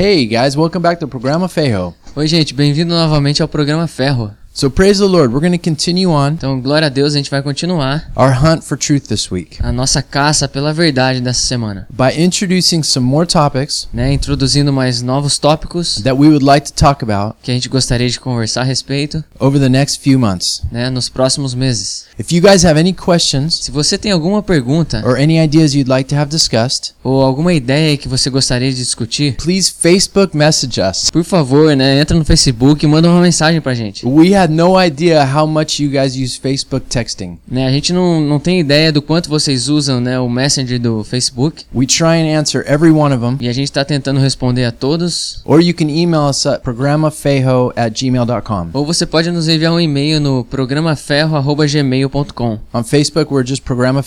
Hey 0.00 0.26
guys, 0.26 0.54
welcome 0.56 0.80
back 0.80 1.00
to 1.00 1.08
Programa 1.08 1.48
Fejo. 1.48 1.92
Oi, 2.14 2.28
gente, 2.28 2.54
bem-vindo 2.54 2.94
novamente 2.94 3.42
ao 3.42 3.48
programa 3.48 3.88
Ferro. 3.88 4.30
So 4.58 4.68
praise 4.68 4.98
the 4.98 5.06
Lord. 5.06 5.32
We're 5.32 5.38
going 5.38 5.52
to 5.52 5.56
continue 5.56 6.10
on 6.10 6.32
Então, 6.32 6.60
glória 6.60 6.86
a 6.86 6.88
Deus, 6.88 7.14
a 7.14 7.16
gente 7.16 7.30
vai 7.30 7.40
continuar 7.40 8.10
our 8.16 8.32
hunt 8.32 8.64
for 8.64 8.76
truth 8.76 9.06
this 9.06 9.30
week 9.30 9.56
a 9.62 9.70
nossa 9.70 10.02
caça 10.02 10.48
pela 10.48 10.72
verdade 10.72 11.20
dessa 11.20 11.46
semana, 11.46 11.86
by 11.88 12.20
introducing 12.20 12.82
some 12.82 13.06
more 13.06 13.24
topics 13.24 13.86
né? 13.94 14.12
Introduzindo 14.12 14.72
mais 14.72 15.00
novos 15.00 15.38
tópicos 15.38 16.00
that 16.02 16.18
we 16.18 16.26
would 16.26 16.44
like 16.44 16.66
to 16.66 16.72
talk 16.72 17.04
about 17.04 17.36
que 17.40 17.52
a 17.52 17.54
gente 17.54 17.68
gostaria 17.68 18.10
de 18.10 18.18
conversar 18.18 18.62
a 18.62 18.64
respeito, 18.64 19.22
over 19.38 19.60
the 19.60 19.68
next 19.68 20.00
few 20.00 20.18
months. 20.18 20.62
né? 20.72 20.90
Nos 20.90 21.08
próximos 21.08 21.54
meses. 21.54 22.06
If 22.18 22.32
you 22.32 22.42
guys 22.42 22.64
have 22.64 22.80
any 22.80 22.92
questions 22.92 23.60
Se 23.62 23.70
você 23.70 23.96
tem 23.96 24.10
alguma 24.10 24.42
pergunta 24.42 25.04
or 25.06 25.20
any 25.20 25.38
ideas 25.38 25.72
you'd 25.72 25.88
like 25.88 26.08
to 26.12 26.16
have 26.16 26.32
discussed, 26.32 26.94
ou 27.04 27.22
alguma 27.22 27.54
ideia 27.54 27.96
que 27.96 28.08
você 28.08 28.28
gostaria 28.28 28.72
de 28.72 28.76
discutir, 28.76 29.36
please 29.36 29.70
Facebook 29.70 30.36
message 30.36 30.80
us. 30.80 31.12
por 31.12 31.22
favor, 31.22 31.76
né? 31.76 32.00
Entra 32.00 32.18
no 32.18 32.24
Facebook 32.24 32.84
e 32.84 32.88
manda 32.88 33.08
uma 33.08 33.22
mensagem 33.22 33.60
pra 33.60 33.72
gente. 33.72 34.04
We 34.04 34.34
had 34.34 34.47
no 34.48 34.80
idea 34.82 35.24
how 35.24 35.46
much 35.46 35.80
you 35.80 35.90
guys 35.90 36.16
use 36.16 36.38
Facebook 36.38 36.86
texting. 36.88 37.38
Né? 37.46 37.66
A 37.66 37.70
gente 37.70 37.92
não, 37.92 38.20
não 38.20 38.38
tem 38.38 38.60
ideia 38.60 38.90
do 38.92 39.02
quanto 39.02 39.28
vocês 39.28 39.68
usam, 39.68 40.00
né? 40.00 40.18
O 40.18 40.28
Messenger 40.28 40.78
do 40.80 41.04
Facebook 41.04 41.64
We 41.74 41.86
try 41.86 42.20
and 42.22 42.38
answer 42.38 42.64
every 42.66 42.90
one 42.90 43.14
of 43.14 43.20
them. 43.22 43.36
e 43.40 43.48
a 43.48 43.52
gente 43.52 43.70
tá 43.70 43.84
tentando 43.84 44.20
responder 44.20 44.64
a 44.64 44.72
todos. 44.72 45.40
Or 45.44 45.60
you 45.60 45.74
can 45.74 45.88
email 45.88 46.28
us 46.28 46.46
at 46.46 46.62
programafejo 46.62 47.72
at 47.76 47.92
gmail.com. 47.92 48.68
Ou 48.72 48.86
você 48.86 49.06
pode 49.06 49.30
nos 49.30 49.48
enviar 49.48 49.72
um 49.72 49.80
e-mail 49.80 50.20
no 50.20 50.44
programaferro@gmail.com. 50.44 52.58
On 52.72 52.84
Facebook, 52.84 53.32
we're 53.32 53.46
just 53.46 53.62
Programa 53.62 54.02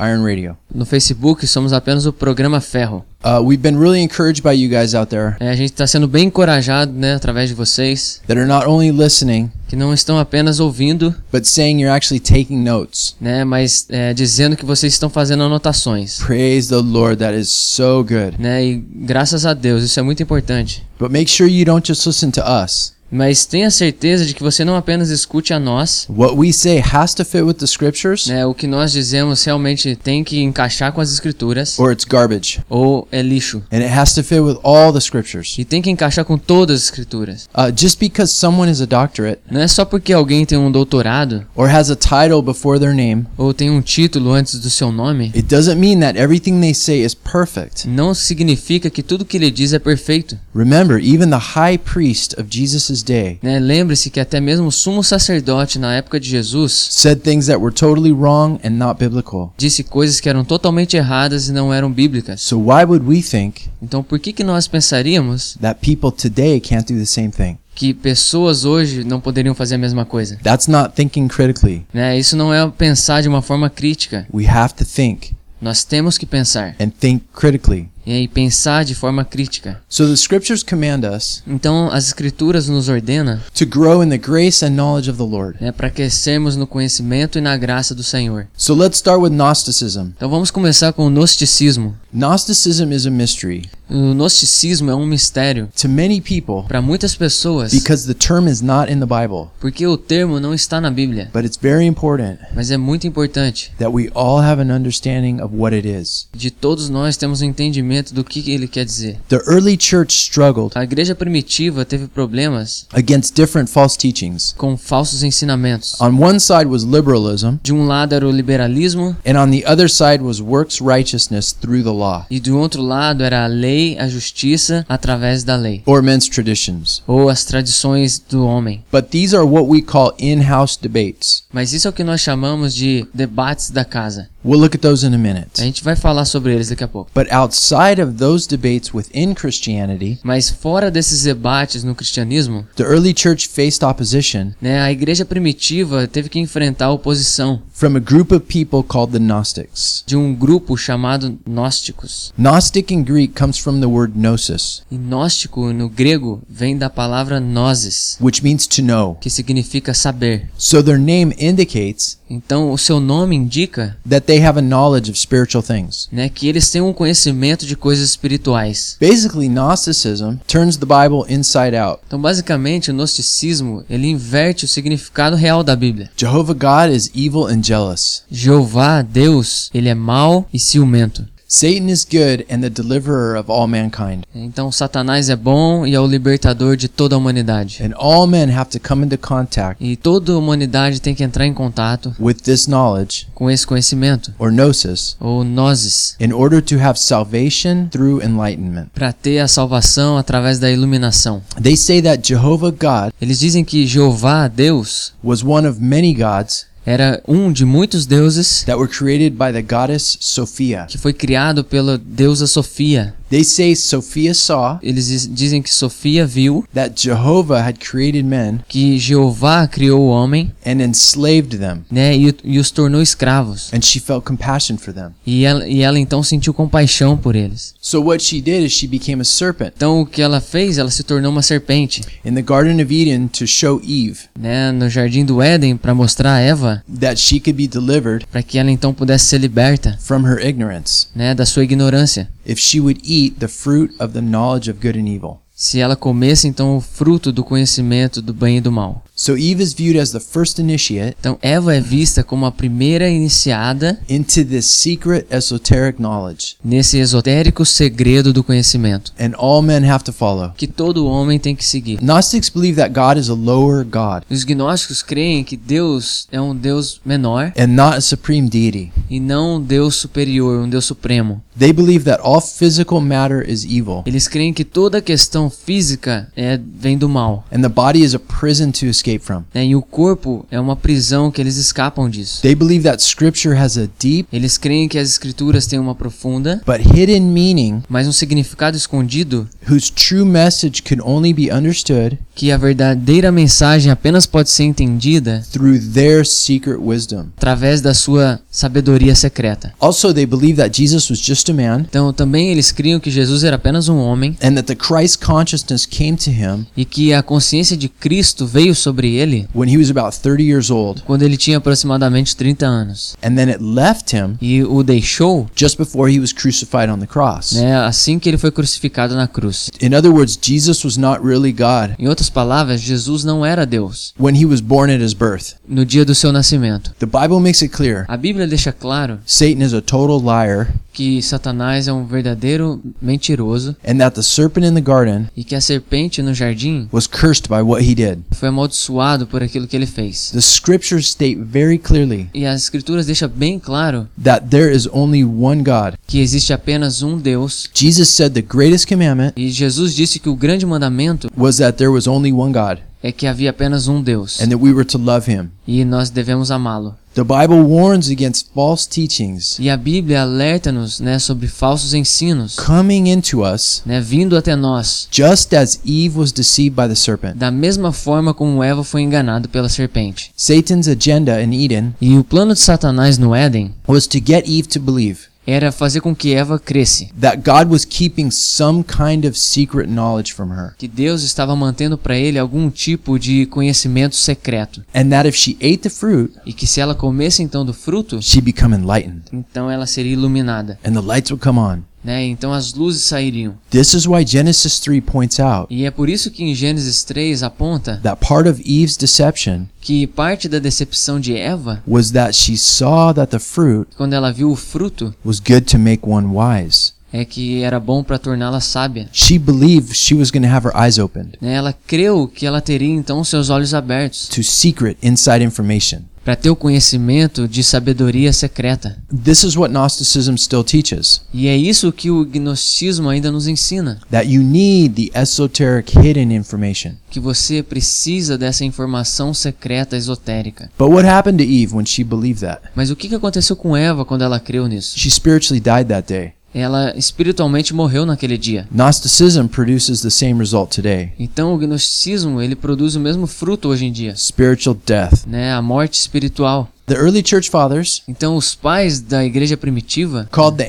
Iron 0.00 0.24
Radio. 0.24 0.56
No 0.74 0.84
Facebook 0.84 1.46
somos 1.46 1.72
apenas 1.72 2.06
o 2.06 2.12
Programa 2.12 2.60
Ferro. 2.60 3.04
Uh, 3.24 3.40
we've 3.42 3.62
been 3.62 3.78
really 3.78 4.02
encouraged 4.02 4.42
by 4.42 4.52
you 4.52 4.68
guys 4.68 4.94
out 4.94 5.08
there 5.08 5.34
É, 5.40 5.48
a 5.48 5.56
gente 5.56 5.72
está 5.72 5.86
sendo 5.86 6.06
bem 6.06 6.26
encorajado, 6.26 6.92
né, 6.92 7.14
através 7.14 7.48
de 7.48 7.54
vocês, 7.54 8.20
that 8.26 8.38
are 8.38 8.46
not 8.46 8.66
only 8.66 8.90
listening, 8.92 9.50
que 9.74 9.78
não 9.78 9.92
estão 9.92 10.18
apenas 10.18 10.60
ouvindo, 10.60 11.12
but 11.32 11.44
saying 11.44 11.80
you're 11.82 11.92
actually 11.94 12.20
taking 12.20 12.62
notes. 12.62 13.16
né, 13.20 13.42
mas 13.44 13.86
é, 13.88 14.14
dizendo 14.14 14.56
que 14.56 14.64
vocês 14.64 14.92
estão 14.92 15.10
fazendo 15.10 15.42
anotações, 15.42 16.18
Praise 16.18 16.68
the 16.68 16.76
Lord, 16.76 17.16
that 17.18 17.36
is 17.36 17.48
so 17.48 18.04
good. 18.04 18.36
né, 18.38 18.64
e 18.64 18.76
graças 18.76 19.44
a 19.44 19.52
Deus, 19.52 19.82
isso 19.82 19.98
é 19.98 20.02
muito 20.02 20.22
importante. 20.22 20.84
But 20.98 21.10
make 21.10 21.28
sure 21.28 21.50
you 21.50 21.64
don't 21.64 21.86
just 21.86 22.06
listen 22.06 22.30
to 22.30 22.40
us. 22.40 22.94
Mas 23.14 23.46
tenha 23.46 23.70
certeza 23.70 24.26
de 24.26 24.34
que 24.34 24.42
você 24.42 24.64
não 24.64 24.74
apenas 24.74 25.08
escute 25.08 25.54
a 25.54 25.60
nós, 25.60 26.04
What 26.08 26.34
we 26.36 26.52
say 26.52 26.82
has 26.92 27.14
to 27.14 27.24
fit 27.24 27.42
with 27.42 27.54
the 27.54 27.64
scriptures, 27.64 28.26
né, 28.26 28.44
o 28.44 28.52
que 28.52 28.66
nós 28.66 28.90
dizemos 28.90 29.44
realmente 29.44 29.94
tem 29.94 30.24
que 30.24 30.42
encaixar 30.42 30.92
com 30.92 31.00
as 31.00 31.12
escrituras, 31.12 31.78
or 31.78 31.92
it's 31.92 32.04
garbage. 32.04 32.60
ou 32.68 33.06
é 33.12 33.22
lixo. 33.22 33.62
And 33.70 33.76
it 33.76 33.94
has 33.96 34.12
to 34.14 34.24
fit 34.24 34.40
with 34.40 34.58
all 34.64 34.92
the 34.92 34.98
scriptures. 34.98 35.54
E 35.56 35.64
tem 35.64 35.80
que 35.80 35.88
encaixar 35.88 36.24
com 36.24 36.36
todas 36.36 36.80
as 36.80 36.84
escrituras. 36.86 37.48
Uh, 37.54 37.70
just 37.72 38.00
because 38.00 38.32
someone 38.32 38.68
is 38.68 38.80
a 38.80 38.84
doctorate 38.86 39.38
Não 39.48 39.60
é 39.60 39.68
só 39.68 39.84
porque 39.84 40.12
alguém 40.12 40.44
tem 40.44 40.58
um 40.58 40.72
doutorado, 40.72 41.46
or 41.54 41.68
has 41.72 41.92
a 41.92 41.96
title 41.96 42.42
before 42.42 42.80
their 42.80 42.96
name, 42.96 43.26
ou 43.38 43.54
tem 43.54 43.70
um 43.70 43.80
título 43.80 44.32
antes 44.32 44.58
do 44.58 44.68
seu 44.68 44.90
nome, 44.90 45.30
it 45.36 45.42
doesn't 45.42 45.76
mean 45.76 46.00
that 46.00 46.18
everything 46.18 46.60
they 46.60 46.74
say 46.74 47.04
is 47.04 47.14
perfect. 47.14 47.86
não 47.86 48.12
significa 48.12 48.90
que 48.90 49.04
tudo 49.04 49.24
que 49.24 49.36
ele 49.36 49.52
diz 49.52 49.72
é 49.72 49.78
perfeito. 49.78 50.36
Remember, 50.52 50.98
even 50.98 51.30
the 51.30 51.36
high 51.54 51.78
priest 51.78 52.34
of 52.40 52.48
Jesus' 52.50 53.03
day 53.04 53.38
Né? 53.42 53.58
Lembre-se 53.58 54.10
que 54.10 54.20
até 54.20 54.40
mesmo 54.40 54.68
o 54.68 54.72
sumo 54.72 55.02
sacerdote 55.02 55.78
na 55.78 55.94
época 55.94 56.18
de 56.18 56.28
Jesus 56.28 56.88
said 56.90 57.20
things 57.20 57.46
that 57.46 57.60
were 57.60 57.74
totally 57.74 58.12
wrong 58.12 58.58
and 58.64 58.70
not 58.70 58.98
biblical. 58.98 59.52
disse 59.56 59.82
coisas 59.84 60.20
que 60.20 60.28
eram 60.28 60.44
totalmente 60.44 60.96
erradas 60.96 61.48
e 61.48 61.52
não 61.52 61.72
eram 61.72 61.90
bíblicas. 61.90 62.40
So 62.40 62.58
why 62.58 62.84
would 62.84 63.04
we 63.06 63.22
think 63.22 63.68
Então 63.82 64.02
por 64.02 64.18
que, 64.18 64.32
que 64.32 64.44
nós 64.44 64.66
pensaríamos 64.66 65.56
that 65.60 65.80
people 65.80 66.10
today 66.10 66.60
can't 66.60 66.92
do 66.92 66.98
the 66.98 67.06
same 67.06 67.30
thing? 67.30 67.58
que 67.74 67.92
pessoas 67.92 68.64
hoje 68.64 69.02
não 69.04 69.20
poderiam 69.20 69.54
fazer 69.54 69.74
a 69.74 69.78
mesma 69.78 70.04
coisa? 70.04 70.38
That's 70.42 70.68
not 70.68 70.94
thinking 70.94 71.26
critically. 71.28 71.84
Né? 71.92 72.18
Isso 72.18 72.36
não 72.36 72.54
é 72.54 72.70
pensar 72.70 73.20
de 73.20 73.28
uma 73.28 73.42
forma 73.42 73.68
crítica. 73.68 74.26
We 74.32 74.46
have 74.46 74.74
to 74.74 74.84
think 74.84 75.32
Nós 75.60 75.82
temos 75.82 76.18
que 76.18 76.26
pensar 76.26 76.76
and 76.78 76.90
think 76.90 77.24
critically. 77.34 77.88
E 78.06 78.12
aí 78.12 78.28
pensar 78.28 78.84
de 78.84 78.94
forma 78.94 79.24
crítica. 79.24 79.80
So 79.88 80.06
the 80.06 80.14
scriptures 80.14 80.62
command 80.62 81.02
us 81.16 81.42
Então 81.46 81.88
as 81.90 82.06
escrituras 82.06 82.68
nos 82.68 82.88
ordena 82.88 83.42
to 83.54 83.64
grow 83.66 84.02
in 84.02 84.08
the 84.10 84.18
grace 84.18 84.64
and 84.64 84.70
knowledge 84.70 85.10
of 85.10 85.16
the 85.18 85.24
Lord. 85.28 85.56
né, 85.60 85.72
para 85.72 85.90
crescermos 85.90 86.56
no 86.56 86.66
conhecimento 86.66 87.38
e 87.38 87.40
na 87.40 87.56
graça 87.56 87.94
do 87.94 88.02
Senhor. 88.02 88.46
So 88.56 88.74
let's 88.74 88.96
start 88.98 89.20
with 89.20 89.30
Gnosticism. 89.30 90.08
Então 90.16 90.28
vamos 90.28 90.50
começar 90.50 90.92
com 90.92 91.06
o 91.06 91.10
gnosticismo. 91.10 91.94
Gnosticism 92.12 92.92
is 92.92 93.06
a 93.06 93.10
mystery 93.10 93.68
O 93.90 94.14
gnosticismo 94.14 94.90
é 94.90 94.94
um 94.94 95.04
mistério 95.06 95.68
to 95.80 95.88
many 95.88 96.20
people 96.20 96.66
para 96.66 96.80
muitas 96.80 97.14
pessoas. 97.14 97.72
because 97.72 98.06
the 98.06 98.14
term 98.14 98.48
is 98.48 98.60
not 98.62 98.90
in 98.90 98.98
the 99.00 99.06
Bible. 99.06 99.48
Porque 99.60 99.86
o 99.86 99.96
termo 99.96 100.38
não 100.40 100.54
está 100.54 100.80
na 100.80 100.90
Bíblia, 100.90 101.28
But 101.32 101.44
it's 101.44 101.58
very 101.60 101.84
important 101.86 102.38
mas 102.54 102.70
é 102.70 102.76
muito 102.76 103.06
importante. 103.06 103.72
that 103.78 103.90
we 103.92 104.10
all 104.14 104.40
have 104.40 104.60
an 104.62 104.74
understanding 104.74 105.40
of 105.40 105.54
what 105.54 105.74
it 105.74 105.86
is. 105.88 106.26
De 106.34 106.50
todos 106.50 106.88
nós 106.88 107.16
temos 107.16 107.40
um 107.42 107.44
entendimento 107.44 107.93
do 108.02 108.24
que 108.24 108.50
ele 108.50 108.66
quer 108.66 108.84
dizer. 108.84 109.18
The 109.28 109.42
early 109.46 109.76
church 109.78 110.14
struggled 110.16 110.72
A 110.74 110.82
igreja 110.84 111.14
primitiva 111.14 111.84
teve 111.84 112.06
problemas 112.08 112.86
against 112.92 113.34
different 113.34 113.70
false 113.70 113.96
teachings. 113.96 114.54
com 114.56 114.76
falsos 114.76 115.22
ensinamentos. 115.22 116.00
On 116.00 116.18
one 116.20 116.38
side 116.40 116.66
was 116.66 116.82
liberalism, 116.82 117.56
De 117.62 117.72
um 117.72 117.86
lado 117.86 118.14
era 118.14 118.26
o 118.26 118.30
liberalismo 118.30 119.16
and 119.26 119.38
on 119.40 119.50
the 119.50 119.64
other 119.70 119.88
side 119.90 120.22
was 120.22 120.40
works 120.40 120.80
righteousness 120.80 121.52
through 121.52 121.82
the 121.82 121.90
law 121.90 122.26
e 122.30 122.40
do 122.40 122.58
outro 122.58 122.82
lado 122.82 123.22
era 123.22 123.44
a 123.44 123.46
lei, 123.46 123.96
a 123.98 124.08
justiça 124.08 124.84
através 124.88 125.44
da 125.44 125.56
lei, 125.56 125.82
or 125.86 126.02
men's 126.02 126.28
traditions. 126.28 127.02
ou 127.06 127.28
as 127.28 127.44
tradições 127.44 128.18
do 128.18 128.44
homem. 128.46 128.82
But 128.92 129.08
these 129.10 129.34
are 129.36 129.44
what 129.44 129.68
we 129.68 129.82
call 129.82 130.14
in-house 130.18 130.76
debates. 130.80 131.44
Mas 131.52 131.72
isso 131.72 131.86
é 131.86 131.90
o 131.90 131.92
que 131.92 132.04
nós 132.04 132.20
chamamos 132.20 132.74
de 132.74 133.06
debates 133.14 133.70
da 133.70 133.84
casa. 133.84 134.28
We'll 134.44 134.60
look 134.60 134.74
at 134.74 134.80
those 134.82 135.06
in 135.06 135.12
a 135.12 135.16
A 135.16 135.18
minute. 135.18 135.60
gente 135.62 135.82
vai 135.82 135.96
falar 135.96 136.24
sobre 136.26 136.52
eles 136.52 136.68
daqui 136.68 136.84
a 136.84 136.88
pouco. 136.88 137.10
But 137.14 137.32
outside 137.32 138.00
of 138.02 138.14
those 138.18 138.46
debates 138.48 138.92
within 138.92 139.34
Christianity, 139.34 140.18
Mas 140.22 140.50
fora 140.50 140.90
desses 140.90 141.22
debates 141.22 141.82
no 141.82 141.94
cristianismo, 141.94 142.66
the 142.76 142.82
early 142.84 143.14
church 143.14 143.48
faced 143.48 143.82
opposition 143.82 144.52
né, 144.60 144.80
a 144.82 144.92
igreja 144.92 145.24
primitiva 145.24 146.06
teve 146.06 146.28
que 146.28 146.38
enfrentar 146.38 146.86
a 146.86 146.92
oposição 146.92 147.62
from 147.72 147.96
a 147.96 148.00
group 148.00 148.32
of 148.32 148.40
people 148.46 148.82
called 148.82 149.12
the 149.12 149.18
Gnostics. 149.18 150.02
de 150.06 150.14
um 150.16 150.34
grupo 150.34 150.76
chamado 150.76 151.38
gnósticos. 151.48 152.32
Gnostic 152.38 152.92
in 152.92 153.02
Greek 153.02 153.34
comes 153.34 153.58
from 153.58 153.80
the 153.80 153.86
word 153.86 154.12
gnosis, 154.16 154.82
E 154.90 154.96
gnóstico 154.96 155.72
no 155.72 155.88
grego 155.88 156.42
vem 156.48 156.76
da 156.76 156.90
palavra 156.90 157.40
gnosis, 157.40 158.16
which 158.20 158.42
means 158.42 158.66
to 158.66 158.82
know. 158.82 159.16
que 159.20 159.30
significa 159.30 159.94
saber. 159.94 160.48
So 160.58 160.82
their 160.82 160.98
name 160.98 161.34
indicates 161.38 162.18
Então 162.34 162.72
o 162.72 162.78
seu 162.78 163.00
nome 163.00 163.36
indica 163.36 163.96
that 164.08 164.26
they 164.26 164.44
have 164.44 164.58
a 164.58 164.62
knowledge 164.62 165.10
of 165.10 165.18
spiritual 165.18 165.62
things. 165.62 166.08
né, 166.12 166.28
que 166.28 166.48
eles 166.48 166.68
têm 166.70 166.80
um 166.80 166.92
conhecimento 166.92 167.66
de 167.66 167.76
coisas 167.76 168.08
espirituais. 168.08 168.96
Basically, 169.00 169.48
Gnosticism 169.48 170.36
turns 170.46 170.76
the 170.76 170.86
Bible 170.86 171.24
inside 171.28 171.76
out. 171.76 172.00
Então 172.06 172.20
basicamente 172.20 172.90
o 172.90 172.94
gnosticismo 172.94 173.84
ele 173.88 174.08
inverte 174.08 174.64
o 174.64 174.68
significado 174.68 175.36
real 175.36 175.62
da 175.62 175.76
Bíblia. 175.76 176.10
Jehovah 176.16 176.54
God 176.54 176.94
is 176.94 177.10
evil 177.14 177.46
and 177.46 177.62
jealous. 177.62 178.22
Jeová, 178.30 179.02
Deus, 179.02 179.70
ele 179.72 179.88
é 179.88 179.94
mau 179.94 180.46
e 180.52 180.58
ciumento. 180.58 181.26
Satan 181.54 181.88
is 181.88 182.04
good 182.04 182.44
and 182.50 182.62
the 182.62 182.68
deliverer 182.68 183.36
of 183.36 183.48
all 183.48 183.68
mankind. 183.68 184.24
Então 184.34 184.72
Satanás 184.72 185.30
é 185.30 185.36
bom 185.36 185.86
e 185.86 185.94
é 185.94 186.00
o 186.00 186.06
libertador 186.06 186.76
de 186.76 186.88
toda 186.88 187.14
a 187.14 187.18
humanidade. 187.18 187.80
And 187.80 187.92
all 187.96 188.26
men 188.26 188.50
have 188.50 188.68
to 188.70 188.80
come 188.80 189.04
into 189.04 189.16
contact 189.16 189.76
E 189.80 189.94
toda 189.94 190.32
a 190.32 190.36
humanidade 190.36 191.00
tem 191.00 191.14
que 191.14 191.22
entrar 191.22 191.46
em 191.46 191.54
contato 191.54 192.12
with 192.18 192.38
this 192.42 192.66
knowledge 192.66 193.28
com 193.36 193.48
esse 193.48 193.64
conhecimento, 193.64 194.34
or 194.36 194.50
gnosis 194.50 195.16
ou 195.20 195.44
nozes, 195.44 196.16
in 196.18 196.32
order 196.32 196.60
to 196.60 196.74
have 196.80 196.98
salvation 196.98 197.86
through 197.88 198.20
enlightenment. 198.20 198.88
para 198.92 199.12
ter 199.12 199.38
a 199.38 199.46
salvação 199.46 200.18
através 200.18 200.58
da 200.58 200.68
iluminação. 200.72 201.40
They 201.62 201.76
say 201.76 202.02
that 202.02 202.26
Jehovah 202.26 202.72
God 202.72 203.12
Eles 203.22 203.38
dizem 203.38 203.64
que 203.64 203.86
Jeová, 203.86 204.48
Deus, 204.48 205.12
was 205.22 205.44
one 205.44 205.68
of 205.68 205.80
many 205.80 206.12
gods 206.12 206.66
era 206.86 207.22
um 207.26 207.50
de 207.50 207.64
muitos 207.64 208.06
deuses 208.06 208.62
that 208.64 208.76
were 208.78 208.88
created 208.88 209.36
by 209.36 209.52
the 209.52 209.62
goddess 209.62 210.18
Sophia. 210.20 210.86
que 210.88 210.98
foi 210.98 211.12
criado 211.12 211.64
pela 211.64 211.96
deusa 211.96 212.46
Sofia. 212.46 213.14
They 213.34 213.42
say 213.42 213.74
Sophia 213.74 214.32
saw 214.32 214.78
Eles 214.80 215.08
diz- 215.08 215.26
dizem 215.28 215.60
que 215.60 215.68
Sofia 215.74 216.24
viu 216.24 216.64
that 216.72 216.94
Jehovah 217.02 217.60
had 217.66 217.78
created 217.80 218.24
men 218.24 218.60
que 218.68 218.96
Jeová 218.96 219.66
criou 219.66 220.02
o 220.02 220.08
homem, 220.08 220.52
and 220.64 220.80
enslaved 220.80 221.58
them, 221.58 221.78
né, 221.90 222.16
e, 222.16 222.32
e 222.44 222.58
os 222.60 222.70
tornou 222.70 223.02
escravos. 223.02 223.72
and 223.72 223.82
she 223.82 223.98
felt 223.98 224.22
compassion 224.24 224.76
for 224.76 224.94
them. 224.94 225.10
E 225.26 225.44
ela, 225.44 225.66
e 225.66 225.80
ela 225.80 225.98
então 225.98 226.22
sentiu 226.22 226.54
compaixão 226.54 227.16
por 227.16 227.34
eles. 227.34 227.74
So 227.80 228.00
what 228.02 228.22
she 228.22 228.40
did 228.40 228.62
is 228.64 228.70
she 228.72 228.86
became 228.86 229.20
a 229.20 229.24
serpent 229.24 229.72
Então 229.76 230.02
o 230.02 230.06
que 230.06 230.22
ela 230.22 230.40
fez? 230.40 230.78
Ela 230.78 230.90
se 230.92 231.02
tornou 231.02 231.32
uma 231.32 231.42
serpente, 231.42 232.02
in 232.24 232.34
the 232.34 232.42
Garden 232.42 232.80
of 232.80 232.94
Eden 232.94 233.26
to 233.26 233.48
show 233.48 233.80
Eve 233.82 234.20
né, 234.38 234.70
no 234.70 234.88
jardim 234.88 235.24
do 235.24 235.42
Éden 235.42 235.76
para 235.76 235.92
mostrar 235.92 236.34
a 236.34 236.40
Eva, 236.40 236.84
that 237.00 237.18
she 237.20 237.40
could 237.40 237.54
be 237.54 237.66
delivered 237.66 238.24
para 238.30 238.44
que 238.44 238.60
ela 238.60 238.70
então 238.70 238.94
pudesse 238.94 239.24
ser 239.26 239.38
liberta, 239.38 239.98
from 240.00 240.24
her 240.24 240.38
ignorance. 240.46 241.08
né, 241.16 241.34
da 241.34 241.44
sua 241.44 241.64
ignorância. 241.64 242.28
If 242.46 242.58
she 242.58 242.80
would 242.80 243.00
eat 243.04 243.38
the 243.38 243.48
fruit 243.48 243.94
of 243.98 244.12
the 244.12 244.20
knowledge 244.20 244.70
of 244.70 244.80
good 244.80 244.98
and 244.98 245.08
evil. 245.08 245.40
se 245.54 245.78
ela 245.78 245.94
comesse 245.94 246.48
então 246.48 246.76
o 246.76 246.80
fruto 246.80 247.30
do 247.30 247.44
conhecimento 247.44 248.20
do 248.20 248.34
bem 248.34 248.58
e 248.58 248.60
do 248.60 248.72
mal. 248.72 249.04
So 249.16 249.36
Eve 249.36 249.60
is 249.62 249.72
viewed 249.74 249.96
as 249.96 250.10
the 250.10 250.18
first 250.18 250.58
initiate 250.58 251.16
Então 251.20 251.38
Eva 251.40 251.72
é 251.76 251.80
vista 251.80 252.24
como 252.24 252.46
a 252.46 252.50
primeira 252.50 253.08
iniciada 253.08 254.00
into 254.08 254.44
this 254.44 254.66
secret 254.66 255.24
esoteric 255.30 256.00
knowledge, 256.00 256.56
nesse 256.64 256.98
esotérico 256.98 257.64
segredo 257.64 258.32
do 258.32 258.42
conhecimento 258.42 259.12
and 259.16 259.30
all 259.38 259.62
men 259.62 259.88
have 259.88 260.02
to 260.02 260.12
follow. 260.12 260.50
que 260.56 260.66
todo 260.66 261.06
homem 261.06 261.38
tem 261.38 261.54
que 261.54 261.64
seguir. 261.64 262.00
Gnostics 262.02 262.48
believe 262.48 262.74
that 262.76 262.92
God 262.92 263.16
is 263.16 263.28
a 263.28 263.34
lower 263.34 263.84
God 263.84 264.24
Os 264.28 264.42
gnósticos 264.42 265.00
creem 265.00 265.44
que 265.44 265.56
Deus 265.56 266.26
é 266.32 266.40
um 266.40 266.54
Deus 266.54 267.00
menor 267.04 267.52
and 267.56 267.68
not 267.68 267.96
a 267.96 268.00
supreme 268.00 268.48
deity. 268.48 268.92
e 269.08 269.20
não 269.20 269.58
um 269.58 269.62
Deus 269.62 269.94
superior, 269.94 270.60
um 270.60 270.68
Deus 270.68 270.86
supremo. 270.86 271.40
They 271.56 271.72
believe 271.72 272.04
that 272.06 272.20
all 272.20 272.40
physical 272.40 273.00
matter 273.00 273.48
is 273.48 273.62
evil, 273.64 274.02
Eles 274.06 274.26
creem 274.26 274.52
que 274.52 274.64
toda 274.64 275.00
questão 275.00 275.48
física 275.48 276.26
é, 276.36 276.58
vem 276.60 276.98
do 276.98 277.08
mal. 277.08 277.46
and 277.52 277.60
the 277.62 277.68
body 277.68 278.02
is 278.02 278.12
a 278.12 278.18
prison 278.18 278.72
to 278.72 278.86
escape 278.86 279.03
from. 279.22 279.42
né? 279.52 279.66
E 279.66 279.76
o 279.76 279.82
corpo 279.82 280.46
é 280.50 280.58
uma 280.58 280.76
prisão 280.76 281.30
que 281.30 281.40
eles 281.40 281.56
escapam 281.56 282.08
disso. 282.08 282.42
They 282.42 282.54
believe 282.54 282.84
that 282.84 283.02
scripture 283.02 283.56
has 283.56 283.76
a 283.76 283.88
deep 283.98 284.28
Eles 284.32 284.56
creem 284.58 284.88
que 284.88 284.98
as 284.98 285.08
escrituras 285.08 285.66
têm 285.66 285.78
uma 285.78 285.94
profunda, 285.94 286.62
but 286.66 286.80
hidden 286.80 287.20
meaning 287.20 287.82
mas 287.88 288.06
um 288.08 288.12
significado 288.12 288.76
escondido 288.76 289.48
whose 289.68 289.90
true 289.90 290.24
message 290.24 290.82
can 290.82 291.02
only 291.02 291.32
be 291.32 291.52
understood 291.52 292.18
que 292.34 292.50
a 292.50 292.56
verdadeira 292.56 293.30
mensagem 293.30 293.90
apenas 293.92 294.26
pode 294.26 294.50
ser 294.50 294.64
entendida 294.64 295.42
through 295.52 295.78
their 295.92 296.26
secret 296.26 296.78
wisdom. 296.80 297.26
através 297.36 297.80
da 297.80 297.94
sua 297.94 298.40
sabedoria 298.50 299.14
secreta. 299.14 299.72
Also, 299.80 300.12
they 300.12 300.26
believe 300.26 300.56
that 300.56 300.76
Jesus 300.76 301.08
was 301.10 301.18
just 301.20 301.48
a 301.50 301.52
man 301.52 301.80
Então, 301.88 302.12
também 302.12 302.50
eles 302.50 302.72
criam 302.72 302.98
que 303.00 303.10
Jesus 303.10 303.44
era 303.44 303.56
apenas 303.56 303.88
um 303.88 303.98
homem 303.98 304.36
and 304.42 304.54
that 304.54 304.64
the 304.64 304.74
Christ 304.74 305.18
consciousness 305.24 305.86
came 305.86 306.16
to 306.16 306.30
him 306.30 306.66
e 306.76 306.84
que 306.84 307.12
a 307.12 307.22
consciência 307.22 307.76
de 307.76 307.88
Cristo 307.88 308.46
veio 308.46 308.74
sobre 308.74 309.14
ele 309.14 309.48
when 309.54 309.68
he 309.72 309.76
was 309.78 309.90
about 309.90 310.16
30 310.16 310.42
years 310.42 310.70
old, 310.70 311.02
quando 311.02 311.22
ele 311.22 311.36
tinha 311.36 311.58
aproximadamente 311.58 312.34
30 312.36 312.66
anos 312.66 313.16
and 313.22 313.34
then 313.36 313.48
it 313.48 313.62
left 313.62 314.14
him 314.14 314.36
e 314.40 314.62
o 314.62 314.82
deixou 314.82 315.46
just 315.54 315.76
before 315.76 316.10
he 316.12 316.18
was 316.18 316.32
crucified 316.32 316.90
on 316.90 316.98
the 316.98 317.06
cross. 317.06 317.52
né, 317.52 317.76
assim 317.84 318.18
que 318.18 318.28
ele 318.28 318.38
foi 318.38 318.50
crucificado 318.50 319.14
na 319.14 319.26
cruz. 319.28 319.70
In 319.80 319.94
other 319.94 320.10
words, 320.12 320.38
Jesus 320.40 320.84
was 320.84 320.96
not 320.96 321.20
really 321.24 321.52
God 321.52 321.94
Em 321.98 322.08
outras 322.08 322.23
palavras, 322.28 322.80
Jesus 322.80 323.24
não 323.24 323.44
era 323.44 323.64
Deus 323.66 324.12
when 324.18 324.36
he 324.36 324.44
was 324.46 324.60
born 324.60 324.90
at 324.92 325.02
his 325.02 325.12
birth. 325.14 325.54
no 325.68 325.84
dia 325.84 326.04
do 326.04 326.14
seu 326.14 326.32
nascimento. 326.32 326.92
The 326.98 327.06
Bible 327.06 327.40
makes 327.40 327.62
it 327.62 327.68
clear 327.74 328.04
A 328.08 328.16
Bíblia 328.16 328.46
deixa 328.46 328.72
claro 328.72 329.18
Satan 329.26 329.62
is 329.64 329.72
a 329.74 329.80
total 329.80 330.20
liar 330.20 330.74
que 330.92 331.20
Satanás 331.22 331.88
é 331.88 331.92
um 331.92 332.06
verdadeiro 332.06 332.80
mentiroso 333.02 333.74
and 333.86 333.98
that 333.98 334.14
the 334.14 334.22
serpent 334.22 334.64
in 334.66 334.74
the 334.74 334.80
garden 334.80 335.26
e 335.36 335.42
que 335.44 335.54
a 335.54 335.60
serpente 335.60 336.22
no 336.22 336.32
jardim 336.34 336.88
was 336.92 337.06
cursed 337.06 337.48
by 337.48 337.60
what 337.62 337.82
he 337.84 337.94
did. 337.94 338.20
foi 338.32 338.48
amaldiçoado 338.48 339.26
por 339.26 339.42
aquilo 339.42 339.66
que 339.66 339.76
ele 339.76 339.86
fez. 339.86 340.30
The 340.30 340.40
scriptures 340.40 341.08
state 341.08 341.36
very 341.36 341.78
clearly 341.78 342.28
E 342.34 342.46
as 342.46 342.62
escrituras 342.62 343.06
deixam 343.06 343.28
bem 343.28 343.58
claro 343.58 344.06
that 344.22 344.46
there 344.50 344.74
is 344.74 344.86
only 344.92 345.24
one 345.24 345.62
God. 345.62 345.94
que 346.06 346.20
existe 346.20 346.52
apenas 346.52 347.02
um 347.02 347.18
Deus. 347.18 347.68
Jesus 347.74 348.08
said 348.10 348.32
the 348.32 348.42
greatest 348.42 348.86
commandment 348.86 349.32
E 349.36 349.50
Jesus 349.50 349.94
disse 349.94 350.18
que 350.18 350.28
o 350.28 350.36
grande 350.36 350.64
mandamento 350.66 351.28
was 351.36 351.56
that 351.58 351.76
there 351.76 351.90
was 351.90 352.06
only 352.06 352.13
one 352.32 352.52
God 352.52 352.78
é 353.02 353.12
que 353.12 353.26
havia 353.26 353.50
apenas 353.50 353.86
um 353.86 354.00
Deus 354.02 354.40
and 354.40 354.46
that 354.48 354.56
we 354.62 354.72
were 354.72 354.84
to 354.84 354.96
love 354.98 355.30
him. 355.30 355.50
e 355.66 355.84
nós 355.84 356.08
devemos 356.10 356.50
amá-lo. 356.50 356.94
The 357.14 357.22
Bible 357.22 357.60
warns 357.62 358.08
against 358.10 358.48
false 358.52 358.88
teachings 358.88 359.56
E 359.60 359.70
a 359.70 359.76
Bíblia 359.76 360.22
alerta-nos, 360.22 360.98
né, 360.98 361.18
sobre 361.20 361.46
falsos 361.46 361.94
ensinos, 361.94 362.56
coming 362.56 363.08
into 363.08 363.42
us 363.44 363.82
né, 363.86 364.00
vindo 364.00 364.36
até 364.36 364.56
nós, 364.56 365.06
just 365.12 365.52
as 365.54 365.78
Eve 365.84 366.18
was 366.18 366.32
deceived 366.32 366.74
by 366.74 366.88
the 366.88 366.94
serpent. 366.96 367.36
da 367.36 367.50
mesma 367.52 367.92
forma 367.92 368.34
como 368.34 368.64
Eva 368.64 368.82
foi 368.82 369.02
enganado 369.02 369.48
pela 369.48 369.68
serpente. 369.68 370.32
Satan's 370.36 370.88
agenda 370.88 371.40
in 371.42 371.52
Eden 371.52 371.94
E 372.00 372.16
o 372.18 372.24
plano 372.24 372.52
de 372.54 372.60
Satanás 372.60 373.16
no 373.18 373.30
Éden 373.34 373.70
was 373.86 374.06
to 374.08 374.18
get 374.18 374.48
Eve 374.48 374.66
to 374.68 374.80
believe 374.80 375.28
era 375.46 375.72
fazer 375.72 376.00
com 376.00 376.14
que 376.14 376.34
Eva 376.34 376.58
cresce, 376.58 377.10
that 377.20 377.38
God 377.38 377.70
was 377.70 377.84
keeping 377.84 378.30
some 378.30 378.82
kind 378.84 379.24
of 379.24 379.38
secret 379.38 379.88
knowledge 379.88 380.32
from 380.32 380.50
her, 380.50 380.74
que 380.76 380.88
Deus 380.88 381.22
estava 381.22 381.54
mantendo 381.54 381.98
para 381.98 382.16
ele 382.16 382.38
algum 382.38 382.70
tipo 382.70 383.18
de 383.18 383.46
conhecimento 383.46 384.16
secreto, 384.16 384.82
and 384.94 385.10
that 385.10 385.28
if 385.28 385.36
she 385.36 385.56
ate 385.60 385.78
the 385.78 385.90
fruit, 385.90 386.32
e 386.46 386.52
que 386.52 386.66
se 386.66 386.80
ela 386.80 386.94
comesse 386.94 387.42
então 387.42 387.64
do 387.64 387.72
fruto, 387.72 388.20
she'd 388.22 388.44
become 388.44 388.74
enlightened, 388.74 389.22
então 389.32 389.70
ela 389.70 389.86
seria 389.86 390.12
iluminada, 390.12 390.78
and 390.84 390.92
the 390.92 391.00
lights 391.00 391.30
would 391.30 391.42
come 391.42 391.58
on. 391.58 391.82
Né? 392.04 392.24
Então 392.26 392.52
as 392.52 392.74
luzes 392.74 393.02
sairiam. 393.04 393.54
This 393.70 393.94
is 393.94 394.06
why 394.06 394.24
Genesis 394.26 394.78
3 394.78 395.00
points 395.00 395.40
out 395.40 395.72
E 395.72 395.84
é 395.84 395.90
por 395.90 396.08
isso 396.08 396.30
que 396.30 396.44
em 396.44 396.54
Gênesis 396.54 397.02
3 397.02 397.42
aponta 397.42 397.98
that 398.02 398.24
part 398.24 398.48
of 398.48 398.60
Eve's 398.60 398.96
deception 398.96 399.62
que 399.80 400.06
parte 400.06 400.48
da 400.48 400.58
decepção 400.58 401.18
de 401.18 401.34
Eva, 401.34 401.82
was 401.86 402.10
that 402.10 402.34
she 402.34 402.56
saw 402.56 403.12
that 403.12 403.30
the 403.30 403.38
fruit 403.38 403.88
quando 403.96 404.12
ela 404.12 404.32
viu 404.32 404.50
o 404.50 404.56
fruto, 404.56 405.14
was 405.24 405.40
good 405.40 405.62
to 405.62 405.78
make 405.78 406.06
one 406.06 406.28
wise. 406.28 406.92
é 407.12 407.24
que 407.24 407.62
era 407.62 407.78
bom 407.78 408.02
para 408.02 408.18
torná-la 408.18 408.60
sábia. 408.60 409.08
She 409.12 409.38
believed 409.38 409.94
she 409.94 410.14
was 410.14 410.32
going 410.32 410.42
to 410.42 410.48
have 410.48 410.66
her 410.66 410.74
eyes 410.76 410.98
opened 410.98 411.38
Né? 411.40 411.54
Ela 411.54 411.72
creu 411.86 412.26
que 412.26 412.44
ela 412.44 412.60
teria 412.60 412.92
então 412.92 413.22
seus 413.22 413.50
olhos 413.50 413.72
abertos 413.72 414.28
to 414.28 414.42
secret 414.42 414.96
inside 415.02 415.44
information. 415.44 416.00
Para 416.24 416.34
ter 416.36 416.50
o 416.50 416.56
conhecimento 416.56 417.46
de 417.46 417.62
sabedoria 417.62 418.32
secreta. 418.32 418.96
This 419.24 419.44
is 419.44 419.56
what 419.56 419.72
Gnosticism 419.72 420.36
still 420.36 420.64
teaches 420.64 421.20
E 421.32 421.46
é 421.46 421.56
isso 421.56 421.92
que 421.92 422.10
o 422.10 422.24
gnosticismo 422.24 423.08
ainda 423.08 423.30
nos 423.30 423.46
ensina, 423.46 424.00
that 424.10 424.28
you 424.28 424.42
need 424.42 424.94
the 425.10 425.18
esoteric 425.20 425.96
hidden 425.98 426.34
information. 426.34 426.92
que 427.10 427.20
você 427.20 427.62
precisa 427.62 428.36
dessa 428.36 428.64
informação 428.64 429.32
secreta 429.34 429.96
esotérica. 429.96 430.70
But 430.78 430.90
what 430.90 431.06
happened 431.06 431.44
to 431.44 431.48
Eve 431.48 431.74
when 431.74 431.86
she 431.86 432.02
believed 432.02 432.40
that? 432.40 432.62
Mas 432.74 432.90
o 432.90 432.96
que 432.96 433.14
aconteceu 433.14 433.54
com 433.54 433.76
Eva 433.76 434.04
quando 434.04 434.22
ela 434.22 434.40
creu 434.40 434.66
nisso? 434.66 434.98
She 434.98 435.10
spiritually 435.10 435.60
died 435.60 435.88
that 435.88 436.12
day. 436.12 436.32
Ela 436.54 436.96
espiritualmente 436.96 437.74
morreu 437.74 438.06
naquele 438.06 438.38
dia. 438.38 438.68
Gnosticism 438.70 439.46
produces 439.48 440.00
the 440.02 440.10
same 440.10 440.34
result 440.38 440.74
today 440.74 441.12
Então 441.18 441.52
o 441.52 441.58
gnosticismo 441.58 442.40
ele 442.40 442.54
produz 442.54 442.94
o 442.94 443.00
mesmo 443.00 443.26
fruto 443.26 443.68
hoje 443.68 443.86
em 443.86 443.92
dia, 443.92 444.14
spiritual 444.16 444.76
death. 444.86 445.26
né? 445.26 445.52
A 445.52 445.60
morte 445.60 445.94
espiritual. 445.94 446.68
The 446.86 446.96
early 446.96 447.22
church 447.22 447.48
fathers, 447.48 448.02
Então 448.06 448.36
os 448.36 448.54
pais 448.54 449.00
da 449.00 449.24
igreja 449.24 449.56
primitiva, 449.56 450.28
called 450.30 450.58
the 450.58 450.68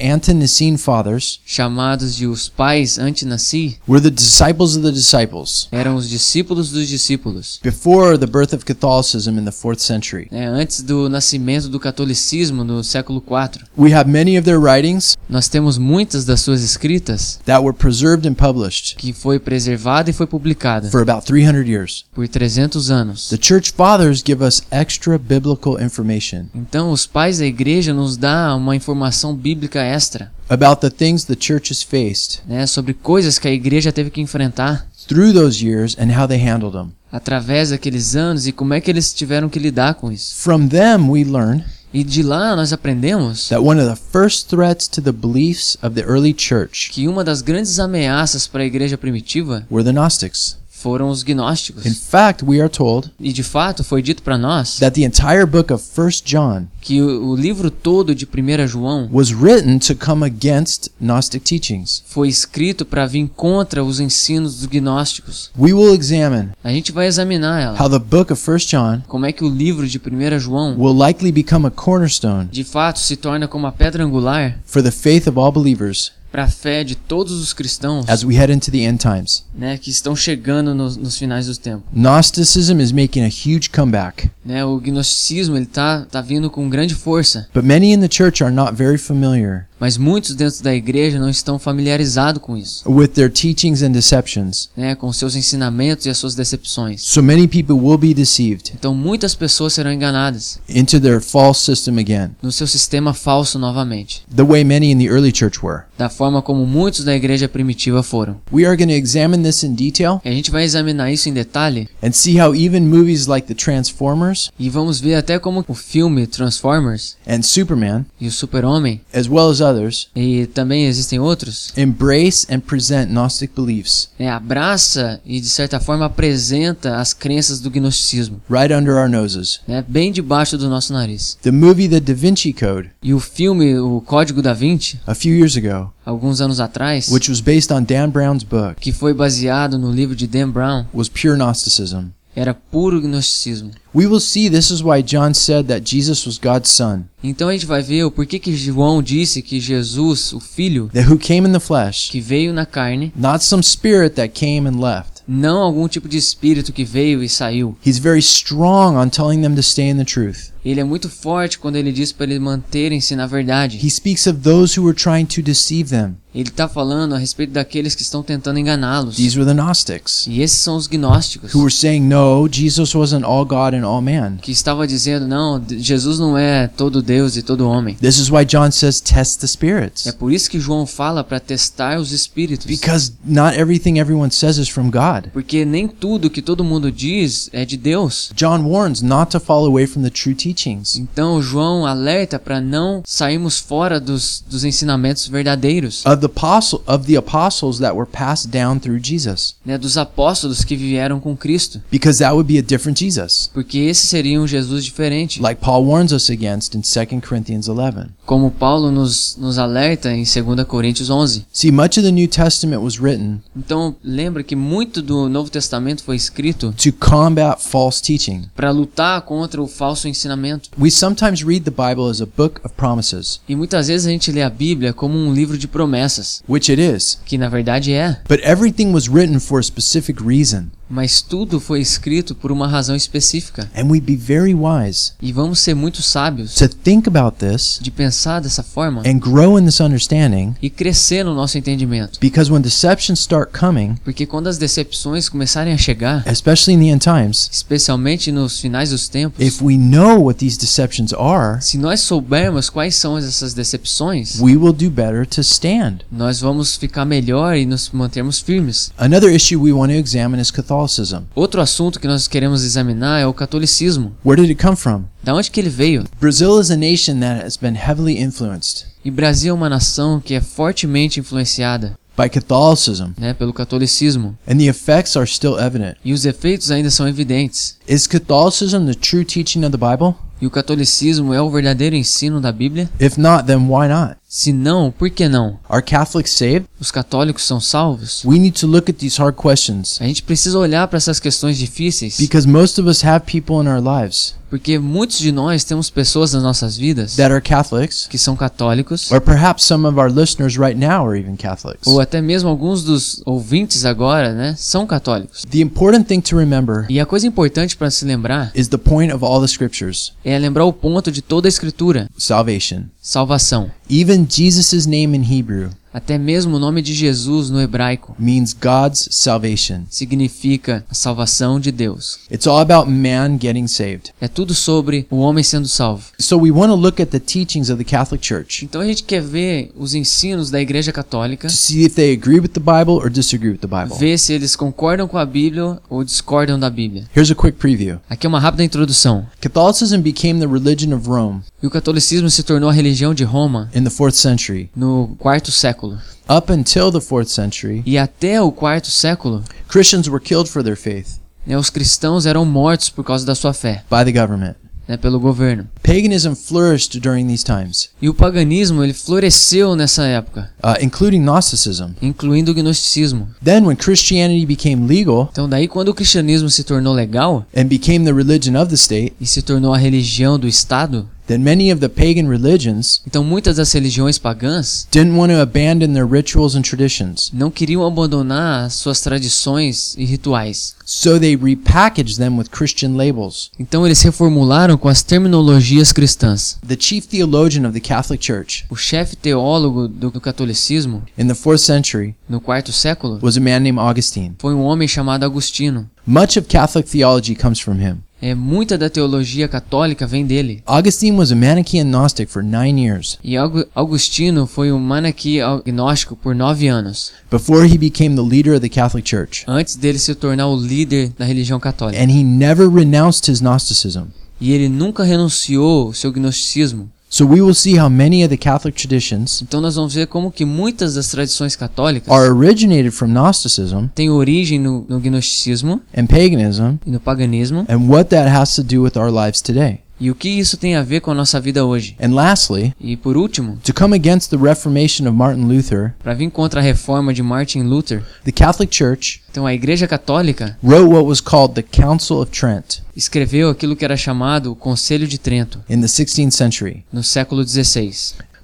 fathers, 0.77 1.41
chamados 1.45 2.15
de 2.15 2.25
os 2.25 2.47
pais 2.47 2.97
anti-nasci, 2.97 3.77
were 3.85 4.01
the 4.01 4.09
disciples 4.09 4.77
of 4.77 4.85
the 4.85 4.93
disciples 4.93 5.67
eram 5.73 5.95
os 5.95 6.07
discípulos 6.07 6.71
dos 6.71 6.87
discípulos. 6.87 7.59
before 7.61 8.17
the 8.17 8.25
birth 8.25 8.53
of 8.53 8.63
Catholicism 8.63 9.31
in 9.37 9.43
the 9.43 9.51
4th 9.51 9.79
century. 9.81 10.29
né? 10.31 10.47
Antes 10.47 10.81
do 10.81 11.09
nascimento 11.09 11.67
do 11.67 11.81
catolicismo 11.81 12.63
no 12.63 12.81
século 12.81 13.21
IV, 13.21 13.65
We 13.75 13.93
have 13.93 14.09
many 14.09 14.37
of 14.37 14.45
their 14.45 14.59
writings 14.61 15.17
nós 15.27 15.49
temos 15.49 15.77
muitas 15.77 16.23
das 16.23 16.39
suas 16.39 16.61
escritas 16.63 17.41
that 17.45 17.61
were 17.61 17.75
preserved 17.75 18.25
and 18.25 18.35
published 18.35 18.95
que 18.95 19.11
foi 19.11 19.37
preservada 19.37 20.09
e 20.09 20.13
foi 20.13 20.27
publicada 20.27 20.89
for 20.89 21.01
about 21.01 21.25
300 21.27 21.67
years. 21.67 22.05
por 22.13 22.25
300 22.25 22.89
anos. 22.89 23.27
The 23.27 23.37
church 23.37 23.73
fathers 23.75 24.23
give 24.25 24.41
us 24.41 24.61
extra 24.71 25.17
biblical 25.19 25.77
information 25.77 26.04
Então 26.53 26.91
os 26.91 27.05
pais 27.05 27.39
da 27.39 27.45
igreja 27.45 27.93
nos 27.93 28.17
dá 28.17 28.55
uma 28.55 28.75
informação 28.75 29.35
bíblica 29.35 29.81
extra, 29.81 30.31
about 30.49 30.79
the 30.81 30.89
things 30.89 31.23
the 31.25 31.35
church 31.39 31.71
has 31.71 31.81
faced 31.81 32.41
né, 32.47 32.65
sobre 32.67 32.93
coisas 32.93 33.39
que 33.39 33.47
a 33.47 33.51
igreja 33.51 33.91
teve 33.91 34.09
que 34.09 34.21
enfrentar 34.21 34.87
through 35.07 35.33
those 35.33 35.65
years 35.65 35.95
and 35.99 36.11
how 36.19 36.27
they 36.27 36.37
handled 36.39 36.73
them. 36.73 36.91
através 37.11 37.69
daqueles 37.69 38.15
anos 38.15 38.45
e 38.47 38.51
como 38.51 38.73
é 38.73 38.81
que 38.81 38.91
eles 38.91 39.13
tiveram 39.13 39.49
que 39.49 39.59
lidar 39.59 39.95
com 39.95 40.11
isso. 40.11 40.35
From 40.35 40.67
them, 40.67 41.09
we 41.09 41.23
learn 41.23 41.63
E 41.93 42.03
de 42.03 42.21
lá 42.21 42.57
nós 42.57 42.73
aprendemos 42.73 43.47
that 43.47 43.61
one 43.63 43.79
of 43.79 43.89
the 43.89 43.95
first 44.11 44.49
threats 44.49 44.85
to 44.85 45.01
the 45.01 45.13
beliefs 45.13 45.77
of 45.81 45.95
the 45.95 46.01
early 46.05 46.35
church 46.37 46.89
que 46.91 47.07
uma 47.07 47.23
das 47.23 47.41
grandes 47.41 47.79
ameaças 47.79 48.47
para 48.47 48.63
a 48.63 48.65
igreja 48.65 48.97
primitiva 48.97 49.65
were 49.71 49.81
the 49.81 49.93
Gnostics. 49.93 50.57
Foram 50.85 51.09
os 51.09 51.23
gnósticos. 51.23 51.83
In 51.83 51.95
fact, 51.95 52.45
we 52.45 52.59
are 52.61 52.69
told 52.69 53.09
E 53.19 53.33
de 53.33 53.41
fato 53.41 53.83
foi 53.83 54.03
dito 54.03 54.21
para 54.21 54.37
nós 54.37 54.77
that 54.77 54.93
the 54.93 55.03
entire 55.03 55.43
book 55.43 55.73
of 55.73 55.83
1 55.99 56.09
John 56.23 56.67
que 56.79 57.01
o, 57.01 57.29
o 57.29 57.35
livro 57.35 57.71
todo 57.71 58.13
de 58.13 58.25
1 58.27 58.67
João 58.67 59.09
was 59.11 59.31
written 59.31 59.79
to 59.79 59.95
come 59.95 60.23
against 60.23 60.89
Gnostic 61.01 61.41
teachings. 61.43 62.03
foi 62.05 62.27
escrito 62.27 62.85
para 62.85 63.07
vir 63.07 63.27
contra 63.35 63.83
os 63.83 63.99
ensinos 63.99 64.57
dos 64.59 64.67
gnósticos. 64.67 65.49
We 65.57 65.73
will 65.73 65.95
examine 65.95 66.49
A 66.63 66.69
gente 66.69 66.91
vai 66.91 67.07
examinar 67.07 67.59
ela. 67.59 67.81
how 67.81 67.89
the 67.89 67.97
book 67.97 68.31
of 68.31 68.51
1 68.51 68.57
John 68.57 69.01
Como 69.07 69.25
é 69.25 69.31
que 69.31 69.43
o 69.43 69.49
livro 69.49 69.87
de 69.87 69.97
1 69.97 70.39
João 70.39 70.75
will 70.77 70.95
likely 70.95 71.31
become 71.31 71.65
a 71.65 71.71
cornerstone 71.71 72.47
de 72.51 72.63
fato 72.63 72.99
se 72.99 73.15
torna 73.15 73.47
como 73.47 73.65
a 73.65 73.71
pedra 73.71 74.03
angular 74.05 74.59
for 74.65 74.83
the 74.83 74.91
faith 74.91 75.25
of 75.27 75.39
all 75.39 75.51
believers 75.51 76.11
para 76.35 76.43
a 76.43 76.47
fé 76.49 76.83
de 76.83 76.95
todos 76.95 77.39
os 77.39 77.53
cristãos 77.53 78.09
as 78.09 78.25
we 78.25 78.35
head 78.35 78.51
into 78.51 78.69
the 78.69 78.79
end 78.79 78.97
times. 78.97 79.45
né, 79.57 79.77
que 79.77 79.89
estão 79.89 80.13
chegando 80.13 80.75
nos, 80.75 80.97
nos 80.97 81.17
finais 81.17 81.45
dos 81.45 81.57
tempos. 81.57 81.85
Gnosticism 81.93 82.81
is 82.81 82.91
making 82.91 83.23
a 83.23 83.29
huge 83.29 83.69
comeback, 83.69 84.29
Né, 84.45 84.65
o 84.65 84.77
gnosticismo 84.77 85.55
ele 85.55 85.65
tá, 85.65 86.05
tá 86.11 86.19
vindo 86.19 86.49
com 86.49 86.69
grande 86.69 86.93
força, 86.93 87.47
but 87.53 87.63
many 87.63 87.93
in 87.93 88.01
the 88.01 88.09
church 88.11 88.43
are 88.43 88.53
not 88.53 88.73
very 88.75 88.97
familiar 88.97 89.65
Mas 89.79 89.97
muitos 89.97 90.35
dentro 90.35 90.63
da 90.63 90.73
igreja 90.73 91.19
não 91.19 91.29
estão 91.29 91.59
familiarizados 91.59 92.41
com 92.41 92.55
isso, 92.55 92.83
with 92.89 93.09
their 93.09 93.29
teachings 93.31 93.81
and 93.81 93.91
deceptions. 93.91 94.69
né, 94.75 94.95
com 94.95 95.11
seus 95.11 95.35
ensinamentos 95.35 96.05
e 96.05 96.09
as 96.09 96.17
suas 96.17 96.35
decepções. 96.35 97.01
So 97.01 97.21
many 97.21 97.47
people 97.47 97.75
will 97.75 97.97
be 97.97 98.13
deceived 98.13 98.71
Então 98.73 98.93
muitas 98.95 99.35
pessoas 99.35 99.73
serão 99.73 99.91
enganadas 99.91 100.59
into 100.69 100.99
their 100.99 101.19
false 101.21 101.61
system 101.61 101.99
again, 101.99 102.31
no 102.41 102.51
seu 102.51 102.67
sistema 102.67 103.13
falso 103.13 103.59
novamente, 103.59 104.23
the 104.33 104.43
way 104.43 104.63
many 104.63 104.91
in 104.91 104.97
the 104.97 105.07
early 105.07 105.31
church 105.35 105.59
were. 105.63 105.83
da 105.97 106.09
forma 106.09 106.41
como 106.41 106.65
muitos 106.65 107.03
da 107.03 107.15
igreja 107.15 107.47
primitiva 107.47 108.01
foram. 108.03 108.37
We 108.51 108.65
are 108.65 108.75
going 108.77 108.89
to 108.89 108.95
examine 108.95 109.43
this 109.43 109.63
in 109.63 109.73
detail 109.75 110.21
E 110.23 110.29
a 110.29 110.31
gente 110.31 110.51
vai 110.51 110.63
examinar 110.63 111.11
isso 111.11 111.27
em 111.29 111.33
detalhe 111.33 111.89
and 112.01 112.11
see 112.11 112.39
how 112.39 112.55
even 112.55 112.81
movies 112.81 113.27
like 113.27 113.47
The 113.47 113.53
Transformers 113.53 114.51
e 114.59 114.69
vamos 114.69 114.99
ver 114.99 115.15
até 115.15 115.37
como 115.39 115.63
o 115.67 115.73
filme 115.73 116.27
Transformers 116.27 117.15
and 117.27 117.41
Superman, 117.43 118.05
e 118.19 118.27
o 118.27 118.31
Super-Homem 118.31 119.01
as 119.13 119.27
well 119.27 119.49
as 119.49 119.61
others, 119.65 120.07
e 120.15 120.45
também 120.47 120.85
existem 120.85 121.19
outros, 121.19 121.71
embrace 121.75 122.45
and 122.49 122.59
present 122.59 123.09
Gnostic 123.09 123.51
beliefs 123.55 124.09
né, 124.19 124.29
abraça 124.29 125.19
e 125.25 125.39
de 125.41 125.49
certa 125.49 125.79
forma 125.79 126.05
apresenta 126.05 126.97
as 126.97 127.13
crenças 127.13 127.59
do 127.59 127.69
gnosticismo, 127.69 128.41
right 128.49 128.73
under 128.73 128.95
our 128.95 129.09
noses. 129.09 129.59
né, 129.67 129.83
bem 129.87 130.11
debaixo 130.11 130.57
do 130.57 130.69
nosso 130.69 130.93
nariz. 130.93 131.37
The 131.41 131.51
movie 131.51 131.89
The 131.89 131.99
Da 131.99 132.13
Vinci 132.13 132.53
Code, 132.53 132.89
E 133.01 133.13
o 133.13 133.19
filme 133.19 133.77
O 133.79 134.01
Código 134.01 134.41
da 134.41 134.53
Vinci, 134.53 134.99
a 135.05 135.15
few 135.15 135.33
years 135.33 135.55
ago, 135.55 135.91
alguns 136.05 136.41
anos 136.41 136.59
atrás, 136.59 137.09
which 137.09 137.29
was 137.29 137.41
based 137.41 137.71
on 137.73 137.83
Dan 137.83 138.09
Brown's 138.09 138.43
book, 138.43 138.75
que 138.79 138.91
foi 138.91 139.13
baseado 139.13 139.77
no 139.77 139.91
livro 139.91 140.15
de 140.15 140.27
Dan 140.27 140.49
Brown, 140.49 140.85
was 140.93 141.09
pure 141.09 141.35
Gnosticism. 141.37 142.09
Era 142.35 142.53
puro 142.53 143.01
gnosticismo. 143.01 143.71
We 143.93 144.05
will 144.07 144.19
see 144.19 144.49
this 144.49 144.69
is 144.69 144.81
why 144.81 145.01
John 145.01 145.33
said 145.33 145.67
that 145.67 145.81
Jesus 145.89 146.25
was 146.25 146.37
God's 146.37 146.69
son, 146.69 147.03
Então 147.23 147.47
a 147.47 147.53
gente 147.53 147.65
vai 147.65 147.81
ver 147.81 148.03
o 148.03 148.11
porquê 148.11 148.37
que 148.39 148.55
João 148.55 149.01
disse 149.01 149.41
que 149.41 149.59
Jesus, 149.59 150.33
o 150.33 150.39
Filho, 150.39 150.89
that 150.93 151.09
who 151.09 151.17
came 151.17 151.47
in 151.47 151.53
the 151.53 151.59
flesh, 151.59 152.09
que 152.09 152.19
veio 152.19 152.51
na 152.53 152.65
carne, 152.65 153.13
not 153.15 153.43
some 153.43 153.63
spirit 153.63 154.15
that 154.15 154.29
came 154.29 154.67
and 154.67 154.79
left. 154.81 155.21
não 155.27 155.59
algum 155.61 155.87
tipo 155.87 156.07
de 156.09 156.17
espírito 156.17 156.73
que 156.73 156.83
veio 156.83 157.23
e 157.23 157.29
saiu. 157.29 157.75
He's 157.85 157.97
very 157.97 158.19
strong 158.21 158.95
on 158.97 159.09
telling 159.09 159.41
them 159.41 159.55
to 159.55 159.63
stay 159.63 159.89
in 159.89 159.97
the 159.97 160.03
truth. 160.05 160.51
Ele 160.65 160.79
é 160.79 160.83
muito 160.83 161.07
forte 161.07 161.59
quando 161.59 161.75
ele 161.75 161.91
diz 161.91 162.11
para 162.11 162.25
eles 162.25 162.39
manterem-se 162.39 163.15
na 163.15 163.27
verdade. 163.27 163.77
He 163.85 163.89
speaks 163.89 164.25
of 164.25 164.39
those 164.39 164.77
who 164.77 164.83
were 164.85 164.97
trying 164.97 165.25
to 165.25 165.41
deceive 165.41 165.89
them. 165.91 166.15
Ele 166.35 166.49
está 166.49 166.67
falando 166.67 167.15
a 167.15 167.17
respeito 167.17 167.53
daqueles 167.53 167.95
que 167.95 168.01
estão 168.01 168.21
tentando 168.21 168.59
enganá-los. 168.59 169.15
These 169.15 169.39
were 169.39 169.49
the 169.49 169.53
Gnostics, 169.53 170.27
E 170.27 170.41
esses 170.41 170.57
são 170.59 170.75
os 170.75 170.85
gnósticos, 170.85 171.53
who 171.53 171.61
were 171.61 171.71
saying, 171.71 172.01
no, 172.01 172.49
Jesus 172.51 172.93
wasn't 172.93 173.23
all 173.23 173.45
God 173.45 173.73
and 173.73 173.85
all 173.87 174.01
man. 174.01 174.35
que 174.41 174.51
estava 174.51 174.85
dizendo, 174.85 175.25
não, 175.25 175.63
Jesus 175.69 176.19
não 176.19 176.37
é 176.37 176.67
todo 176.67 177.01
Deus 177.01 177.37
e 177.37 177.41
todo 177.41 177.65
homem. 177.69 177.95
This 177.95 178.17
is 178.17 178.29
why 178.29 178.43
John 178.43 178.69
says, 178.71 178.99
test 178.99 179.39
the 179.39 179.47
spirits. 179.47 180.07
É 180.07 180.11
por 180.11 180.33
isso 180.33 180.49
que 180.49 180.59
João 180.59 180.85
fala 180.85 181.23
para 181.23 181.39
testar 181.39 181.97
os 181.97 182.11
espíritos. 182.11 182.65
Because 182.65 183.13
not 183.23 183.57
everything 183.57 183.99
everyone 183.99 184.29
says 184.31 184.57
is 184.57 184.67
from 184.67 184.89
God. 184.91 185.29
Porque 185.31 185.63
nem 185.63 185.87
tudo 185.87 186.29
que 186.29 186.41
todo 186.41 186.65
mundo 186.65 186.91
diz 186.91 187.49
é 187.53 187.63
de 187.63 187.77
Deus. 187.77 188.31
John 188.35 188.65
warns 188.65 189.01
not 189.01 189.31
to 189.31 189.39
fall 189.39 189.65
away 189.65 189.87
from 189.87 190.01
the 190.03 190.09
true 190.09 190.35
teachings. 190.55 190.95
Então 190.95 191.41
João 191.41 191.85
alerta 191.85 192.39
para 192.39 192.61
não 192.61 193.03
sairmos 193.05 193.59
fora 193.59 193.99
dos, 193.99 194.43
dos 194.49 194.63
ensinamentos 194.63 195.27
verdadeiros, 195.27 196.03
Of 196.05 196.17
the 196.17 196.25
apostle 196.25 196.81
of 196.87 197.05
the 197.05 197.17
apostles 197.17 197.79
that 197.79 197.93
were 197.95 198.09
passed 198.09 198.49
down 198.49 198.79
through 198.79 198.99
Jesus. 199.03 199.55
né, 199.65 199.77
dos 199.77 199.97
apóstolos 199.97 200.63
que 200.63 200.75
vieram 200.75 201.19
com 201.19 201.35
Cristo, 201.35 201.81
Because 201.91 202.19
that 202.19 202.33
would 202.33 202.47
be 202.51 202.57
a 202.57 202.61
different 202.61 202.97
Jesus. 202.99 203.49
porque 203.53 203.77
esse 203.79 204.07
seria 204.07 204.39
um 204.41 204.47
Jesus 204.47 204.83
diferente, 204.85 205.41
Like 205.41 205.61
Paul 205.61 205.85
warns 205.85 206.11
us 206.11 206.29
against 206.29 206.75
in 206.75 206.81
2 206.81 207.21
Corinthians 207.27 207.67
11. 207.67 208.09
como 208.25 208.49
Paulo 208.51 208.91
nos, 208.91 209.35
nos 209.37 209.57
alerta 209.59 210.11
em 210.11 210.23
2 210.23 210.65
Coríntios 210.67 211.09
11. 211.09 211.45
See, 211.51 211.71
much 211.71 211.97
of 211.97 212.01
the 212.03 212.11
New 212.11 212.27
Testament 212.27 212.81
was 212.81 212.99
written 212.99 213.41
Então 213.55 213.95
lembra 214.03 214.43
que 214.43 214.55
muito 214.55 215.01
do 215.01 215.27
Novo 215.29 215.49
Testamento 215.49 216.03
foi 216.03 216.15
escrito 216.15 216.73
to 216.73 216.91
combat 216.93 217.59
false 217.61 218.01
teaching. 218.01 218.43
para 218.55 218.71
lutar 218.71 219.21
contra 219.23 219.61
o 219.61 219.67
falso 219.67 220.07
ensinamento. 220.07 220.44
We 220.77 220.91
sometimes 220.91 221.43
read 221.43 221.63
the 221.63 221.71
Bible 221.71 222.09
as 222.09 222.21
a 222.21 222.25
book 222.25 222.59
of 222.63 222.73
promises, 222.75 223.39
E 223.47 223.55
muitas 223.55 223.87
vezes 223.87 224.05
a 224.07 224.09
gente 224.09 224.31
lê 224.31 224.41
a 224.41 224.49
Bíblia 224.49 224.93
como 224.93 225.17
um 225.17 225.33
livro 225.33 225.57
de 225.57 225.67
promessas, 225.67 226.41
which 226.47 226.71
it 226.71 226.81
is. 226.81 227.19
que 227.25 227.37
na 227.37 227.49
verdade 227.49 227.91
é, 227.93 228.17
But 228.27 228.39
everything 228.43 228.91
was 228.91 229.07
written 229.07 229.39
for 229.39 229.59
a 229.59 229.63
specific 229.63 230.21
reason. 230.21 230.67
Mas 230.89 231.21
tudo 231.21 231.59
foi 231.59 231.81
escrito 231.81 232.35
por 232.35 232.51
uma 232.51 232.67
razão 232.67 232.95
específica. 232.95 233.69
And 233.75 233.87
be 233.99 234.15
very 234.15 234.53
wise 234.53 235.13
E 235.21 235.31
vamos 235.31 235.59
ser 235.59 235.73
muito 235.73 236.01
sábios 236.01 236.55
to 236.55 236.67
think 236.67 237.07
about 237.07 237.37
this 237.37 237.79
de 237.81 237.89
pensar 237.91 238.39
dessa 238.39 238.61
forma 238.63 239.01
and 239.05 239.19
grow 239.19 239.57
in 239.59 239.65
this 239.65 239.79
understanding 239.79 240.55
e 240.61 240.69
crescer 240.69 241.23
no 241.23 241.33
nosso 241.33 241.57
entendimento. 241.57 242.19
because 242.19 242.51
when 242.51 242.61
deceptions 242.61 243.19
start 243.19 243.51
coming, 243.57 243.95
Porque 244.03 244.25
quando 244.25 244.47
as 244.47 244.57
decepções 244.57 245.27
começarem 245.29 245.73
a 245.73 245.77
chegar, 245.77 246.23
especially 246.27 246.73
in 246.73 246.79
the 246.79 246.91
end 246.93 247.03
times, 247.03 247.49
especialmente 247.51 248.31
nos 248.31 248.59
finais 248.59 248.89
dos 248.91 249.07
tempos, 249.07 249.43
if 249.45 249.61
we 249.61 249.77
know 249.77 250.23
what 250.23 250.39
these 250.39 250.57
deceptions 250.57 251.13
are, 251.13 251.61
se 251.61 251.77
nós 251.77 252.01
soubermos 252.01 252.69
quais 252.69 252.95
são 252.95 253.17
essas 253.17 253.53
decepções, 253.53 254.39
we 254.39 254.55
will 254.55 254.73
do 254.73 254.89
better 254.89 255.25
to 255.25 255.41
stand. 255.41 255.99
nós 256.11 256.39
vamos 256.39 256.75
ficar 256.75 257.05
melhor 257.05 257.55
e 257.55 257.65
nos 257.65 257.89
mantermos 257.91 258.39
firmes. 258.39 258.91
Another 258.97 259.29
issue 259.33 259.59
we 259.59 259.71
want 259.71 259.91
to 259.91 259.97
examine 259.97 260.41
is 260.41 260.51
Catholicism. 260.75 261.23
Outro 261.33 261.61
assunto 261.61 261.99
que 261.99 262.07
nós 262.07 262.27
queremos 262.27 262.63
examinar 262.63 263.19
é 263.21 263.25
o 263.25 263.33
catolicismo. 263.33 264.13
Where 264.25 264.41
did 264.41 264.49
it 264.49 264.61
come 264.61 264.75
from? 264.75 265.03
Da 265.23 265.33
onde 265.33 265.49
que 265.49 265.59
ele 265.59 265.69
veio? 265.69 266.03
Brazil 266.19 266.59
is 266.59 266.69
a 266.69 266.75
nation 266.75 267.19
that 267.21 267.43
has 267.45 267.57
been 267.57 267.75
heavily 267.75 268.19
influenced 268.21 268.85
E 269.03 269.09
Brasil 269.11 269.51
é 269.51 269.53
uma 269.53 269.69
nação 269.69 270.19
que 270.19 270.33
é 270.33 270.41
fortemente 270.41 271.19
influenciada 271.19 271.93
by 272.17 272.29
Catholicism, 272.29 273.11
né, 273.17 273.33
pelo 273.33 273.53
catolicismo. 273.53 274.37
and 274.47 274.57
the 274.57 274.65
effects 274.67 275.15
are 275.15 275.27
still 275.27 275.57
evident. 275.59 275.95
E 276.03 276.11
os 276.13 276.25
efeitos 276.25 276.71
ainda 276.71 276.89
são 276.89 277.07
evidentes. 277.07 277.77
Is 277.87 278.07
Catholicism 278.07 278.85
the 278.85 278.93
true 278.95 279.23
teaching 279.25 279.63
of 279.65 279.71
the 279.71 279.77
Bible? 279.77 280.15
E 280.41 280.45
o 280.47 280.51
catolicismo 280.51 281.33
é 281.33 281.41
o 281.41 281.49
verdadeiro 281.49 281.95
ensino 281.95 282.41
da 282.41 282.51
Bíblia? 282.51 282.89
If 282.99 283.17
not, 283.17 283.45
then 283.45 283.67
why 283.69 283.87
not? 283.87 284.17
Se 284.37 284.51
não, 284.51 284.91
por 284.91 285.09
que 285.09 285.29
não? 285.29 285.57
Are 285.69 285.81
Catholics 285.81 286.33
saved? 286.33 286.65
Os 286.77 286.91
católicos 286.91 287.45
são 287.45 287.61
salvos? 287.61 288.21
We 288.25 288.37
need 288.37 288.59
to 288.59 288.67
look 288.67 288.91
at 288.91 288.97
these 288.97 289.17
hard 289.17 289.37
questions 289.37 289.97
A 290.01 290.03
gente 290.03 290.23
precisa 290.23 290.59
olhar 290.59 290.85
para 290.89 290.97
essas 290.97 291.21
questões 291.21 291.57
difíceis, 291.57 292.17
because 292.17 292.45
most 292.45 292.77
of 292.77 292.89
us 292.89 293.01
have 293.05 293.21
people 293.25 293.63
in 293.63 293.69
our 293.69 293.79
lives 293.79 294.35
porque 294.49 294.79
muitos 294.79 295.19
de 295.19 295.31
nós 295.31 295.63
temos 295.63 295.89
pessoas 295.89 296.33
nas 296.33 296.43
nossas 296.43 296.77
vidas 296.77 297.15
that 297.15 297.31
are 297.31 297.41
Catholics, 297.41 298.07
que 298.09 298.17
são 298.17 298.35
católicos, 298.35 299.11
or 299.11 299.19
perhaps 299.19 299.65
some 299.65 299.85
of 299.85 299.99
our 299.99 300.09
listeners 300.09 300.57
right 300.57 300.79
now 300.79 301.05
are 301.05 301.19
even 301.19 301.35
Catholics. 301.35 301.87
ou 301.87 301.99
até 301.99 302.21
mesmo 302.21 302.49
alguns 302.49 302.83
dos 302.83 303.21
ouvintes 303.25 303.85
agora, 303.85 304.33
né, 304.33 304.55
são 304.57 304.85
católicos. 304.85 305.43
The 305.49 305.59
important 305.59 306.07
thing 306.07 306.21
to 306.21 306.37
remember 306.37 306.85
E 306.89 306.99
a 306.99 307.05
coisa 307.05 307.27
importante 307.27 307.75
para 307.75 307.91
se 307.91 308.05
lembrar 308.05 308.51
is 308.55 308.67
the 308.67 308.77
point 308.77 309.13
of 309.13 309.25
all 309.25 309.41
the 309.41 309.47
scriptures 309.47 310.13
é 310.23 310.37
lembrar 310.37 310.65
o 310.65 310.73
ponto 310.73 311.11
de 311.11 311.21
toda 311.21 311.47
a 311.47 311.49
escritura, 311.49 312.09
salvation. 312.17 312.83
Salvação. 313.05 313.69
Even 313.87 314.25
Jesus' 314.27 314.87
name 314.87 315.15
in 315.15 315.21
Hebrew 315.21 315.69
Até 315.95 316.17
mesmo 316.17 316.57
o 316.57 316.59
nome 316.59 316.81
de 316.81 316.93
Jesus 316.93 317.49
no 317.49 317.61
hebraico 317.61 318.13
means 318.19 318.51
God's 318.53 319.07
salvation. 319.11 319.83
significa 319.89 320.83
a 320.89 320.93
salvação 320.93 321.57
de 321.57 321.71
Deus. 321.71 322.19
It's 322.29 322.45
all 322.47 322.59
about 322.59 322.91
man 322.91 323.37
getting 323.41 323.65
saved. 323.65 324.11
É 324.19 324.27
tudo 324.27 324.53
sobre 324.53 325.07
o 325.09 325.19
homem 325.19 325.41
sendo 325.41 325.69
salvo. 325.69 326.03
So 326.19 326.37
we 326.37 326.51
want 326.51 326.69
to 326.71 326.75
look 326.75 327.01
at 327.01 327.11
the 327.11 327.19
teachings 327.19 327.69
of 327.69 327.81
the 327.81 327.89
Catholic 327.89 328.27
Church 328.27 328.65
Então 328.65 328.81
a 328.81 328.85
gente 328.85 329.03
quer 329.03 329.21
ver 329.21 329.71
os 329.73 329.93
ensinos 329.95 330.51
da 330.51 330.59
Igreja 330.59 330.91
Católica, 330.91 331.47
to 331.47 331.53
see 331.53 331.85
if 331.85 331.95
they 331.95 332.11
agree 332.13 332.41
with 332.41 332.49
the 332.49 332.59
Bible 332.59 332.95
or 332.95 333.09
disagree 333.09 333.51
with 333.51 333.59
the 333.59 333.67
Bible. 333.67 333.97
ver 333.97 334.17
se 334.17 334.33
eles 334.33 334.53
concordam 334.53 335.07
com 335.07 335.17
a 335.17 335.25
Bíblia 335.25 335.79
ou 335.89 336.03
discordam 336.03 336.59
da 336.59 336.69
Bíblia. 336.69 337.05
Here's 337.15 337.31
a 337.31 337.35
quick 337.35 337.57
preview. 337.57 337.99
Aqui 338.09 338.25
é 338.25 338.29
uma 338.29 338.41
rápida 338.41 338.65
introdução. 338.65 339.25
Catholicism 339.39 339.99
became 340.01 340.41
the 340.41 340.45
religion 340.51 340.93
of 340.93 341.07
Rome 341.07 341.39
E 341.63 341.67
o 341.67 341.69
catolicismo 341.69 342.29
se 342.29 342.43
tornou 342.43 342.69
a 342.69 342.73
religião 342.73 343.13
de 343.13 343.23
Roma 343.23 343.69
in 343.73 343.85
the 343.85 343.89
4th 343.89 344.15
century. 344.15 344.69
no 344.75 345.15
quarto 345.17 345.51
século. 345.51 345.84
Up 346.27 346.51
until 346.51 346.91
the 346.91 346.99
4th 346.99 347.27
century, 347.27 347.83
E 347.85 347.97
até 347.97 348.41
o 348.41 348.51
quarto 348.51 348.89
século, 348.89 349.43
Christians 349.69 350.07
were 350.07 350.23
killed 350.23 350.49
for 350.49 350.63
their 350.63 350.77
faith 350.77 351.19
né, 351.45 351.55
os 351.57 351.69
cristãos 351.69 352.25
eram 352.25 352.43
mortos 352.45 352.89
por 352.89 353.03
causa 353.03 353.25
da 353.25 353.35
sua 353.35 353.53
fé, 353.53 353.83
by 353.89 354.03
the 354.03 354.19
government. 354.19 354.55
né, 354.87 354.97
pelo 354.97 355.19
governo. 355.19 355.67
Paganism 355.81 356.33
flourished 356.35 356.99
during 356.99 357.25
these 357.27 357.43
times, 357.43 357.89
E 358.01 358.07
o 358.09 358.13
paganismo 358.13 358.83
ele 358.83 358.93
floresceu 358.93 359.75
nessa 359.75 360.05
época, 360.05 360.51
uh, 360.63 360.83
including 360.83 361.21
Gnosticism. 361.21 361.89
incluindo 362.01 362.51
o 362.51 362.53
gnosticismo. 362.55 363.27
Then, 363.43 363.65
when 363.65 363.75
Christianity 363.77 364.45
became 364.45 364.85
legal 364.87 365.29
Então 365.31 365.49
daí 365.49 365.67
quando 365.67 365.89
o 365.89 365.93
cristianismo 365.93 366.49
se 366.51 366.63
tornou 366.63 366.93
legal 366.93 367.45
and 367.55 367.65
became 367.65 368.05
the 368.05 368.11
religion 368.13 368.55
of 368.61 368.69
the 368.69 368.75
state, 368.75 369.13
e 369.19 369.25
se 369.25 369.41
tornou 369.41 369.73
a 369.73 369.77
religião 369.77 370.37
do 370.37 370.47
Estado, 370.47 371.07
that 371.27 371.39
many 371.39 371.71
of 371.71 371.79
the 371.79 371.89
pagan 371.89 372.27
religions 372.27 373.01
Então 373.07 373.23
muitas 373.23 373.57
das 373.57 373.71
religiões 373.73 374.17
pagãs 374.19 374.87
didn't 374.91 375.17
want 375.17 375.31
to 375.31 375.39
abandon 375.41 375.93
their 375.93 376.05
rituals 376.07 376.55
and 376.55 376.61
traditions, 376.61 377.31
não 377.33 377.49
queriam 377.51 377.85
abandonar 377.85 378.69
suas 378.71 379.01
tradições 379.01 379.95
e 379.97 380.05
rituais. 380.05 380.75
so 380.85 381.19
they 381.19 381.35
repackaged 381.35 382.17
them 382.17 382.37
with 382.37 382.49
Christian 382.51 382.95
labels. 382.95 383.49
Então 383.59 383.85
eles 383.85 384.01
reformularam 384.01 384.77
com 384.77 384.87
as 384.87 385.01
terminologias 385.03 385.91
cristãs. 385.91 386.57
The 386.67 386.77
chief 386.79 387.07
theologian 387.07 387.65
of 387.67 387.73
the 387.79 387.85
Catholic 387.85 388.23
Church 388.23 388.65
O 388.69 388.75
chefe 388.75 389.15
teólogo 389.15 389.87
do, 389.87 390.11
do 390.11 390.21
catolicismo, 390.21 391.03
in 391.17 391.27
the 391.27 391.33
4th 391.33 391.59
century 391.59 392.15
no 392.29 392.39
quarto 392.39 392.71
século, 392.71 393.19
was 393.21 393.35
a 393.37 393.39
man 393.39 393.59
named 393.61 393.79
Augustine. 393.79 394.35
foi 394.37 394.53
um 394.53 394.61
homem 394.61 394.87
chamado 394.87 395.23
Agostinho. 395.25 395.89
Much 396.05 396.37
of 396.37 396.47
Catholic 396.47 396.87
theology 396.87 397.33
comes 397.35 397.59
from 397.59 397.79
him. 397.81 397.97
É, 398.21 398.33
muita 398.33 398.77
da 398.77 398.89
teologia 398.89 399.47
católica 399.47 400.07
vem 400.07 400.25
dele. 400.25 400.63
Augustine 400.65 401.17
was 401.17 401.31
a 401.31 401.35
Manichaean 401.35 401.85
Gnostic 401.85 402.29
for 402.29 402.41
nine 402.41 402.81
years 402.81 403.19
E 403.23 403.35
Augu- 403.35 403.65
Augustino 403.75 404.47
foi 404.47 404.71
um 404.71 404.79
maniqui 404.79 405.41
agnóstico 405.41 406.15
por 406.15 406.33
nove 406.33 406.67
anos, 406.67 407.11
before 407.29 407.67
he 407.67 407.77
became 407.77 408.15
the 408.15 408.21
leader 408.21 408.53
of 408.53 408.61
the 408.61 408.69
Catholic 408.69 409.07
Church. 409.07 409.43
antes 409.47 409.75
dele 409.75 409.99
se 409.99 410.15
tornar 410.15 410.47
o 410.47 410.55
líder 410.55 411.11
da 411.17 411.25
religião 411.25 411.59
católica. 411.59 412.01
And 412.01 412.09
he 412.09 412.23
never 412.23 412.69
renounced 412.69 413.29
his 413.29 413.41
Gnosticism. 413.41 414.05
E 414.39 414.51
ele 414.51 414.69
nunca 414.69 415.03
renunciou 415.03 415.87
ao 415.87 415.93
seu 415.93 416.11
gnosticismo. 416.11 416.89
So 417.15 417.25
we 417.25 417.39
will 417.41 417.53
see 417.53 417.77
how 417.77 417.87
many 417.87 418.25
of 418.25 418.29
the 418.29 418.35
Catholic 418.35 418.75
traditions 418.75 419.41
Então 419.41 419.61
nós 419.61 419.75
vamos 419.77 419.93
ver 419.93 420.05
como 420.05 420.29
que 420.29 420.43
muitas 420.43 420.95
das 420.95 421.07
tradições 421.07 421.55
católicas 421.55 422.13
are 422.13 422.29
originated 422.29 422.91
from 422.91 423.07
Gnosticism 423.07 423.87
têm 423.95 424.09
origem 424.09 424.59
no, 424.59 424.85
no 424.89 424.99
gnosticismo 424.99 425.81
and 425.95 426.07
paganism 426.07 426.75
e 426.85 426.91
no 426.91 426.99
paganismo. 426.99 427.65
and 427.69 427.87
what 427.87 428.09
that 428.09 428.29
has 428.29 428.53
to 428.55 428.61
do 428.61 428.81
with 428.83 428.97
our 428.97 429.09
lives 429.09 429.41
today. 429.41 429.84
E 429.99 430.11
o 430.11 430.15
que 430.15 430.27
isso 430.27 430.57
tem 430.57 430.75
a 430.75 430.81
ver 430.83 430.99
com 430.99 431.11
a 431.11 431.13
nossa 431.15 431.39
vida 431.39 431.65
hoje? 431.65 431.95
And 432.01 432.13
lastly, 432.13 432.73
E 432.79 432.97
por 432.97 433.15
último, 433.15 433.57
to 433.63 433.73
come 433.73 433.95
against 433.95 434.29
the 434.29 434.37
Reformation 434.37 435.07
of 435.07 435.15
Martin 435.15 435.45
Luther, 435.45 435.93
para 436.03 436.13
vir 436.13 436.29
contra 436.29 436.59
a 436.59 436.63
reforma 436.63 437.13
de 437.13 437.23
Martin 437.23 437.61
Luther, 437.63 438.03
the 438.25 438.31
Catholic 438.31 438.75
Church 438.75 439.21
então 439.31 439.45
a 439.45 439.53
Igreja 439.53 439.87
Católica 439.87 440.57
wrote 440.63 440.85
what 440.89 441.05
was 441.05 441.19
called 441.21 441.53
the 441.55 441.63
Council 441.63 442.21
of 442.21 442.31
Trent 442.31 442.81
escreveu 442.95 443.49
aquilo 443.49 443.75
que 443.75 443.83
era 443.85 443.97
chamado 443.97 444.51
o 444.51 444.55
Conselho 444.55 445.07
de 445.07 445.17
Trento 445.17 445.63
in 445.69 445.79
the 445.81 445.87
16th 445.87 446.31
century. 446.31 446.83
no 446.91 447.03
século 447.03 447.43
XVI. 447.45 447.91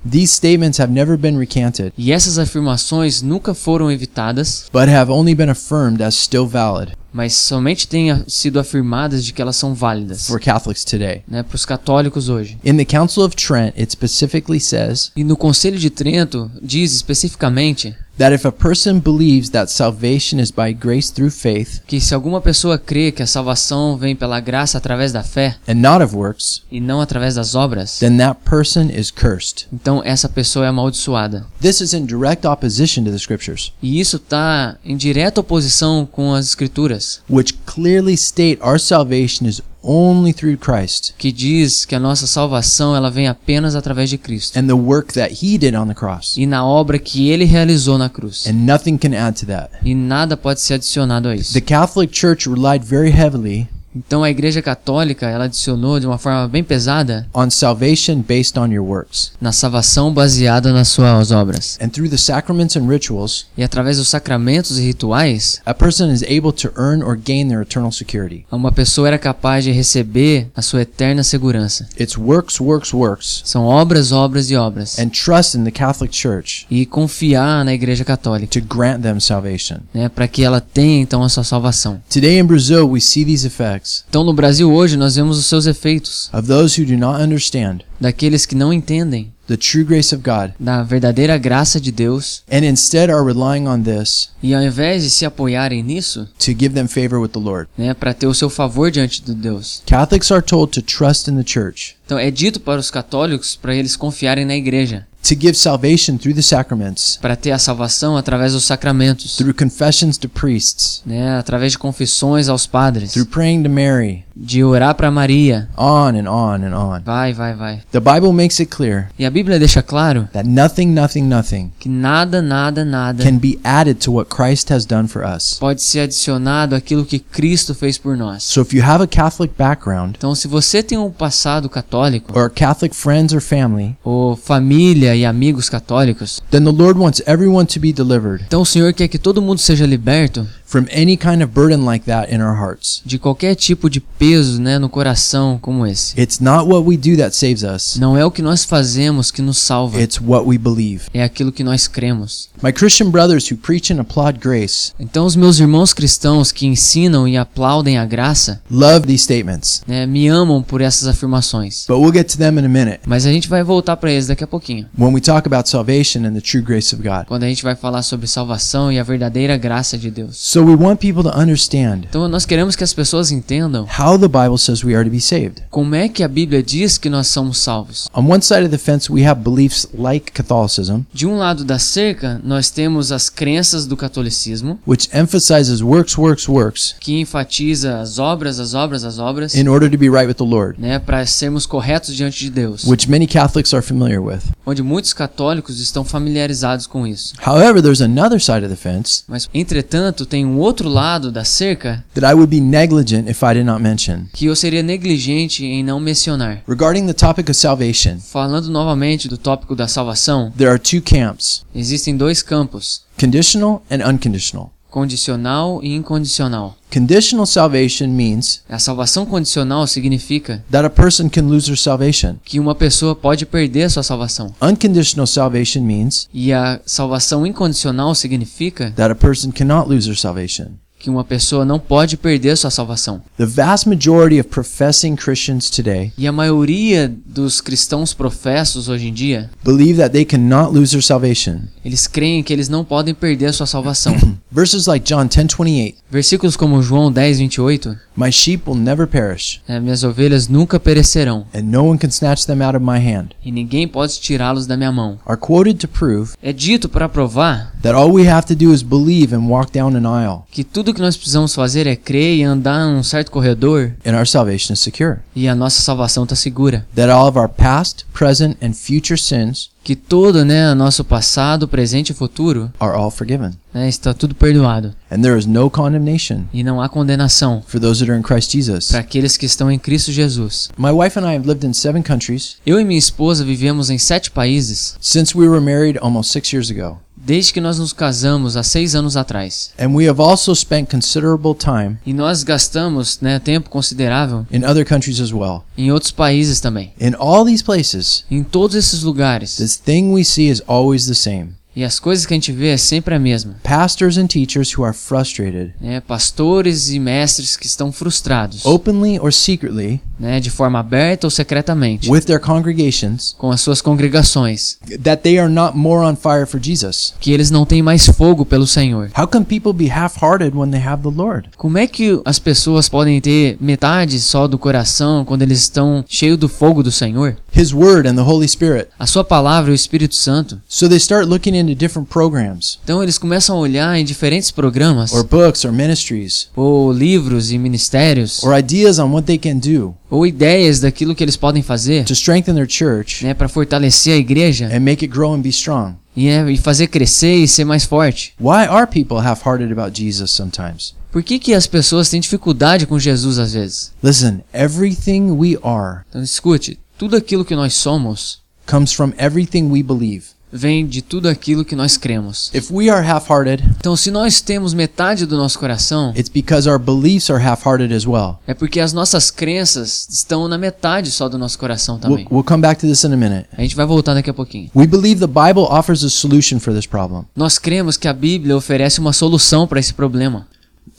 These 0.10 0.34
statements 0.34 0.80
have 0.80 0.92
never 0.92 1.16
been 1.16 1.38
recanted, 1.38 1.94
E 1.98 2.12
essas 2.12 2.40
afirmações 2.40 3.22
nunca 3.22 3.54
foram 3.54 3.92
evitadas, 3.92 4.66
but 4.74 4.90
have 4.90 5.12
only 5.12 5.36
been 5.36 5.50
affirmed 5.50 6.02
as 6.02 6.16
still 6.16 6.48
valid 6.48 6.94
mas 7.14 7.34
somente 7.34 7.88
têm 7.88 8.12
a- 8.12 8.24
sido 8.28 8.60
afirmadas 8.60 9.24
de 9.26 9.34
que 9.34 9.42
elas 9.42 9.56
são 9.56 9.74
válidas 9.74 10.28
for 10.28 10.40
Catholics 10.40 10.84
today. 10.84 11.24
né, 11.28 11.44
para 11.44 11.56
os 11.56 11.66
católicos 11.66 12.30
hoje. 12.30 12.58
In 12.64 12.78
the 12.78 12.86
Council 12.86 13.24
of 13.24 13.36
Trent, 13.36 13.74
it 13.78 13.92
specifically 13.92 14.60
says 14.60 15.12
E 15.16 15.24
no 15.24 15.36
Conselho 15.36 15.78
de 15.78 15.90
Trento 15.90 16.50
diz 16.62 16.94
especificamente 16.94 17.96
that 18.18 18.34
if 18.36 18.46
a 18.46 18.52
person 18.52 19.00
believes 19.00 19.50
that 19.50 19.72
salvation 19.72 20.40
is 20.40 20.52
by 20.52 20.72
grace 20.74 21.12
through 21.12 21.32
faith 21.32 21.82
que 21.88 22.00
se 22.00 22.14
alguma 22.14 22.40
pessoa 22.42 22.78
crê 22.78 23.12
que 23.12 23.24
a 23.24 23.28
salvação 23.28 23.98
vem 23.98 24.16
pela 24.16 24.40
graça 24.40 24.78
através 24.78 25.12
da 25.12 25.24
fé 25.24 25.56
and 25.68 25.76
not 25.76 26.04
of 26.04 26.16
works, 26.16 26.62
e 26.72 26.80
não 26.80 27.02
através 27.02 27.36
das 27.36 27.56
obras, 27.56 27.98
then 28.00 28.18
that 28.18 28.40
person 28.48 28.90
is 28.96 29.10
cursed. 29.10 29.66
então 29.74 30.02
essa 30.04 30.30
pessoa 30.30 30.66
é 30.66 30.70
amaldiçoada. 30.70 31.48
This 31.62 31.82
is 31.82 31.94
in 31.94 32.06
direct 32.06 32.46
opposition 32.46 33.04
to 33.06 33.10
the 33.12 33.18
scriptures, 33.18 33.72
E 33.82 34.00
isso 34.00 34.18
está 34.18 34.78
em 34.86 34.96
direta 34.96 35.42
oposição 35.42 36.06
com 36.06 36.34
as 36.34 36.46
escrituras, 36.48 37.01
which 37.30 37.56
clearly 37.66 38.16
state 38.16 38.60
our 38.62 38.80
salvation 38.80 39.48
is 39.48 39.62
only 39.84 40.32
through 40.32 40.58
Christ 40.58 41.14
que 41.18 41.32
diz 41.32 41.86
que 41.86 41.96
a 41.96 42.00
nossa 42.00 42.28
salvação 42.28 42.96
ela 42.96 43.10
vem 43.10 43.28
apenas 43.28 43.76
através 43.76 44.10
de 44.10 44.18
Cristo 44.18 44.58
and 44.60 44.68
the 44.68 44.74
work 44.74 45.14
that 45.14 45.34
he 45.44 45.58
did 45.58 45.76
on 45.76 45.88
the 45.88 45.96
cross. 45.96 46.38
e 46.38 46.46
na 46.46 46.66
obra 46.66 47.00
que 47.00 47.30
ele 47.30 47.46
realizou 47.46 47.98
na 47.98 48.10
cruz. 48.10 48.46
And 48.48 48.54
nothing 48.66 48.98
can 48.98 49.14
add 49.14 49.40
to 49.40 49.46
that. 49.48 49.72
E 49.84 49.96
nada 49.96 50.38
pode 50.38 50.62
ser 50.62 50.76
adicionado 50.76 51.30
a 51.30 51.36
isso. 51.36 51.54
The 51.54 51.62
Catholic 51.62 52.14
Church 52.14 52.48
relied 52.48 52.84
very 52.84 53.12
heavily 53.12 53.68
Então 53.96 54.24
a 54.24 54.30
Igreja 54.30 54.62
Católica 54.62 55.28
ela 55.30 55.46
adicionou 55.46 56.00
de 56.00 56.06
uma 56.08 56.18
forma 56.18 56.48
bem 56.48 56.64
pesada 56.64 57.28
on 57.34 57.50
salvation 57.50 58.22
based 58.26 58.58
on 58.58 58.68
your 58.68 58.86
works. 58.86 59.32
na 59.42 59.52
salvação 59.52 60.14
baseada 60.14 60.72
nas 60.72 60.88
suas 60.88 61.32
obras. 61.32 61.78
And 61.82 61.90
through 61.90 62.10
the 62.10 62.18
sacraments 62.18 62.76
and 62.76 62.88
rituals, 62.88 63.48
E 63.58 63.64
através 63.64 63.98
dos 63.98 64.08
sacramentos 64.08 64.78
e 64.80 64.82
rituais, 64.82 65.62
a 65.66 65.74
person 65.74 66.12
is 66.12 66.24
able 66.24 66.52
to 66.54 66.72
earn 66.78 67.04
or 67.04 67.18
gain 67.18 67.48
their 67.50 67.62
eternal 67.62 67.92
security. 67.92 68.46
uma 68.52 68.72
pessoa 68.72 69.08
era 69.08 69.18
capaz 69.18 69.64
de 69.64 69.72
receber 69.72 70.48
a 70.56 70.62
sua 70.62 70.82
eterna 70.84 71.24
segurança. 71.24 71.88
It's 72.00 72.18
works, 72.18 72.60
works, 72.62 72.94
works, 72.94 73.42
São 73.46 73.66
obras, 73.66 74.12
obras 74.12 74.50
e 74.50 74.56
obras. 74.56 74.98
and 75.00 75.10
trust 75.10 75.58
in 75.58 75.64
the 75.64 75.72
Catholic 75.72 76.16
Church 76.16 76.66
E 76.70 76.86
confiar 76.86 77.66
na 77.66 77.74
Igreja 77.74 78.06
Católica, 78.06 78.48
to 78.60 78.66
grant 78.66 79.02
them 79.02 79.20
salvation. 79.20 79.78
né, 79.94 80.08
para 80.10 80.28
que 80.28 80.44
ela 80.44 80.62
tenha 80.62 81.02
então 81.02 81.22
a 81.24 81.30
sua 81.30 81.44
salvação. 81.44 82.02
Today 82.10 82.40
in 82.40 82.46
Brazil, 82.46 82.90
we 82.90 83.02
see 83.02 83.26
these 83.26 83.46
effects 83.46 83.81
Então 84.10 84.24
no 84.24 84.34
Brasil 84.34 84.72
hoje 84.72 84.98
nós 84.98 85.16
vemos 85.16 85.38
os 85.38 85.46
seus 85.46 85.66
efeitos. 85.66 86.30
Of 86.34 86.48
those 86.48 86.80
who 86.82 86.88
do 86.88 86.98
not 86.98 87.22
understand 87.22 87.80
daqueles 88.00 88.46
que 88.46 88.56
não 88.56 88.72
entendem 88.74 89.32
the 89.48 89.58
true 89.58 89.84
grace 89.84 90.14
of 90.16 90.24
God. 90.24 90.52
da 90.60 90.82
verdadeira 90.84 91.38
graça 91.38 91.80
de 91.80 91.92
Deus. 91.92 92.42
And 92.52 92.66
instead 92.66 93.12
are 93.12 93.24
relying 93.26 93.68
on 93.68 93.82
this 93.84 94.30
e 94.42 94.54
ao 94.54 94.62
invés 94.64 95.04
de 95.04 95.10
se 95.10 95.26
apoiarem 95.26 95.84
nisso, 95.84 96.28
to 96.40 96.52
give 96.52 96.70
them 96.70 96.88
favor 96.88 97.20
with 97.20 97.30
the 97.30 97.40
Lord. 97.40 97.68
né, 97.78 97.94
para 97.94 98.14
ter 98.14 98.28
o 98.28 98.34
seu 98.34 98.50
favor 98.50 98.90
diante 98.92 99.22
de 99.22 99.34
Deus. 99.34 99.82
Catholics 99.86 100.32
are 100.32 100.42
told 100.42 100.72
to 100.74 100.82
trust 100.82 101.30
in 101.30 101.36
the 101.36 101.44
church, 101.46 101.96
Então 102.12 102.20
é 102.20 102.30
dito 102.30 102.60
para 102.60 102.78
os 102.78 102.92
católicos 102.92 103.56
para 103.56 103.74
eles 103.74 103.96
confiarem 103.96 104.44
na 104.44 104.54
igreja, 104.54 105.08
to 105.24 105.34
give 105.40 105.54
salvation 105.54 106.18
through 106.18 106.34
the 106.36 106.42
sacraments, 106.42 107.18
para 107.22 107.38
ter 107.38 107.52
a 107.52 107.58
salvação 107.60 108.18
através 108.18 108.52
dos 108.52 108.66
sacramentos, 108.66 109.38
through 109.38 109.54
confessions 109.54 110.18
to 110.18 110.28
priests, 110.28 111.02
né, 111.06 111.38
através 111.38 111.72
de 111.72 111.78
confissões 111.78 112.50
aos 112.50 112.68
padres, 112.68 113.14
through 113.14 113.30
praying 113.30 113.64
to 113.64 113.70
Mary, 113.70 114.26
de 114.36 114.62
orar 114.64 114.96
para 114.96 115.10
Maria. 115.12 115.70
on 115.78 116.18
and 116.20 116.28
on 116.30 116.66
and 116.66 116.76
on. 116.76 117.02
Vai, 117.06 117.32
vai, 117.34 117.54
vai. 117.54 117.82
The 117.92 118.00
Bible 118.00 118.34
makes 118.34 118.60
it 118.60 118.76
clear 118.76 119.10
E 119.20 119.24
a 119.26 119.30
Bíblia 119.30 119.60
deixa 119.60 119.84
claro 119.84 120.28
that 120.34 120.50
nothing, 120.50 120.88
nothing, 120.88 121.22
nothing 121.22 121.72
que 121.80 121.88
nada, 121.88 122.42
nada, 122.42 122.84
nada 122.84 123.24
can 123.24 123.38
be 123.38 123.60
added 123.64 124.00
to 124.04 124.12
what 124.12 124.30
Christ 124.36 124.72
has 124.74 124.86
done 124.86 125.08
for 125.08 125.24
us. 125.24 125.58
pode 125.60 125.82
ser 125.84 126.00
adicionado 126.02 126.76
àquilo 126.76 127.06
que 127.06 127.20
Cristo 127.20 127.76
fez 127.76 127.98
por 128.00 128.18
nós. 128.18 128.44
So 128.44 128.62
if 128.62 128.74
you 128.74 128.84
have 128.84 129.04
a 129.04 129.08
Catholic 129.08 129.54
background, 129.56 130.16
Então, 130.18 130.34
se 130.34 130.48
você 130.48 130.82
tem 130.82 130.98
um 130.98 131.12
passado 131.12 131.70
católico, 131.70 132.01
or 132.34 132.50
Catholic 132.50 132.96
friends 132.96 133.34
or 133.34 133.42
family, 133.42 133.96
ou 134.04 134.36
família 134.36 135.16
e 135.16 135.26
amigos 135.26 135.70
católicos, 135.70 136.42
then 136.50 136.64
the 136.64 136.72
Lord 136.72 137.00
wants 137.00 137.22
everyone 137.28 137.66
to 137.66 137.80
be 137.80 137.92
delivered. 137.92 138.44
então 138.46 138.62
o 138.62 138.66
Senhor 138.66 138.94
quer 138.94 139.08
que 139.08 139.18
todo 139.18 139.42
mundo 139.42 139.60
seja 139.60 139.86
liberto 139.86 140.48
from 140.72 140.86
any 140.90 141.18
kind 141.18 141.42
of 141.44 141.48
burden 141.54 141.84
like 141.84 142.06
that 142.06 142.34
in 142.34 142.40
our 142.42 142.56
hearts. 142.58 143.02
de 143.06 143.20
qualquer 143.20 143.56
tipo 143.56 143.90
de 143.90 144.00
peso 144.00 144.62
né, 144.62 144.80
no 144.80 144.88
coração 144.88 145.60
como 145.62 145.86
esse. 145.86 146.18
It's 146.20 146.40
not 146.40 146.66
what 146.70 146.88
we 146.88 146.96
do 146.96 147.18
that 147.18 147.36
saves 147.36 147.62
us, 147.64 147.98
Não 148.00 148.18
é 148.18 148.24
o 148.26 148.32
que 148.32 148.42
nós 148.42 148.64
fazemos 148.64 149.32
que 149.32 149.42
nos 149.42 149.58
salva, 149.58 150.02
it's 150.02 150.18
what 150.22 150.48
we 150.48 150.58
believe. 150.58 151.04
é 151.14 151.24
aquilo 151.24 151.52
que 151.52 151.62
nós 151.64 151.90
cremos. 151.90 152.50
My 152.64 152.72
Christian 152.72 153.10
brothers 153.10 153.52
who 153.52 153.58
preach 153.58 153.92
and 153.92 154.00
applaud 154.00 154.40
grace 154.40 154.94
Então, 154.98 155.26
os 155.26 155.36
meus 155.36 155.60
irmãos 155.60 155.94
cristãos 155.94 156.54
que 156.54 156.66
ensinam 156.66 157.28
e 157.28 157.36
aplaudem 157.36 157.98
a 157.98 158.06
graça 158.06 158.62
love 158.72 159.06
these 159.06 159.24
statements, 159.26 159.82
né, 159.86 160.06
me 160.06 160.28
amam 160.30 160.64
por 160.64 160.80
essas 160.80 161.06
afirmações. 161.08 161.86
but 161.86 161.98
we'll 161.98 162.14
get 162.14 162.28
to 162.32 162.38
them 162.38 162.58
in 162.60 162.66
a 162.66 162.70
minute 162.70 163.00
Mas 163.06 163.26
a 163.26 163.32
gente 163.34 163.50
vai 163.50 163.62
voltar 163.62 163.98
para 163.98 164.10
eles 164.12 164.28
daqui 164.28 164.44
a 164.44 164.48
pouquinho, 164.48 164.86
when 164.98 165.14
we 165.14 165.20
talk 165.20 165.46
about 165.46 165.68
salvation 165.70 166.26
and 166.26 166.34
the 166.34 166.40
true 166.42 166.62
grace 166.64 166.96
of 166.96 167.04
God. 167.04 167.26
quando 167.28 167.44
a 167.44 167.48
gente 167.50 167.62
vai 167.64 167.76
falar 167.76 168.04
sobre 168.04 168.26
salvação 168.28 168.90
e 168.90 168.98
a 168.98 169.04
verdadeira 169.04 169.58
graça 169.58 169.98
de 169.98 170.10
Deus. 170.10 170.38
So 170.38 170.61
we 170.66 170.76
want 170.76 170.98
people 171.00 171.24
to 171.24 171.38
understand 171.38 172.06
Então, 172.10 172.28
nós 172.28 172.46
queremos 172.46 172.76
que 172.76 172.84
as 172.84 172.94
pessoas 172.94 173.32
entendam 173.32 173.86
how 174.00 174.18
the 174.18 174.28
Bible 174.28 174.58
says 174.58 174.84
we 174.84 174.94
are 174.96 175.04
to 175.04 175.10
be 175.12 175.22
saved. 175.22 175.64
como 175.70 175.96
é 175.96 176.08
que 176.10 176.24
a 176.24 176.28
Bíblia 176.28 176.62
diz 176.64 176.98
que 176.98 177.10
nós 177.10 177.28
somos 177.28 177.58
salvos. 177.60 178.08
On 178.14 178.24
one 178.26 178.42
side 178.42 178.62
of 178.64 178.70
the 178.70 178.78
fence, 178.78 179.12
we 179.12 179.26
have 179.28 179.42
beliefs 179.42 179.88
like 179.94 180.32
Catholicism, 180.32 181.02
De 181.14 181.26
um 181.28 181.38
lado 181.38 181.64
da 181.64 181.80
cerca, 181.80 182.40
nós 182.44 182.70
temos 182.70 183.12
as 183.12 183.30
crenças 183.30 183.86
do 183.86 183.96
catolicismo, 183.98 184.80
which 184.88 185.10
emphasizes 185.14 185.82
works, 185.82 186.18
works, 186.18 186.48
works 186.48 186.96
que 187.00 187.20
enfatiza 187.20 188.00
as 188.00 188.20
obras, 188.20 188.60
as 188.60 188.74
obras, 188.74 189.04
as 189.04 189.20
obras, 189.20 189.56
in 189.56 189.68
order 189.68 189.90
to 189.90 189.98
be 189.98 190.10
right 190.10 190.28
with 190.28 190.36
the 190.36 190.44
Lord, 190.44 190.80
né, 190.80 191.00
para 191.00 191.26
sermos 191.26 191.66
corretos 191.66 192.16
diante 192.16 192.40
de 192.40 192.50
Deus. 192.50 192.84
which 192.86 193.10
many 193.10 193.26
Catholics 193.28 193.74
are 193.74 193.82
familiar 193.86 194.20
with. 194.22 194.40
Onde 194.66 194.82
muitos 194.84 195.14
católicos 195.14 195.80
estão 195.80 196.04
familiarizados 196.04 196.86
com 196.88 197.06
isso. 197.08 197.34
However, 197.46 197.82
there's 197.82 198.02
another 198.02 198.40
side 198.40 198.64
of 198.64 198.70
the 198.70 198.76
fence 198.76 199.24
Mas, 199.28 199.50
entretanto, 199.54 200.26
tem 200.26 200.46
um 200.46 200.51
outro 200.60 200.90
lado 200.90 201.32
da 201.32 201.44
cerca 201.44 202.04
that 202.14 202.30
I 202.30 202.34
would 202.34 202.50
be 202.50 202.62
negligent 202.62 203.30
if 203.30 203.44
I 203.44 203.54
did 203.54 203.66
not 203.66 203.82
mention. 203.82 204.26
que 204.34 204.46
eu 204.46 204.56
seria 204.56 204.84
negligente 204.84 205.66
em 205.66 205.84
não 205.84 206.00
mencionar. 206.00 206.62
Regarding 206.68 207.06
the 207.06 207.14
topic 207.14 207.50
of 207.50 207.54
salvation, 207.54 208.18
Falando 208.20 208.70
novamente 208.70 209.28
do 209.28 209.38
tópico 209.38 209.76
da 209.76 209.88
salvação, 209.88 210.52
there 210.58 210.70
are 210.70 210.80
two 210.80 211.02
camps 211.02 211.64
existem 211.74 212.16
dois 212.16 212.42
campos: 212.42 213.04
conditional 213.20 213.82
and 213.90 214.06
unconditional. 214.08 214.72
Condicional 214.92 215.80
e 215.82 215.96
incondicional. 215.96 216.76
Conditional 216.94 217.46
salvation 217.46 218.10
means 218.10 218.62
A 218.70 218.78
salvação 218.78 219.26
condicional 219.26 219.88
significa 219.88 220.64
that 220.70 220.86
a 220.86 220.90
person 220.90 221.30
can 221.30 221.44
lose 221.48 221.66
their 221.66 221.78
salvation. 221.78 222.36
que 222.44 222.60
uma 222.60 222.76
pessoa 222.76 223.16
pode 223.16 223.46
perder 223.46 223.90
sua 223.90 224.04
salvação. 224.04 224.54
Unconditional 224.62 225.26
salvation 225.26 225.82
means 225.82 226.28
E 226.34 226.52
a 226.54 226.80
salvação 226.86 227.48
incondicional 227.48 228.14
significa 228.14 228.92
that 228.98 229.12
a 229.12 229.16
person 229.16 229.52
cannot 229.52 229.90
lose 229.90 230.06
their 230.06 230.18
salvation. 230.20 230.74
Que 231.02 231.10
uma 231.10 231.24
pessoa 231.24 231.66
não 231.66 231.80
pode 231.80 232.16
perder 232.16 232.56
sua 232.56 232.70
salvação. 232.70 233.22
The 233.38 233.46
vast 233.46 233.90
majority 233.90 234.40
of 234.40 234.50
professing 234.50 235.16
Christians 235.16 235.70
today 235.70 236.12
E 236.18 236.28
a 236.28 236.32
maioria 236.32 237.12
dos 237.26 237.60
cristãos 237.62 238.14
professos 238.14 238.88
hoje 238.88 239.08
em 239.08 239.14
dia, 239.14 239.50
believe 239.64 239.98
that 240.00 240.12
they 240.14 240.24
cannot 240.26 240.74
lose 240.74 240.92
their 240.92 241.04
salvation. 241.04 241.62
eles 241.84 242.08
creem 242.08 242.44
que 242.44 242.54
eles 242.54 242.70
não 242.70 242.86
podem 242.86 243.14
perder 243.14 243.54
sua 243.54 243.66
salvação. 243.66 244.16
Verses 244.52 244.86
like 244.86 245.06
John 245.06 245.28
10:28, 245.28 245.96
Versículos 246.10 246.56
como 246.58 246.82
João 246.84 247.12
10, 247.12 247.40
28, 247.40 247.98
"My 248.16 248.32
sheep 248.32 248.70
will 248.70 248.78
never 248.78 249.08
perish, 249.08 249.62
é, 249.68 249.80
minhas 249.80 250.04
ovelhas 250.04 250.48
nunca 250.50 250.80
perecerão, 250.80 251.46
and 251.56 251.62
no 251.64 251.86
one 251.86 251.98
can 251.98 252.10
snatch 252.10 252.46
them 252.46 252.62
out 252.62 252.76
of 252.76 252.86
my 252.86 252.98
hand," 253.00 253.30
e 253.44 253.52
ninguém 253.52 253.88
pode 253.88 254.20
tirá-los 254.20 254.68
da 254.68 254.76
minha 254.78 254.92
mão. 254.92 255.18
are 255.26 255.40
quoted 255.40 255.76
to 255.80 255.88
prove 255.88 256.34
É 256.44 256.52
dito 256.52 256.90
para 256.90 257.08
provar 257.10 257.74
that 257.82 257.96
all 257.96 258.12
we 258.12 258.28
have 258.30 258.46
to 258.46 258.54
do 258.56 258.74
is 258.74 258.82
believe 258.84 259.34
and 259.34 259.48
walk 259.48 259.72
down 259.72 259.96
an 259.96 260.06
aisle, 260.06 260.42
que 260.52 260.64
tudo 260.66 260.91
que 260.94 261.02
nós 261.02 261.16
precisamos 261.16 261.54
fazer 261.54 261.88
é 261.88 261.96
crer 261.96 262.38
e 262.38 262.44
andar 262.44 262.86
num 262.86 263.04
certo 263.04 263.32
corredor 263.32 263.92
and 264.06 264.16
our 264.18 264.28
salvation 264.28 264.74
is 264.74 264.80
secure. 264.80 265.18
e 265.36 265.48
a 265.48 265.56
nossa 265.56 265.82
salvação 265.82 266.24
está 266.24 266.36
segura. 266.36 266.86
That 266.96 267.10
all 267.12 267.28
of 267.28 267.38
our 267.38 267.50
past, 267.50 268.06
present, 268.14 268.58
and 268.62 268.74
future 268.74 269.20
sins 269.20 269.70
Que 269.84 269.96
todo, 269.96 270.46
né, 270.46 270.76
nosso 270.76 271.04
passado, 271.04 271.68
presente 271.68 272.12
e 272.12 272.14
futuro, 272.14 272.72
are 272.80 272.96
all 272.96 273.10
forgiven, 273.10 273.54
né, 273.74 273.90
está 273.90 274.14
tudo 274.14 274.36
perdoado 274.36 274.94
and 275.10 275.22
there 275.22 275.36
is 275.36 275.48
no 275.48 275.72
condemnation 275.72 276.44
e 276.54 276.64
não 276.64 276.80
há 276.80 276.88
condenação 276.88 277.64
for 277.66 277.80
those 277.82 278.00
that 278.00 278.12
are 278.12 278.20
in 278.20 278.22
Christ 278.22 278.52
Jesus. 278.52 278.90
para 278.90 279.00
aqueles 279.00 279.38
que 279.38 279.46
estão 279.48 279.72
em 279.72 279.80
Cristo 279.80 280.12
Jesus. 280.12 280.70
My 280.78 280.92
wife 280.92 281.18
and 281.18 281.24
I 281.28 281.36
have 281.36 281.48
lived 281.48 281.66
in 281.66 281.74
seven 281.74 282.04
countries 282.04 282.58
Eu 282.64 282.80
e 282.80 282.86
minha 282.86 283.00
esposa 283.00 283.44
vivemos 283.44 283.90
em 283.90 283.98
sete 283.98 284.30
países 284.30 284.96
since 285.02 285.36
we 285.36 285.48
were 285.50 285.60
married 285.60 285.98
almost 286.00 286.32
six 286.32 286.54
years 286.54 286.70
ago. 286.70 287.00
Desde 287.24 287.54
que 287.54 287.62
nós 287.62 287.78
nos 287.78 287.94
casamos 287.94 288.58
há 288.58 288.64
seis 288.64 288.96
anos 288.96 289.16
atrás. 289.16 289.72
And 289.80 289.94
we 289.94 290.08
have 290.10 290.22
also 290.22 290.54
spent 290.56 290.90
considerable 290.90 291.54
time 291.56 291.98
E 292.06 292.14
nós 292.14 292.44
gastamos 292.44 293.20
né, 293.22 293.40
tempo 293.40 293.70
considerável 293.70 294.46
in 294.52 294.64
other 294.66 294.86
countries 294.86 295.20
as 295.20 295.32
well. 295.32 295.64
em 295.78 295.92
outros 295.92 296.12
países 296.12 296.60
também. 296.60 296.94
In 297.00 297.14
all 297.18 297.46
these 297.46 297.64
places, 297.64 298.26
Em 298.30 298.44
todos 298.44 298.76
esses 298.76 299.04
lugares. 299.04 299.58
this 299.58 299.76
thing 299.78 300.12
we 300.12 300.24
see 300.24 300.50
is 300.50 300.62
always 300.68 301.06
the 301.06 301.16
same. 301.16 301.54
E 301.76 301.84
as 301.84 302.00
coisas 302.00 302.26
que 302.26 302.34
a 302.34 302.36
gente 302.38 302.52
vê 302.52 302.70
é 302.70 302.78
sempre 302.78 303.16
a 303.16 303.20
mesma. 303.20 303.56
Pastors 303.64 304.18
and 304.18 304.28
teachers 304.28 304.78
who 304.78 304.84
are 304.84 304.96
frustrated, 304.96 305.74
Né? 305.80 306.02
Pastores 306.02 306.90
e 306.90 307.00
mestres 307.00 307.56
que 307.56 307.66
estão 307.66 307.92
frustrados, 307.92 308.66
openly 308.66 309.20
or 309.20 309.32
secretly, 309.32 310.02
né? 310.20 310.40
de 310.40 310.50
forma 310.50 310.80
aberta 310.80 311.26
ou 311.28 311.32
secretamente, 311.32 312.10
with 312.12 312.22
their 312.22 312.40
congregations, 312.40 313.36
com 313.38 313.52
as 313.52 313.62
suas 313.62 313.82
congregações, 313.82 314.78
that 315.04 315.24
they 315.24 315.38
are 315.40 315.52
not 315.52 315.78
more 315.78 316.06
on 316.06 316.16
fire 316.16 316.46
for 316.46 316.60
Jesus. 316.62 317.14
que 317.20 317.32
eles 317.32 317.50
não 317.50 317.66
têm 317.66 317.82
mais 317.82 318.06
fogo 318.06 318.46
pelo 318.46 318.68
Senhor. 318.68 319.10
How 319.18 319.28
can 319.28 319.44
people 319.44 319.74
be 319.74 319.90
half 319.90 320.18
hearted 320.22 320.56
when 320.56 320.72
they 320.72 320.82
have 320.82 321.04
the 321.04 321.10
Lord? 321.16 321.50
Como 321.58 321.78
é 321.78 321.88
que 321.88 322.22
as 322.26 322.40
pessoas 322.40 322.90
podem 322.90 323.20
ter 323.22 323.58
metade 323.62 324.20
só 324.20 324.48
do 324.48 324.58
coração 324.58 325.24
quando 325.26 325.42
eles 325.44 325.60
estão 325.60 326.04
cheios 326.08 326.38
do 326.38 326.50
fogo 326.50 326.84
do 326.84 326.92
Senhor? 326.92 327.38
His 327.56 327.74
Word 327.74 328.08
and 328.08 328.16
the 328.16 328.22
Holy 328.22 328.48
Spirit. 328.48 328.88
A 329.00 329.06
sua 329.06 329.24
palavra 329.24 329.72
e 329.72 329.74
o 329.74 329.76
Espírito 329.76 330.16
Santo. 330.16 330.62
So 330.68 330.88
they 330.88 330.98
start 330.98 331.28
looking 331.28 331.56
into 331.62 331.76
different 331.76 332.10
programs, 332.10 332.80
Então 332.84 333.02
eles 333.02 333.18
começam 333.18 333.56
a 333.56 333.60
olhar 333.60 333.98
em 333.98 334.04
diferentes 334.04 334.52
programas, 334.52 335.14
or 335.14 335.24
books, 335.24 335.64
or 335.64 335.72
ministries, 335.72 336.50
ou 336.56 336.92
livros 336.92 337.52
e 337.52 337.58
ministérios, 337.58 338.44
or 338.44 338.58
ideas 338.58 339.00
on 339.00 339.12
what 339.12 339.26
they 339.26 339.38
can 339.38 339.58
do 339.58 339.96
ou 340.10 340.26
ideias 340.28 340.80
daquilo 340.80 341.16
que 341.16 341.24
eles 341.24 341.38
podem 341.38 341.64
fazer, 341.64 342.04
to 342.06 342.14
strengthen 342.14 342.54
their 342.56 342.68
church 342.70 343.24
né, 343.24 343.34
para 343.34 343.48
fortalecer 343.48 344.14
a 344.14 344.18
igreja 344.18 344.66
and 344.68 344.80
make 344.82 345.06
it 345.06 345.08
grow 345.08 345.34
and 345.34 345.42
be 345.42 345.50
strong. 345.50 345.96
e, 346.16 346.26
né, 346.26 346.52
e 346.52 346.58
fazer 346.58 346.88
crescer 346.88 347.36
e 347.36 347.48
ser 347.48 347.64
mais 347.64 347.86
forte. 347.86 348.34
Why 348.40 348.66
are 348.68 348.86
people 348.86 349.18
half 349.20 349.46
hearted 349.46 349.72
about 349.72 349.98
Jesus 349.98 350.32
sometimes? 350.32 350.94
Por 351.12 351.24
que, 351.24 351.40
que 351.40 351.54
as 351.54 351.68
pessoas 351.68 352.10
têm 352.10 352.22
dificuldade 352.22 352.86
com 352.88 352.98
Jesus 352.98 353.38
às 353.38 353.54
vezes? 353.54 353.92
Listen, 354.04 354.42
everything 354.54 355.32
we 355.32 355.58
are 355.62 356.02
Então 356.10 356.22
escute, 356.24 356.80
tudo 356.98 357.16
aquilo 357.16 357.44
que 357.46 357.56
nós 357.56 357.74
somos 357.74 358.40
comes 358.66 358.94
from 358.94 359.12
everything 359.18 359.70
we 359.70 359.84
believe. 359.84 360.28
Vem 360.52 360.86
de 360.86 361.02
tudo 361.02 361.30
aquilo 361.30 361.64
que 361.64 361.76
nós 361.76 361.98
cremos. 361.98 362.52
If 362.54 362.70
we 362.72 362.90
are 362.90 363.06
half 363.08 363.30
hearted, 363.30 363.64
Então 363.80 363.96
se 363.96 364.12
nós 364.12 364.42
temos 364.42 364.74
metade 364.74 365.26
do 365.26 365.38
nosso 365.38 365.58
coração, 365.58 366.12
it's 366.16 366.30
because 366.30 366.68
our 366.70 366.78
beliefs 366.80 367.30
are 367.30 367.44
half 367.44 367.66
hearted 367.66 367.94
as 367.94 368.06
well. 368.06 368.40
é 368.46 368.54
porque 368.54 368.80
as 368.80 368.94
nossas 368.94 369.32
crenças 369.32 370.08
estão 370.10 370.48
na 370.48 370.58
metade 370.58 371.12
só 371.12 371.28
do 371.30 371.38
nosso 371.38 371.58
coração 371.58 371.96
We'll, 371.96 372.02
também. 372.02 372.28
we'll 372.32 372.44
come 372.44 372.62
back 372.62 372.80
to 372.82 372.88
this 372.88 373.04
in 373.04 373.14
a 373.14 373.18
minute. 373.18 373.46
A 373.58 373.62
gente 373.62 373.76
vai 373.76 373.86
voltar 373.86 374.14
daqui 374.14 374.30
a 374.30 374.34
pouquinho. 374.34 374.70
We 374.76 374.88
believe 374.88 375.20
the 375.20 375.28
Bible 375.28 375.64
offers 375.70 376.04
a 376.04 376.10
solution 376.10 376.60
for 376.60 376.74
this 376.74 376.86
problem. 376.86 377.24
Nós 377.36 377.58
cremos 377.58 377.98
que 377.98 378.08
a 378.08 378.14
Bíblia 378.14 378.56
oferece 378.56 379.00
uma 379.00 379.14
solução 379.14 379.66
para 379.68 379.80
esse 379.80 379.94
problema. 379.94 380.48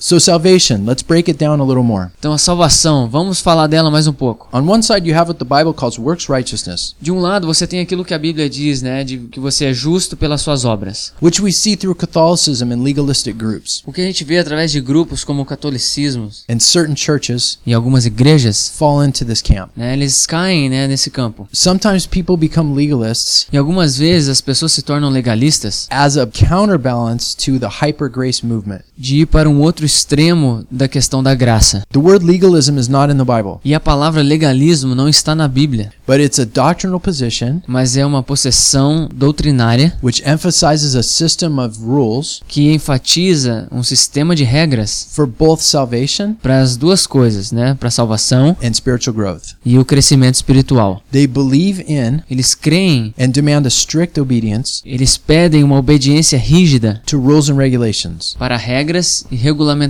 So, 0.04 0.18
salvation, 0.18 0.84
let's 0.84 1.00
break 1.00 1.30
it 1.30 1.38
down 1.38 1.60
a 1.60 1.64
little 1.64 1.84
more. 1.84 2.08
Então 2.18 2.32
a 2.32 2.38
salvação, 2.38 3.08
vamos 3.08 3.38
falar 3.38 3.68
dela 3.68 3.88
mais 3.88 4.08
um 4.08 4.12
pouco. 4.12 4.48
On 4.52 4.68
one 4.68 4.82
side, 4.82 5.08
you 5.08 5.16
have 5.16 5.28
what 5.30 5.38
the 5.38 5.44
Bible 5.44 5.72
calls 5.72 5.96
works 5.96 6.28
righteousness, 6.28 6.96
De 7.00 7.12
um 7.12 7.20
lado, 7.20 7.46
você 7.46 7.68
tem 7.68 7.78
aquilo 7.78 8.04
que 8.04 8.12
a 8.12 8.18
Bíblia 8.18 8.50
diz, 8.50 8.82
né, 8.82 9.04
de 9.04 9.16
que 9.18 9.38
você 9.38 9.66
é 9.66 9.72
justo 9.72 10.16
pelas 10.16 10.40
suas 10.40 10.64
obras. 10.64 11.12
which 11.22 11.40
we 11.40 11.52
see 11.52 11.76
through 11.76 11.94
Catholicism 11.94 12.72
and 12.72 12.82
legalistic 12.82 13.36
groups. 13.36 13.80
O 13.86 13.92
que 13.92 14.00
a 14.00 14.04
gente 14.04 14.24
vê 14.24 14.38
através 14.40 14.72
de 14.72 14.80
grupos 14.80 15.22
como 15.22 15.42
o 15.42 15.46
catolicismo 15.46 16.28
And 16.50 16.58
certain 16.58 16.96
churches 16.96 17.60
e 17.64 17.72
algumas 17.72 18.04
igrejas, 18.04 18.72
fall 18.76 19.04
into 19.04 19.24
this 19.24 19.40
camp. 19.40 19.70
né, 19.76 19.92
eles 19.92 20.26
caem, 20.26 20.68
né, 20.68 20.88
nesse 20.88 21.10
campo. 21.12 21.48
Sometimes 21.52 22.06
people 22.08 22.36
become 22.36 22.74
legalists 22.74 23.46
E 23.52 23.56
algumas 23.56 23.96
vezes 23.98 24.28
as 24.28 24.40
pessoas 24.40 24.72
se 24.72 24.82
tornam 24.82 25.10
legalistas 25.10 25.86
as 25.90 26.16
a 26.16 26.26
counterbalance 26.26 27.36
to 27.36 27.60
the 27.60 27.68
hyper 27.68 28.08
grace 28.10 28.44
movement. 28.44 28.80
de 28.98 29.18
ir 29.20 29.26
para 29.26 29.48
um 29.48 29.60
outro 29.60 29.91
extremo 29.92 30.64
da 30.70 30.88
questão 30.88 31.22
da 31.22 31.34
graça. 31.34 31.82
The 31.92 31.98
word 31.98 32.24
legalism 32.24 32.78
is 32.78 32.88
not 32.88 33.12
in 33.12 33.16
the 33.18 33.24
Bible, 33.24 33.58
E 33.64 33.74
a 33.74 33.80
palavra 33.80 34.22
legalismo 34.22 34.94
não 34.94 35.08
está 35.08 35.34
na 35.34 35.46
Bíblia, 35.46 35.92
but 36.06 36.16
it's 36.20 36.38
a 36.40 36.44
doctrinal 36.44 36.98
position 36.98 37.60
mas 37.66 37.96
é 37.96 38.04
uma 38.06 38.22
possessão 38.22 39.08
doutrinária 39.14 39.94
which 40.02 40.22
emphasizes 40.26 40.94
a 40.94 41.02
system 41.02 41.58
of 41.58 41.78
rules 41.80 42.40
que 42.48 42.72
enfatiza 42.72 43.68
um 43.70 43.82
sistema 43.82 44.34
de 44.34 44.44
regras 44.44 45.08
for 45.10 45.26
both 45.26 45.60
salvation 45.60 46.34
para 46.42 46.60
as 46.60 46.76
duas 46.76 47.06
coisas, 47.06 47.52
né, 47.52 47.76
para 47.78 47.90
salvação 47.90 48.56
and 48.62 48.72
spiritual 48.74 49.14
growth. 49.14 49.54
e 49.64 49.78
o 49.78 49.84
crescimento 49.84 50.36
espiritual. 50.36 51.02
They 51.12 51.26
believe 51.26 51.84
in 51.86 52.20
Eles 52.30 52.54
creem, 52.54 53.14
and 53.18 53.28
demand 53.30 53.66
a 53.66 53.68
strict 53.70 54.18
obedience 54.20 54.80
eles 54.84 55.16
pedem 55.16 55.62
uma 55.62 55.78
obediência 55.78 56.38
rígida 56.38 57.02
to 57.06 57.18
rules 57.18 57.48
and 57.48 57.56
regulations. 57.56 58.34
para 58.38 58.56
regras 58.56 59.24
e 59.30 59.36
regulamentações. 59.36 59.81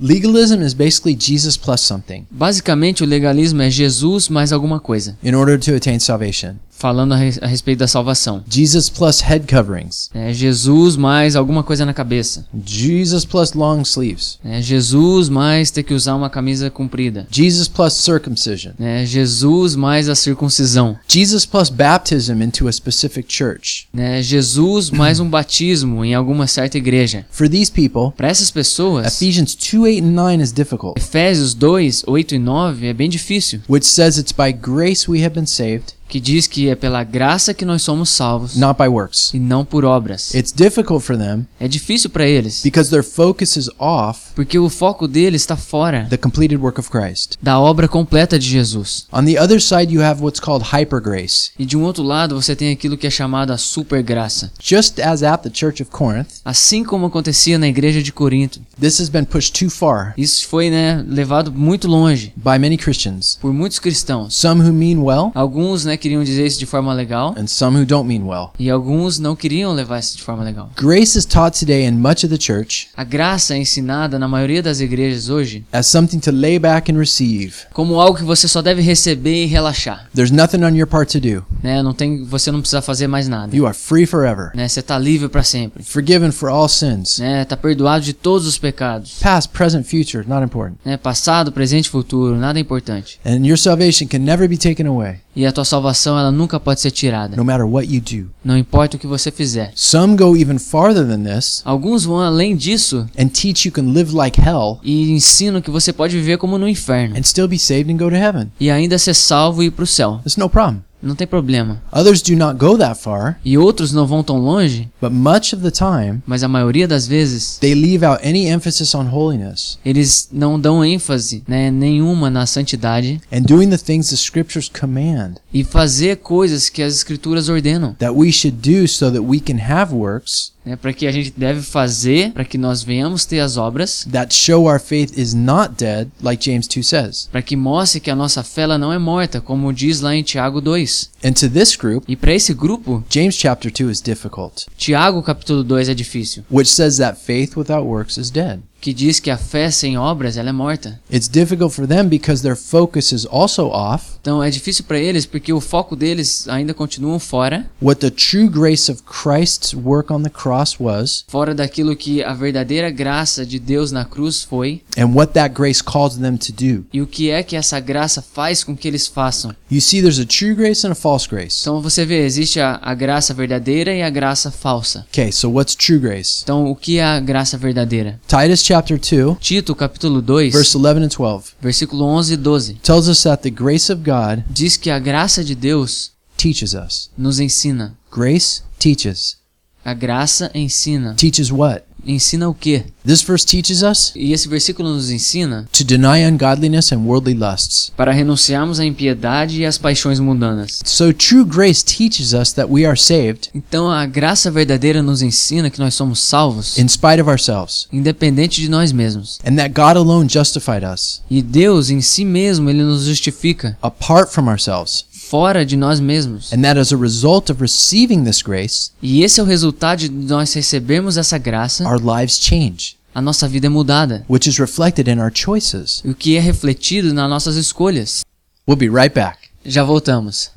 Legalism 0.00 0.62
is 0.62 0.74
basically 0.74 1.16
Jesus 1.18 1.56
plus 1.56 1.80
something. 1.80 2.26
Basicamente, 2.30 3.02
o 3.02 3.06
legalismo 3.06 3.62
é 3.62 3.70
Jesus 3.70 4.28
mais 4.28 4.52
alguma 4.52 4.80
coisa, 4.80 5.16
in 5.22 5.34
order 5.34 5.58
to 5.58 5.74
attain 5.74 5.98
salvation. 5.98 6.56
Falando 6.84 7.12
a, 7.14 7.16
res- 7.16 7.38
a 7.40 7.46
respeito 7.46 7.78
da 7.78 7.88
salvação. 7.88 8.44
Jesus 8.46 8.90
plus 8.90 9.20
head 9.22 9.46
coverings. 9.46 10.10
É 10.12 10.34
Jesus 10.34 10.96
mais 10.98 11.34
alguma 11.34 11.62
coisa 11.62 11.86
na 11.86 11.94
cabeça. 11.94 12.46
Jesus 12.62 13.24
plus 13.24 13.54
long 13.54 13.80
sleeves. 13.86 14.38
É 14.44 14.60
Jesus 14.60 15.30
mais 15.30 15.70
ter 15.70 15.82
que 15.82 15.94
usar 15.94 16.14
uma 16.14 16.28
camisa 16.28 16.68
comprida. 16.68 17.26
Jesus 17.30 17.68
plus 17.68 17.94
circumcision. 17.94 18.72
É 18.78 19.06
Jesus 19.06 19.74
mais 19.74 20.10
a 20.10 20.14
circuncisão. 20.14 20.98
Jesus 21.08 21.46
plus 21.46 21.70
baptism 21.70 22.42
into 22.42 22.68
a 22.68 22.72
specific 22.72 23.32
church. 23.32 23.88
É 23.96 24.20
Jesus 24.20 24.90
mais 24.90 25.18
um 25.20 25.26
batismo 25.30 26.04
em 26.04 26.14
alguma 26.14 26.46
certa 26.46 26.76
igreja. 26.76 27.24
For 27.30 27.48
these 27.48 27.72
people, 27.72 28.12
Para 28.14 28.28
essas 28.28 28.50
pessoas, 28.50 29.06
Ephesians 29.06 29.54
2 29.54 29.84
8 29.94 30.04
and 30.04 30.10
9 30.12 30.42
is 30.42 30.52
difficult, 30.52 30.98
Efésios 31.00 31.54
2, 31.54 32.04
8 32.06 32.34
e 32.34 32.38
9 32.38 32.86
é 32.88 32.92
bem 32.92 33.08
difícil. 33.08 33.60
which 33.70 33.86
says 33.86 34.18
it's 34.18 34.32
by 34.32 34.52
grace 34.52 35.10
we 35.10 35.24
have 35.24 35.34
been 35.34 35.46
saved, 35.46 35.93
Que 36.14 36.20
diz 36.20 36.46
que 36.46 36.68
é 36.68 36.76
pela 36.76 37.02
graça 37.02 37.52
que 37.52 37.64
nós 37.64 37.82
somos 37.82 38.08
salvos 38.08 38.54
not 38.54 38.80
by 38.80 38.86
works. 38.86 39.34
e 39.34 39.38
não 39.40 39.64
por 39.64 39.84
obras. 39.84 40.32
It's 40.32 40.52
difficult 40.52 41.02
for 41.04 41.18
them 41.18 41.44
É 41.58 41.66
difícil 41.66 42.08
para 42.08 42.24
eles, 42.24 42.60
because 42.62 42.88
their 42.88 43.02
focus 43.02 43.56
is 43.56 43.68
off 43.80 44.20
porque 44.32 44.56
o 44.56 44.68
foco 44.68 45.08
deles 45.08 45.42
está 45.42 45.56
fora 45.56 46.06
the 46.08 46.16
completed 46.16 46.56
work 46.62 46.78
of 46.78 46.88
Christ. 46.88 47.36
da 47.42 47.58
obra 47.58 47.88
completa 47.88 48.38
de 48.38 48.48
Jesus. 48.48 49.08
On 49.12 49.24
the 49.24 49.36
other 49.42 49.60
side, 49.60 49.92
you 49.92 50.02
have 50.04 50.22
what's 50.22 50.38
called 50.38 50.64
hyper 50.72 51.00
grace. 51.00 51.50
E 51.58 51.66
de 51.66 51.76
um 51.76 51.82
outro 51.82 52.04
lado, 52.04 52.40
você 52.40 52.54
tem 52.54 52.70
aquilo 52.70 52.96
que 52.96 53.08
é 53.08 53.10
chamado 53.10 53.52
a 53.52 53.58
super 53.58 54.00
graça. 54.00 54.52
Just 54.62 55.00
as 55.00 55.24
at 55.24 55.42
the 55.42 55.50
Church 55.52 55.82
of 55.82 55.90
Corinth, 55.90 56.28
Assim 56.44 56.84
como 56.84 57.06
acontecia 57.06 57.58
na 57.58 57.66
igreja 57.66 58.00
de 58.00 58.12
Corinto. 58.12 58.60
this 58.80 59.00
has 59.00 59.08
been 59.08 59.24
pushed 59.24 59.52
too 59.58 59.68
far 59.68 60.14
Isso 60.16 60.46
foi, 60.46 60.70
né, 60.70 61.04
levado 61.08 61.50
muito 61.50 61.88
longe 61.88 62.32
by 62.36 62.56
many 62.56 62.76
Christians. 62.76 63.36
por 63.40 63.52
muitos 63.52 63.80
cristãos. 63.80 64.32
Some 64.36 64.62
who 64.62 64.72
mean 64.72 64.98
well, 65.02 65.32
Alguns, 65.34 65.84
né, 65.84 65.96
queriam 66.04 66.22
dizer 66.22 66.46
isso 66.46 66.58
de 66.58 66.66
forma 66.66 66.92
legal 66.92 67.34
and 67.38 67.46
some 67.46 67.78
who 67.78 67.86
don't 67.86 68.06
mean 68.06 68.26
well. 68.28 68.50
e 68.58 68.68
alguns 68.68 69.18
não 69.18 69.34
queriam 69.34 69.72
levar 69.72 69.98
isso 69.98 70.16
de 70.18 70.22
forma 70.22 70.44
legal. 70.44 70.70
Grace 70.76 71.16
is 71.18 71.24
taught 71.24 71.58
today 71.58 71.86
in 71.86 71.92
much 71.92 72.24
of 72.24 72.28
the 72.28 72.38
church 72.38 72.88
A 72.94 73.02
graça 73.04 73.54
é 73.54 73.58
ensinada 73.58 74.18
na 74.18 74.28
maioria 74.28 74.62
das 74.62 74.80
igrejas 74.80 75.30
hoje 75.30 75.64
as 75.72 75.86
something 75.86 76.18
to 76.18 76.30
lay 76.30 76.58
back 76.58 76.92
and 76.92 76.98
receive. 76.98 77.54
como 77.72 77.98
algo 78.00 78.18
que 78.18 78.24
você 78.24 78.46
só 78.46 78.60
deve 78.60 78.82
receber 78.82 79.44
e 79.44 79.46
relaxar, 79.46 80.08
There's 80.14 80.30
nothing 80.30 80.62
on 80.62 80.74
your 80.76 80.86
part 80.86 81.10
to 81.12 81.20
do. 81.20 81.42
né? 81.62 81.82
Não 81.82 81.94
tem, 81.94 82.22
você 82.24 82.50
não 82.50 82.60
precisa 82.60 82.82
fazer 82.82 83.06
mais 83.06 83.26
nada, 83.28 83.56
You 83.56 83.66
are 83.66 83.74
free 83.74 84.04
forever, 84.04 84.50
né? 84.54 84.68
Você 84.68 84.82
tá 84.82 84.98
livre 84.98 85.28
para 85.30 85.42
sempre, 85.42 85.82
forgiven 85.82 86.30
for 86.30 86.50
all 86.50 86.68
sins. 86.68 87.18
né? 87.18 87.44
Tá 87.46 87.56
perdoado 87.56 88.04
de 88.04 88.12
todos 88.12 88.46
os 88.46 88.58
pecados, 88.58 89.18
Past, 89.22 89.50
present, 89.52 89.84
future, 89.86 90.26
not 90.28 90.44
important. 90.44 90.76
né? 90.84 90.96
Passado, 90.98 91.50
presente, 91.52 91.88
futuro, 91.88 92.36
nada 92.36 92.58
é 92.58 92.62
importante. 92.62 93.18
And 93.24 93.46
your 93.46 93.56
salvation 93.56 94.06
can 94.06 94.18
never 94.18 94.46
be 94.48 94.56
taken 94.58 94.86
away, 94.86 95.16
E 95.36 95.44
a 95.46 95.52
tua 95.52 95.64
salvação 95.64 95.83
ela 96.18 96.30
nunca 96.30 96.58
pode 96.60 96.80
ser 96.80 96.90
tirada, 96.90 97.36
no 97.36 97.44
matter 97.44 97.66
what 97.66 97.92
you 97.92 98.00
do. 98.00 98.30
não 98.44 98.56
importa 98.56 98.96
o 98.96 99.00
que 99.00 99.06
você 99.06 99.30
fizer. 99.30 99.72
Some 99.74 100.16
go 100.16 100.36
even 100.36 100.58
farther 100.58 101.06
than 101.06 101.22
this 101.22 101.62
Alguns 101.64 102.04
vão 102.04 102.20
além 102.20 102.56
disso 102.56 103.06
and 103.18 103.28
teach 103.28 103.66
you 103.66 103.72
can 103.72 103.92
live 103.92 104.14
like 104.14 104.40
hell 104.40 104.78
e 104.82 105.10
ensinam 105.10 105.60
que 105.60 105.70
você 105.70 105.92
pode 105.92 106.16
viver 106.16 106.38
como 106.38 106.56
no 106.58 106.68
inferno 106.68 107.16
and 107.18 107.22
still 107.22 107.48
be 107.48 107.58
saved 107.58 107.90
and 107.92 107.96
go 107.96 108.08
to 108.08 108.16
heaven. 108.16 108.50
e 108.60 108.70
ainda 108.70 108.98
ser 108.98 109.14
salvo 109.14 109.62
e 109.62 109.66
ir 109.66 109.70
pro 109.70 109.86
céu. 109.86 110.20
There's 110.22 110.36
no 110.36 110.48
problem. 110.48 110.82
Não 111.04 111.14
tem 111.14 111.26
problema. 111.26 111.82
Others 111.92 112.22
do 112.22 112.34
not 112.34 112.58
go 112.58 112.78
that 112.78 113.00
far, 113.00 113.38
E 113.44 113.58
outros 113.58 113.92
não 113.92 114.06
vão 114.06 114.22
tão 114.22 114.38
longe, 114.38 114.88
but 115.00 115.12
much 115.12 115.54
of 115.54 115.58
the 115.62 115.70
time, 115.70 116.22
mas 116.26 116.42
a 116.42 116.48
maioria 116.48 116.88
das 116.88 117.06
vezes 117.06 117.58
they 117.58 117.74
leave 117.74 118.04
out 118.04 118.26
any 118.26 118.48
emphasis 118.48 118.94
on 118.94 119.08
holiness 119.12 119.78
eles 119.84 120.28
não 120.32 120.58
dão 120.58 120.84
ênfase 120.84 121.42
né, 121.46 121.70
nenhuma 121.70 122.30
na 122.30 122.46
santidade 122.46 123.20
and 123.32 123.42
doing 123.42 123.68
the 123.68 123.76
things 123.76 124.08
the 124.08 124.16
scriptures 124.16 124.68
command 124.68 125.34
e 125.52 125.62
fazer 125.62 126.16
coisas 126.16 126.68
que 126.68 126.82
as 126.82 126.94
escrituras 126.94 127.48
ordenam, 127.48 127.94
that 127.98 128.14
we 128.14 128.32
should 128.32 128.56
do 128.56 128.88
so 128.88 129.10
that 129.10 129.22
we 129.22 129.38
can 129.40 129.58
have 129.58 129.94
works 129.94 130.53
né, 130.64 130.76
para 130.76 130.92
que 130.92 131.06
a 131.06 131.12
gente 131.12 131.32
deve 131.36 131.60
fazer, 131.62 132.32
para 132.32 132.44
que 132.44 132.56
nós 132.58 132.82
venhamos 132.82 133.24
ter 133.24 133.40
as 133.40 133.56
obras, 133.56 134.06
that 134.10 134.34
show 134.34 134.66
our 134.66 134.80
faith 134.80 135.16
is 135.18 135.34
not 135.34 135.74
dead, 135.76 136.08
like 136.22 136.44
James 136.44 136.66
2 136.66 136.82
says. 136.86 137.28
para 137.30 137.42
que 137.42 137.56
mostre 137.56 138.00
que 138.00 138.10
a 138.10 138.16
nossa 138.16 138.42
fé 138.42 138.62
ela 138.62 138.78
não 138.78 138.92
é 138.92 138.98
morta, 138.98 139.40
como 139.40 139.72
diz 139.72 140.00
lá 140.00 140.14
em 140.14 140.22
Tiago 140.22 140.60
2. 140.60 141.10
And 141.24 141.32
to 141.32 141.48
this 141.48 141.76
group, 141.76 142.04
E 142.08 142.16
para 142.16 142.32
esse 142.32 142.54
grupo, 142.54 143.04
James 143.10 143.34
chapter 143.34 143.70
2 143.70 143.90
is 143.90 144.00
difficult, 144.00 144.66
Tiago 144.76 145.22
capítulo 145.22 145.62
2 145.64 145.88
é 145.90 145.94
difícil, 145.94 146.44
which 146.50 146.70
says 146.70 146.96
that 146.98 147.18
faith 147.20 147.56
without 147.56 147.84
works 147.86 148.16
is 148.16 148.30
dead. 148.30 148.60
Que 148.84 148.92
diz 148.92 149.18
que 149.18 149.30
a 149.30 149.38
fé 149.38 149.70
sem 149.70 149.96
obras 149.96 150.36
ela 150.36 150.50
é 150.50 150.52
morta. 150.52 151.00
It's 151.10 151.26
difficult 151.26 151.74
for 151.74 151.86
them 151.86 152.06
because 152.06 152.42
their 152.42 152.54
focus 152.54 153.12
is 153.12 153.24
also 153.24 153.68
off 153.68 154.12
Então 154.20 154.42
é 154.42 154.50
difícil 154.50 154.84
para 154.84 154.98
eles 154.98 155.24
porque 155.24 155.52
o 155.54 155.60
foco 155.60 155.96
deles 155.96 156.46
ainda 156.48 156.74
continuam 156.74 157.18
fora, 157.18 157.66
what 157.80 158.00
the 158.00 158.10
true 158.10 158.46
grace 158.46 158.92
of 158.92 159.02
Christ's 159.04 159.74
work 159.74 160.12
on 160.12 160.22
the 160.22 160.28
cross 160.28 160.76
was 160.78 161.24
fora 161.28 161.54
daquilo 161.54 161.96
que 161.96 162.22
a 162.22 162.34
verdadeira 162.34 162.90
graça 162.90 163.46
de 163.46 163.58
Deus 163.58 163.90
na 163.90 164.04
cruz 164.04 164.42
foi 164.42 164.82
and 164.98 165.14
what 165.14 165.32
that 165.32 165.54
grace 165.54 165.82
calls 165.82 166.16
them 166.16 166.36
to 166.36 166.52
do. 166.52 166.84
e 166.92 167.00
o 167.00 167.06
que 167.06 167.30
é 167.30 167.42
que 167.42 167.56
essa 167.56 167.80
graça 167.80 168.20
faz 168.20 168.62
com 168.62 168.76
que 168.76 168.86
eles 168.86 169.06
façam. 169.06 169.54
You 169.70 169.80
see, 169.80 170.00
there's 170.02 170.18
a 170.20 170.26
true 170.26 170.54
grace 170.54 170.86
and 170.86 170.92
a 170.92 170.94
false 170.94 171.26
grace. 171.28 171.60
Então 171.62 171.80
você 171.80 172.04
vê, 172.04 172.24
existe 172.24 172.60
a, 172.60 172.78
a 172.82 172.94
graça 172.94 173.32
verdadeira 173.32 173.94
e 173.94 174.02
a 174.02 174.10
graça 174.10 174.50
falsa. 174.50 175.06
Okay, 175.10 175.32
so 175.32 175.50
what's 175.50 175.74
true 175.74 175.98
grace? 175.98 176.42
Então 176.42 176.66
o 176.70 176.76
que 176.76 176.98
é 176.98 177.04
a 177.04 177.18
graça 177.18 177.56
verdadeira? 177.58 178.20
Titus 178.26 178.62
chapter 178.74 178.98
2, 178.98 179.36
Tito 179.40 179.72
capítulo 179.72 180.20
2, 180.20 180.50
verse 180.50 180.74
11 180.76 181.04
and 181.04 181.08
12 181.08 181.54
versículo 181.62 182.06
11 182.06 182.34
e 182.34 182.36
12 182.36 182.74
tells 182.82 183.08
us 183.08 183.22
that 183.22 183.40
the 183.42 183.50
grace 183.50 183.92
of 183.92 184.02
God 184.02 184.42
diz 184.50 184.76
que 184.76 184.90
a 184.90 184.98
graça 184.98 185.44
de 185.44 185.54
Deus 185.54 186.10
teaches 186.36 186.74
us. 186.74 187.08
nos 187.16 187.38
ensina. 187.38 187.96
Grace 188.10 188.62
teaches. 188.76 189.36
A 189.84 189.94
graça 189.94 190.50
ensina. 190.54 191.14
Teaches 191.14 191.52
what? 191.52 191.84
Ensina 192.06 192.48
o 192.48 192.54
quê? 192.54 192.84
This 193.06 193.20
verse 193.22 193.44
teaches 193.44 193.82
us 193.82 194.12
E 194.16 194.32
esse 194.32 194.48
versículo 194.48 194.88
nos 194.94 195.10
ensina 195.10 195.66
to 195.72 195.84
deny 195.84 196.24
ungodliness 196.24 196.90
and 196.92 196.98
worldly 197.04 197.34
lusts. 197.34 197.90
para 197.96 198.12
renunciarmos 198.12 198.80
à 198.80 198.84
impiedade 198.84 199.60
e 199.60 199.66
às 199.66 199.76
paixões 199.78 200.18
mundanas. 200.18 200.80
So 200.84 201.12
true 201.12 201.44
grace 201.44 201.84
teaches 201.84 202.32
us 202.32 202.52
that 202.52 202.70
we 202.70 202.84
are 202.86 202.98
saved 202.98 203.48
Então 203.54 203.90
a 203.90 204.06
graça 204.06 204.50
verdadeira 204.50 205.02
nos 205.02 205.20
ensina 205.22 205.68
que 205.70 205.78
nós 205.78 205.94
somos 205.94 206.18
salvos, 206.20 206.78
in 206.78 206.88
spite 206.88 207.20
of 207.20 207.28
ourselves, 207.28 207.86
independente 207.92 208.60
de 208.60 208.68
nós 208.70 208.90
mesmos. 208.92 209.38
and 209.44 209.56
that 209.56 209.74
God 209.74 209.96
alone 209.98 210.28
justified 210.28 210.84
us 210.84 211.20
E 211.30 211.42
Deus 211.42 211.90
em 211.90 212.00
si 212.00 212.24
mesmo, 212.24 212.70
ele 212.70 212.82
nos 212.82 213.04
justifica 213.04 213.76
apart 213.82 214.30
from 214.30 214.48
ourselves, 214.48 215.04
fora 215.28 215.64
de 215.64 215.76
nós 215.76 216.00
mesmos. 216.00 216.52
and 216.52 216.62
that 216.62 216.78
as 216.78 216.92
a 216.92 216.96
result 216.96 217.50
of 217.50 217.60
receiving 217.60 218.24
this 218.24 218.42
grace, 218.42 218.90
E 219.02 219.22
esse 219.22 219.40
é 219.40 219.42
o 219.42 219.46
resultado 219.46 220.00
de 220.00 220.08
nós 220.10 220.52
recebermos 220.54 221.16
essa 221.16 221.38
graça, 221.38 221.84
our 221.88 221.98
lives 222.00 222.38
change, 222.40 222.96
a 223.14 223.20
nossa 223.22 223.48
vida 223.48 223.66
é 223.66 223.70
mudada, 223.70 224.24
which 224.28 224.48
is 224.48 224.58
reflected 224.58 225.08
in 225.10 225.18
our 225.18 225.32
choices. 225.34 226.02
o 226.04 226.14
que 226.14 226.36
é 226.36 226.40
refletido 226.40 227.12
nas 227.14 227.28
nossas 227.30 227.56
escolhas. 227.56 228.24
We'll 228.68 228.76
be 228.78 228.88
right 228.88 229.14
back. 229.14 229.48
Já 229.64 229.82
voltamos. 229.84 230.50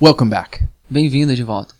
Welcome 0.00 0.30
back. 0.30 0.64
Bem-vindo 0.90 1.34
de 1.36 1.42
volta. 1.44 1.74